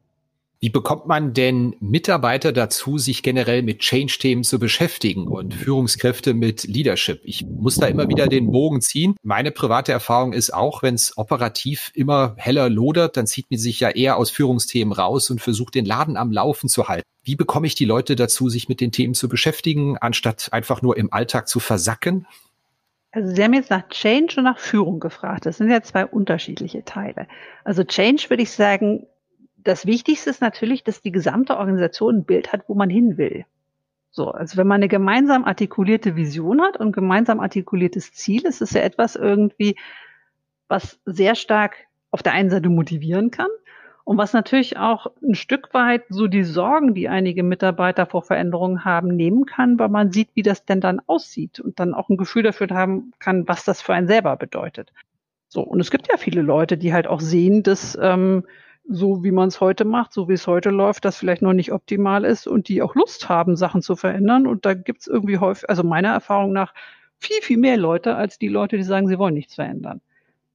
Wie 0.62 0.69
bekommt 0.69 1.08
man 1.08 1.32
denn 1.34 1.74
Mitarbeiter 1.80 2.52
dazu, 2.52 2.98
sich 2.98 3.24
generell 3.24 3.62
mit 3.62 3.80
Change-Themen 3.80 4.43
zu 4.43 4.60
beschäftigen 4.60 5.26
und 5.26 5.54
Führungskräfte 5.54 6.34
mit 6.34 6.65
Leadership? 6.65 7.22
Ich 7.24 7.45
muss 7.45 7.78
da 7.78 7.88
immer 7.88 8.10
wieder 8.10 8.28
den 8.28 8.52
Bogen 8.52 8.82
ziehen. 8.82 9.15
Meine 9.24 9.52
private 9.52 9.93
Erfahrung 9.93 10.34
ist 10.34 10.53
auch, 10.53 10.84
wenn 10.84 10.95
es 10.95 11.18
operativ 11.18 11.91
immer 11.93 12.36
heller 12.38 12.70
lodert, 12.70 13.16
dann 13.16 13.26
zieht 13.26 13.49
man 13.49 13.57
sich 13.57 13.80
ja 13.80 13.89
eher 13.89 14.18
aus 14.18 14.32
Führungsthemen 14.32 14.91
raus 14.91 15.30
und 15.30 15.39
versucht 15.39 15.76
den 15.76 15.86
Laden 15.86 16.18
am 16.18 16.30
Laufen 16.30 16.68
zu 16.68 16.89
halten. 16.89 17.07
Wie 17.24 17.38
bekomme 17.38 17.66
ich 17.66 17.76
die 17.76 17.86
Leute 17.86 18.18
dazu, 18.18 18.49
sich 18.49 18.68
mit 18.68 18.82
den 18.82 18.91
Themen 18.91 19.14
zu 19.14 19.30
beschäftigen, 19.30 19.97
anstatt 19.97 20.49
einfach 20.51 20.82
nur 20.82 20.97
im 20.97 21.14
Alltag 21.14 21.47
zu 21.47 21.62
versacken? 21.62 22.28
Also 23.14 23.34
Sie 23.34 23.41
haben 23.41 23.53
jetzt 23.53 23.70
nach 23.70 23.88
Change 23.88 24.36
und 24.38 24.43
nach 24.43 24.60
Führung 24.60 24.99
gefragt. 24.99 25.45
Das 25.45 25.57
sind 25.57 25.72
ja 25.72 25.82
zwei 25.84 26.05
unterschiedliche 26.05 26.84
Teile. 26.84 27.28
Also 27.64 27.86
Change 27.86 28.30
würde 28.30 28.43
ich 28.43 28.51
sagen, 28.51 29.07
das 29.64 29.86
Wichtigste 29.86 30.30
ist 30.30 30.41
natürlich, 30.41 30.84
dass 30.84 31.01
die 31.01 31.12
gesamte 31.12 31.57
Organisation 31.57 32.18
ein 32.18 32.26
Bild 32.26 32.53
hat, 32.53 32.64
wo 32.68 32.76
man 32.76 32.89
hin 32.89 33.18
will. 33.18 33.45
So, 34.12 34.32
also 34.32 34.57
wenn 34.57 34.68
man 34.68 34.78
eine 34.78 34.88
gemeinsam 34.88 35.45
artikulierte 35.45 36.16
Vision 36.16 36.62
hat 36.62 36.78
und 36.78 36.93
gemeinsam 36.93 37.39
artikuliertes 37.39 38.14
Ziel, 38.14 38.45
ist 38.45 38.62
es 38.62 38.72
ja 38.72 38.82
etwas 38.82 39.16
irgendwie, 39.16 39.76
was 40.68 40.99
sehr 41.05 41.36
stark 41.36 41.76
auf 42.12 42.24
der 42.24 42.34
einen 42.34 42.49
Seite 42.49 42.70
motivieren 42.70 43.30
kann 43.30 43.49
und 44.03 44.18
was 44.18 44.34
natürlich 44.34 44.78
auch 44.78 45.07
ein 45.22 45.36
Stück 45.36 45.74
weit 45.74 46.05
so 46.10 46.26
die 46.26 46.43
Sorgen, 46.43 46.95
die 46.95 47.07
einige 47.07 47.43
Mitarbeiter 47.43 48.07
vor 48.07 48.24
Veränderungen 48.24 48.84
haben, 48.84 49.10
nehmen 49.10 49.45
kann, 49.45 49.78
weil 49.78 49.89
man 49.89 50.12
sieht, 50.12 50.30
wie 50.34 50.41
das 50.41 50.66
denn 50.66 50.82
dann 50.82 51.01
aussieht 51.05 51.60
und 51.60 51.80
dann 51.80 51.93
auch 51.93 52.10
ein 52.10 52.18
Gefühl 52.18 52.41
dafür 52.41 52.68
haben 52.72 53.12
kann, 53.20 53.47
was 53.47 53.64
das 53.66 53.84
für 53.84 53.93
einen 53.93 54.07
selber 54.07 54.36
bedeutet. 54.38 54.91
So, 55.47 55.62
und 55.62 55.80
es 55.80 55.91
gibt 55.91 56.07
ja 56.10 56.18
viele 56.18 56.41
Leute, 56.41 56.78
die 56.78 56.93
halt 56.93 57.05
auch 57.05 57.20
sehen, 57.20 57.62
dass 57.62 57.97
ähm, 58.01 58.45
so 58.91 59.23
wie 59.23 59.31
man 59.31 59.49
es 59.49 59.61
heute 59.61 59.85
macht, 59.85 60.13
so 60.13 60.27
wie 60.27 60.33
es 60.33 60.47
heute 60.47 60.71
läuft, 60.71 61.05
das 61.05 61.17
vielleicht 61.17 61.43
noch 61.43 61.53
nicht 61.53 61.71
optimal 61.71 62.25
ist 62.25 62.47
und 62.47 62.67
die 62.67 62.81
auch 62.81 62.95
Lust 62.95 63.29
haben, 63.29 63.55
Sachen 63.55 63.83
zu 63.83 63.95
verändern. 63.95 64.47
Und 64.47 64.65
da 64.65 64.73
gibt 64.73 65.01
es 65.01 65.07
irgendwie 65.07 65.37
häufig, 65.37 65.69
also 65.69 65.83
meiner 65.83 66.09
Erfahrung 66.09 66.53
nach, 66.53 66.73
viel, 67.19 67.39
viel 67.43 67.57
mehr 67.57 67.77
Leute 67.77 68.15
als 68.15 68.39
die 68.39 68.47
Leute, 68.47 68.77
die 68.77 68.83
sagen, 68.83 69.07
sie 69.07 69.19
wollen 69.19 69.35
nichts 69.35 69.55
verändern. 69.55 70.01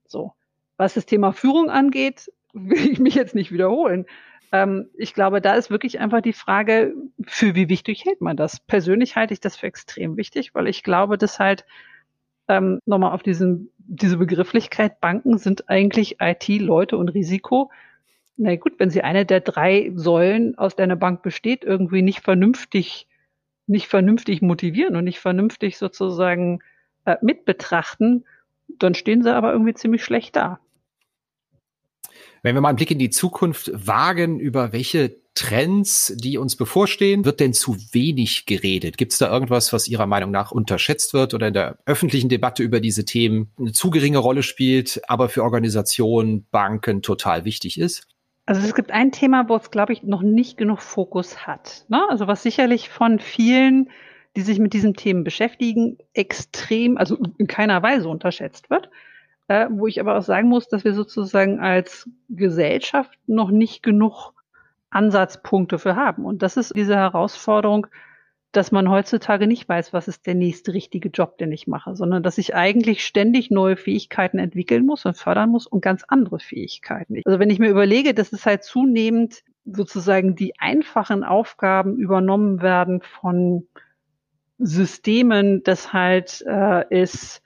So. 0.05 0.33
Was 0.75 0.95
das 0.95 1.05
Thema 1.05 1.31
Führung 1.31 1.69
angeht, 1.69 2.29
will 2.53 2.91
ich 2.91 2.99
mich 2.99 3.15
jetzt 3.15 3.35
nicht 3.35 3.53
wiederholen. 3.53 4.05
Ähm, 4.51 4.89
ich 4.95 5.13
glaube, 5.13 5.39
da 5.39 5.55
ist 5.55 5.69
wirklich 5.69 5.99
einfach 5.99 6.21
die 6.21 6.33
Frage, 6.33 6.93
für 7.25 7.55
wie 7.55 7.69
wichtig 7.69 8.03
hält 8.03 8.19
man 8.19 8.35
das? 8.35 8.59
Persönlich 8.59 9.15
halte 9.15 9.33
ich 9.33 9.39
das 9.39 9.55
für 9.55 9.67
extrem 9.67 10.17
wichtig, 10.17 10.53
weil 10.53 10.67
ich 10.67 10.83
glaube, 10.83 11.17
dass 11.17 11.39
halt 11.39 11.65
ähm, 12.49 12.79
nochmal 12.85 13.13
auf 13.13 13.23
diesen, 13.23 13.71
diese 13.77 14.17
Begrifflichkeit, 14.17 14.99
Banken 14.99 15.37
sind 15.37 15.69
eigentlich 15.69 16.17
IT, 16.19 16.49
Leute 16.49 16.97
und 16.97 17.09
Risiko 17.09 17.71
na 18.37 18.55
gut, 18.55 18.73
wenn 18.79 18.89
sie 18.89 19.01
eine 19.01 19.25
der 19.25 19.39
drei 19.39 19.91
Säulen 19.95 20.57
aus 20.57 20.75
deiner 20.75 20.95
Bank 20.95 21.21
besteht, 21.21 21.63
irgendwie 21.63 22.01
nicht 22.01 22.19
vernünftig, 22.19 23.07
nicht 23.67 23.87
vernünftig 23.87 24.41
motivieren 24.41 24.95
und 24.95 25.05
nicht 25.05 25.19
vernünftig 25.19 25.77
sozusagen 25.77 26.59
äh, 27.05 27.15
mit 27.21 27.45
betrachten, 27.45 28.25
dann 28.67 28.93
stehen 28.93 29.23
sie 29.23 29.33
aber 29.33 29.53
irgendwie 29.53 29.73
ziemlich 29.73 30.03
schlecht 30.03 30.35
da. 30.35 30.59
Wenn 32.43 32.55
wir 32.55 32.61
mal 32.61 32.69
einen 32.69 32.75
Blick 32.75 32.91
in 32.91 32.99
die 32.99 33.09
Zukunft 33.09 33.71
wagen, 33.73 34.39
über 34.39 34.71
welche 34.71 35.15
Trends, 35.33 36.13
die 36.15 36.37
uns 36.37 36.55
bevorstehen, 36.55 37.25
wird 37.25 37.39
denn 37.39 37.53
zu 37.53 37.75
wenig 37.91 38.45
geredet? 38.45 38.97
Gibt 38.97 39.13
es 39.13 39.17
da 39.17 39.31
irgendwas, 39.31 39.73
was 39.73 39.87
Ihrer 39.87 40.05
Meinung 40.05 40.31
nach 40.31 40.51
unterschätzt 40.51 41.13
wird 41.13 41.33
oder 41.33 41.47
in 41.47 41.53
der 41.53 41.79
öffentlichen 41.85 42.29
Debatte 42.29 42.63
über 42.63 42.79
diese 42.79 43.03
Themen 43.03 43.51
eine 43.57 43.71
zu 43.71 43.89
geringe 43.89 44.19
Rolle 44.19 44.43
spielt, 44.43 45.01
aber 45.07 45.27
für 45.27 45.43
Organisationen, 45.43 46.45
Banken 46.51 47.01
total 47.01 47.45
wichtig 47.45 47.79
ist? 47.79 48.07
Also 48.45 48.61
es 48.61 48.75
gibt 48.75 48.91
ein 48.91 49.11
Thema, 49.11 49.49
wo 49.49 49.55
es, 49.55 49.71
glaube 49.71 49.93
ich, 49.93 50.03
noch 50.03 50.21
nicht 50.21 50.57
genug 50.57 50.81
Fokus 50.81 51.47
hat. 51.47 51.85
Ne? 51.87 52.01
Also 52.09 52.27
was 52.27 52.43
sicherlich 52.43 52.89
von 52.89 53.19
vielen, 53.19 53.89
die 54.35 54.41
sich 54.41 54.59
mit 54.59 54.73
diesen 54.73 54.93
Themen 54.93 55.23
beschäftigen, 55.23 55.97
extrem, 56.13 56.97
also 56.97 57.17
in 57.37 57.47
keiner 57.47 57.81
Weise 57.81 58.07
unterschätzt 58.07 58.69
wird. 58.69 58.89
Äh, 59.47 59.67
wo 59.69 59.85
ich 59.85 59.99
aber 59.99 60.17
auch 60.17 60.23
sagen 60.23 60.49
muss, 60.49 60.67
dass 60.67 60.83
wir 60.83 60.93
sozusagen 60.93 61.59
als 61.59 62.09
Gesellschaft 62.29 63.19
noch 63.27 63.51
nicht 63.51 63.83
genug 63.83 64.33
Ansatzpunkte 64.89 65.77
für 65.77 65.95
haben. 65.95 66.25
Und 66.25 66.41
das 66.41 66.57
ist 66.57 66.75
diese 66.75 66.95
Herausforderung, 66.95 67.85
dass 68.55 68.71
man 68.71 68.89
heutzutage 68.89 69.47
nicht 69.47 69.67
weiß, 69.67 69.93
was 69.93 70.07
ist 70.07 70.25
der 70.25 70.35
nächste 70.35 70.73
richtige 70.73 71.09
Job, 71.09 71.37
den 71.37 71.51
ich 71.51 71.67
mache, 71.67 71.95
sondern 71.95 72.23
dass 72.23 72.37
ich 72.37 72.55
eigentlich 72.55 73.05
ständig 73.05 73.51
neue 73.51 73.75
Fähigkeiten 73.75 74.39
entwickeln 74.39 74.85
muss 74.85 75.05
und 75.05 75.17
fördern 75.17 75.49
muss 75.49 75.67
und 75.67 75.81
ganz 75.81 76.03
andere 76.07 76.39
Fähigkeiten. 76.39 77.21
Also 77.25 77.39
wenn 77.39 77.49
ich 77.49 77.59
mir 77.59 77.69
überlege, 77.69 78.13
dass 78.13 78.31
es 78.31 78.45
halt 78.45 78.63
zunehmend 78.63 79.43
sozusagen 79.65 80.35
die 80.35 80.59
einfachen 80.59 81.23
Aufgaben 81.23 81.97
übernommen 81.97 82.61
werden 82.61 83.01
von 83.01 83.67
Systemen, 84.57 85.63
das 85.63 85.91
halt 85.91 86.43
äh, 86.47 86.85
ist, 87.01 87.41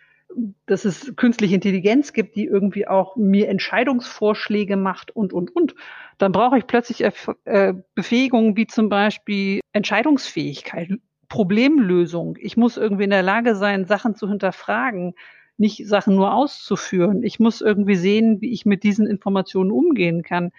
dass 0.66 0.86
es 0.86 1.16
künstliche 1.16 1.56
Intelligenz 1.56 2.14
gibt, 2.14 2.36
die 2.36 2.46
irgendwie 2.46 2.88
auch 2.88 3.16
mir 3.16 3.50
Entscheidungsvorschläge 3.50 4.78
macht 4.78 5.12
und, 5.12 5.34
und, 5.34 5.56
und, 5.56 5.76
dann 6.18 6.32
brauche 6.32 6.58
ich 6.58 6.68
plötzlich 6.68 7.04
äh, 7.46 7.74
Befähigungen 7.96 8.56
wie 8.58 8.68
zum 8.68 8.90
Beispiel 8.90 9.62
Entscheidungsfähigkeit, 9.74 10.92
Problemlösung. 11.30 12.38
Ich 12.40 12.58
muss 12.58 12.78
irgendwie 12.78 13.06
in 13.06 13.10
der 13.10 13.24
Lage 13.24 13.56
sein, 13.56 13.86
Sachen 13.86 14.16
zu 14.16 14.28
hinterfragen, 14.28 15.16
nicht 15.58 15.88
Sachen 15.88 16.16
nur 16.16 16.34
auszuführen. 16.34 17.24
Ich 17.24 17.40
muss 17.40 17.62
irgendwie 17.62 17.96
sehen, 17.96 18.42
wie 18.42 18.52
ich 18.52 18.66
mit 18.66 18.84
diesen 18.84 19.08
Informationen 19.08 19.72
umgehen 19.72 20.24
kann. 20.24 20.52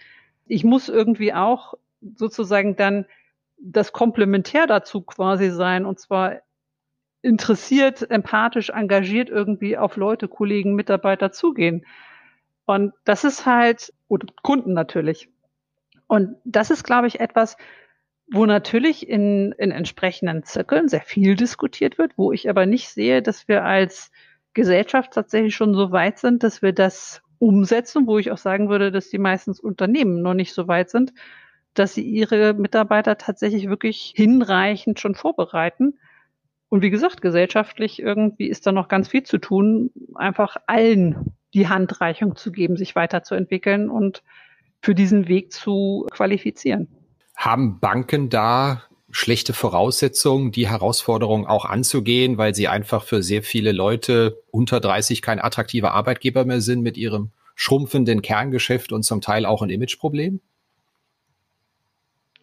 Ich 0.46 0.64
muss 0.64 0.88
irgendwie 0.88 1.32
auch 1.32 1.74
sozusagen 2.16 2.76
dann 2.76 3.06
das 3.58 3.92
Komplementär 3.92 4.66
dazu 4.66 5.02
quasi 5.02 5.50
sein, 5.50 5.84
und 5.84 6.00
zwar 6.00 6.40
interessiert, 7.22 8.10
empathisch, 8.10 8.70
engagiert 8.70 9.28
irgendwie 9.28 9.76
auf 9.76 9.96
Leute, 9.96 10.28
Kollegen, 10.28 10.74
Mitarbeiter 10.74 11.32
zugehen. 11.32 11.86
Und 12.64 12.92
das 13.04 13.24
ist 13.24 13.46
halt, 13.46 13.92
oder 14.08 14.26
Kunden 14.42 14.72
natürlich. 14.72 15.28
Und 16.06 16.36
das 16.44 16.70
ist, 16.70 16.84
glaube 16.84 17.06
ich, 17.06 17.20
etwas, 17.20 17.56
wo 18.32 18.46
natürlich 18.46 19.08
in, 19.08 19.52
in 19.58 19.70
entsprechenden 19.70 20.44
Zirkeln 20.44 20.88
sehr 20.88 21.02
viel 21.02 21.34
diskutiert 21.34 21.98
wird, 21.98 22.16
wo 22.16 22.32
ich 22.32 22.48
aber 22.48 22.66
nicht 22.66 22.88
sehe, 22.88 23.22
dass 23.22 23.48
wir 23.48 23.64
als 23.64 24.10
Gesellschaft 24.54 25.12
tatsächlich 25.12 25.54
schon 25.54 25.74
so 25.74 25.92
weit 25.92 26.18
sind, 26.18 26.42
dass 26.42 26.62
wir 26.62 26.72
das 26.72 27.22
umsetzen, 27.38 28.06
wo 28.06 28.18
ich 28.18 28.30
auch 28.30 28.38
sagen 28.38 28.68
würde, 28.68 28.92
dass 28.92 29.10
die 29.10 29.18
meistens 29.18 29.60
Unternehmen 29.60 30.22
noch 30.22 30.34
nicht 30.34 30.52
so 30.52 30.68
weit 30.68 30.90
sind, 30.90 31.12
dass 31.74 31.94
sie 31.94 32.02
ihre 32.02 32.54
Mitarbeiter 32.54 33.16
tatsächlich 33.16 33.68
wirklich 33.68 34.12
hinreichend 34.14 35.00
schon 35.00 35.14
vorbereiten. 35.14 35.98
Und 36.70 36.82
wie 36.82 36.90
gesagt, 36.90 37.20
gesellschaftlich 37.20 38.00
irgendwie 38.00 38.48
ist 38.48 38.66
da 38.66 38.72
noch 38.72 38.88
ganz 38.88 39.08
viel 39.08 39.24
zu 39.24 39.38
tun, 39.38 39.90
einfach 40.14 40.56
allen 40.66 41.34
die 41.52 41.68
Handreichung 41.68 42.36
zu 42.36 42.52
geben, 42.52 42.76
sich 42.76 42.94
weiterzuentwickeln 42.94 43.90
und 43.90 44.22
für 44.80 44.94
diesen 44.94 45.26
Weg 45.26 45.52
zu 45.52 46.06
qualifizieren. 46.12 46.86
Haben 47.36 47.80
Banken 47.80 48.28
da 48.30 48.84
schlechte 49.10 49.52
Voraussetzungen, 49.52 50.52
die 50.52 50.68
Herausforderung 50.68 51.44
auch 51.44 51.64
anzugehen, 51.64 52.38
weil 52.38 52.54
sie 52.54 52.68
einfach 52.68 53.02
für 53.02 53.24
sehr 53.24 53.42
viele 53.42 53.72
Leute 53.72 54.40
unter 54.52 54.78
30 54.78 55.22
kein 55.22 55.40
attraktiver 55.40 55.92
Arbeitgeber 55.92 56.44
mehr 56.44 56.60
sind 56.60 56.82
mit 56.82 56.96
ihrem 56.96 57.30
schrumpfenden 57.56 58.22
Kerngeschäft 58.22 58.92
und 58.92 59.02
zum 59.02 59.20
Teil 59.20 59.44
auch 59.44 59.62
ein 59.62 59.70
Imageproblem? 59.70 60.40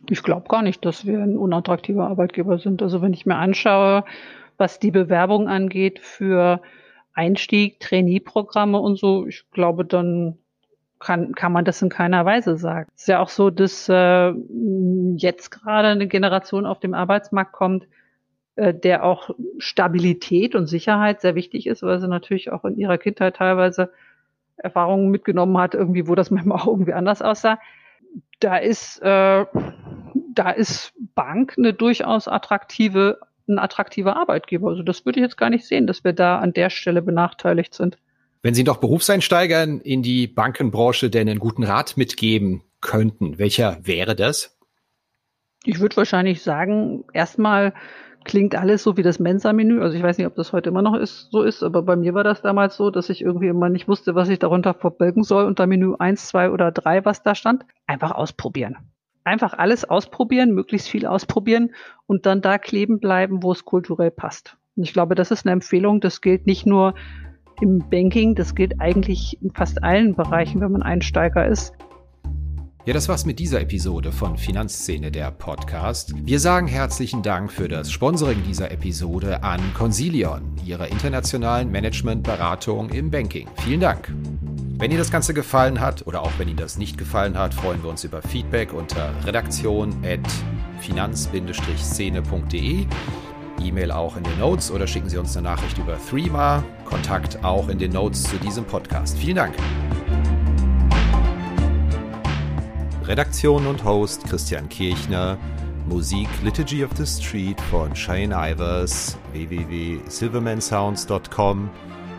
Ich 0.10 0.24
glaube 0.24 0.48
gar 0.48 0.62
nicht, 0.62 0.86
dass 0.86 1.06
wir 1.06 1.20
ein 1.20 1.38
unattraktiver 1.38 2.08
Arbeitgeber 2.08 2.60
sind. 2.60 2.82
Also 2.82 3.02
wenn 3.02 3.14
ich 3.14 3.26
mir 3.26 3.36
anschaue, 3.36 4.04
was 4.58 4.80
die 4.80 4.92
Bewerbung 4.92 5.48
angeht 5.48 6.00
für 6.00 6.62
Einstieg, 7.14 7.80
Trainee-Programme 7.80 8.80
und 8.80 8.98
so, 8.98 9.26
ich 9.28 9.50
glaube, 9.52 9.86
dann 9.86 10.38
kann, 11.00 11.34
kann 11.34 11.52
man 11.52 11.66
das 11.66 11.82
in 11.82 11.90
keiner 11.90 12.26
Weise 12.26 12.58
sagen. 12.58 12.90
Es 12.96 13.04
ist 13.04 13.08
ja 13.08 13.20
auch 13.20 13.30
so, 13.30 13.50
dass 13.50 13.88
äh, 13.90 14.34
jetzt 15.16 15.52
gerade 15.52 15.90
eine 15.90 16.08
Generation 16.08 16.66
auf 16.66 16.80
dem 16.80 16.94
Arbeitsmarkt 16.94 17.52
kommt, 17.52 17.88
äh, 18.56 18.74
der 18.74 19.04
auch 19.04 19.30
Stabilität 19.60 20.56
und 20.56 20.68
Sicherheit 20.68 21.22
sehr 21.22 21.36
wichtig 21.36 21.68
ist, 21.68 21.84
weil 21.84 22.00
sie 22.00 22.08
natürlich 22.08 22.52
auch 22.52 22.66
in 22.66 22.78
ihrer 22.78 22.98
Kindheit 22.98 23.36
teilweise 23.36 23.92
Erfahrungen 24.58 25.12
mitgenommen 25.12 25.58
hat, 25.58 25.76
irgendwie, 25.76 26.08
wo 26.08 26.16
das 26.16 26.32
manchmal 26.32 26.60
auch 26.60 26.68
irgendwie 26.68 26.94
anders 26.94 27.22
aussah. 27.22 27.60
Da 28.40 28.58
ist, 28.58 29.02
äh, 29.02 29.46
da 30.34 30.50
ist 30.52 30.94
Bank 31.16 31.56
eine 31.58 31.74
durchaus 31.74 32.28
attraktive, 32.28 33.20
ein 33.48 33.60
attraktiver 33.60 34.16
Arbeitgeber. 34.16 34.70
Also 34.70 34.84
das 34.84 35.06
würde 35.06 35.20
ich 35.20 35.24
jetzt 35.24 35.38
gar 35.38 35.50
nicht 35.50 35.66
sehen, 35.66 35.88
dass 35.88 36.04
wir 36.04 36.14
da 36.14 36.40
an 36.40 36.54
der 36.54 36.70
Stelle 36.70 37.02
benachteiligt 37.02 37.74
sind. 37.74 37.98
Wenn 38.44 38.54
Sie 38.54 38.64
doch 38.64 38.78
Berufseinsteigern 38.78 39.82
in 39.82 40.04
die 40.04 40.28
Bankenbranche 40.28 41.10
denn 41.10 41.28
einen 41.28 41.40
guten 41.40 41.64
Rat 41.64 41.98
mitgeben 41.98 42.64
könnten, 42.82 43.40
welcher 43.40 43.80
wäre 43.82 44.16
das? 44.16 44.58
Ich 45.66 45.80
würde 45.80 45.98
wahrscheinlich 45.98 46.44
sagen, 46.44 47.04
erstmal 47.14 47.74
klingt 48.28 48.56
alles 48.56 48.84
so 48.84 48.98
wie 48.98 49.04
das 49.04 49.20
Mensa-Menü. 49.20 49.82
Also 49.82 49.98
ich 49.98 50.04
weiß 50.04 50.18
nicht, 50.18 50.28
ob 50.28 50.36
das 50.36 50.54
heute 50.54 50.70
immer 50.70 50.82
noch 50.82 50.96
ist, 50.96 51.32
so 51.32 51.42
ist, 51.42 51.64
aber 51.64 51.82
bei 51.82 51.96
mir 51.96 52.14
war 52.14 52.24
das 52.24 52.42
damals 52.42 52.76
so, 52.76 52.92
dass 52.92 53.10
ich 53.10 53.22
irgendwie 53.22 53.48
immer 53.48 53.70
nicht 53.70 53.88
wusste, 53.88 54.14
was 54.14 54.30
ich 54.30 54.38
darunter 54.38 54.74
verbilden 54.74 55.24
soll 55.24 55.46
unter 55.46 55.66
Menü 55.66 55.96
1, 55.98 56.28
2 56.28 56.52
oder 56.52 56.72
3, 56.72 57.06
was 57.06 57.24
da 57.24 57.34
stand. 57.34 57.66
Einfach 57.88 58.12
ausprobieren. 58.12 58.78
Einfach 59.24 59.54
alles 59.58 59.84
ausprobieren, 59.84 60.54
möglichst 60.54 60.88
viel 60.88 61.06
ausprobieren 61.06 61.72
und 62.06 62.26
dann 62.26 62.42
da 62.42 62.58
kleben 62.58 63.00
bleiben, 63.00 63.42
wo 63.44 63.52
es 63.52 63.66
kulturell 63.66 64.12
passt. 64.12 64.58
Und 64.76 64.84
ich 64.84 64.94
glaube, 64.94 65.16
das 65.16 65.32
ist 65.32 65.46
eine 65.46 65.54
Empfehlung. 65.54 66.00
Das 66.00 66.22
gilt 66.22 66.46
nicht 66.46 66.66
nur 66.66 66.94
im 67.60 67.90
Banking. 67.90 68.36
Das 68.36 68.56
gilt 68.56 68.80
eigentlich 68.80 69.42
in 69.42 69.52
fast 69.52 69.84
allen 69.84 70.16
Bereichen, 70.16 70.62
wenn 70.62 70.72
man 70.72 70.84
Einsteiger 70.84 71.48
ist. 71.48 71.74
Ja, 72.88 72.94
das 72.94 73.10
war's 73.10 73.26
mit 73.26 73.40
dieser 73.40 73.60
Episode 73.60 74.14
von 74.14 74.38
Finanzszene, 74.38 75.12
der 75.12 75.30
Podcast. 75.30 76.14
Wir 76.26 76.40
sagen 76.40 76.68
herzlichen 76.68 77.22
Dank 77.22 77.52
für 77.52 77.68
das 77.68 77.92
Sponsoring 77.92 78.42
dieser 78.48 78.72
Episode 78.72 79.44
an 79.44 79.60
Consilion, 79.74 80.56
ihrer 80.66 80.88
internationalen 80.88 81.70
Managementberatung 81.70 82.88
im 82.92 83.12
Banking. 83.12 83.50
Vielen 83.58 83.82
Dank. 83.82 84.14
Wenn 84.78 84.90
Ihnen 84.90 85.00
das 85.00 85.12
Ganze 85.12 85.34
gefallen 85.34 85.82
hat 85.82 86.08
oder 86.08 86.22
auch 86.22 86.32
wenn 86.38 86.48
Ihnen 86.48 86.56
das 86.56 86.78
nicht 86.78 86.98
gefallen 86.98 87.38
hat, 87.38 87.54
freuen 87.54 87.84
wir 87.84 87.90
uns 87.90 88.06
über 88.06 88.22
Feedback 88.22 88.72
unter 88.72 89.14
redaktion@ 89.26 89.90
finanz-szene.de. 90.80 92.86
E-Mail 93.66 93.92
auch 93.92 94.16
in 94.16 94.24
den 94.24 94.40
Notes 94.40 94.72
oder 94.72 94.88
schicken 94.88 95.10
Sie 95.10 95.18
uns 95.18 95.36
eine 95.36 95.50
Nachricht 95.50 95.78
über 95.78 95.98
Threema. 96.10 96.64
Kontakt 96.86 97.44
auch 97.44 97.68
in 97.68 97.80
den 97.80 97.92
Notes 97.92 98.24
zu 98.24 98.38
diesem 98.38 98.64
Podcast. 98.64 99.18
Vielen 99.18 99.36
Dank. 99.36 99.56
Redaktion 103.08 103.68
und 103.68 103.86
Host 103.86 104.26
Christian 104.26 104.68
Kirchner. 104.68 105.38
Musik 105.88 106.28
Liturgy 106.44 106.84
of 106.84 106.92
the 106.98 107.06
Street 107.06 107.62
von 107.72 107.96
Shane 107.96 108.34
Ivers, 108.34 109.18
www.silvermansounds.com. 109.32 111.70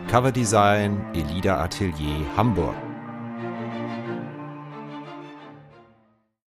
Coverdesign 0.09 1.05
Elida 1.13 1.63
Atelier 1.63 2.25
Hamburg. 2.35 2.88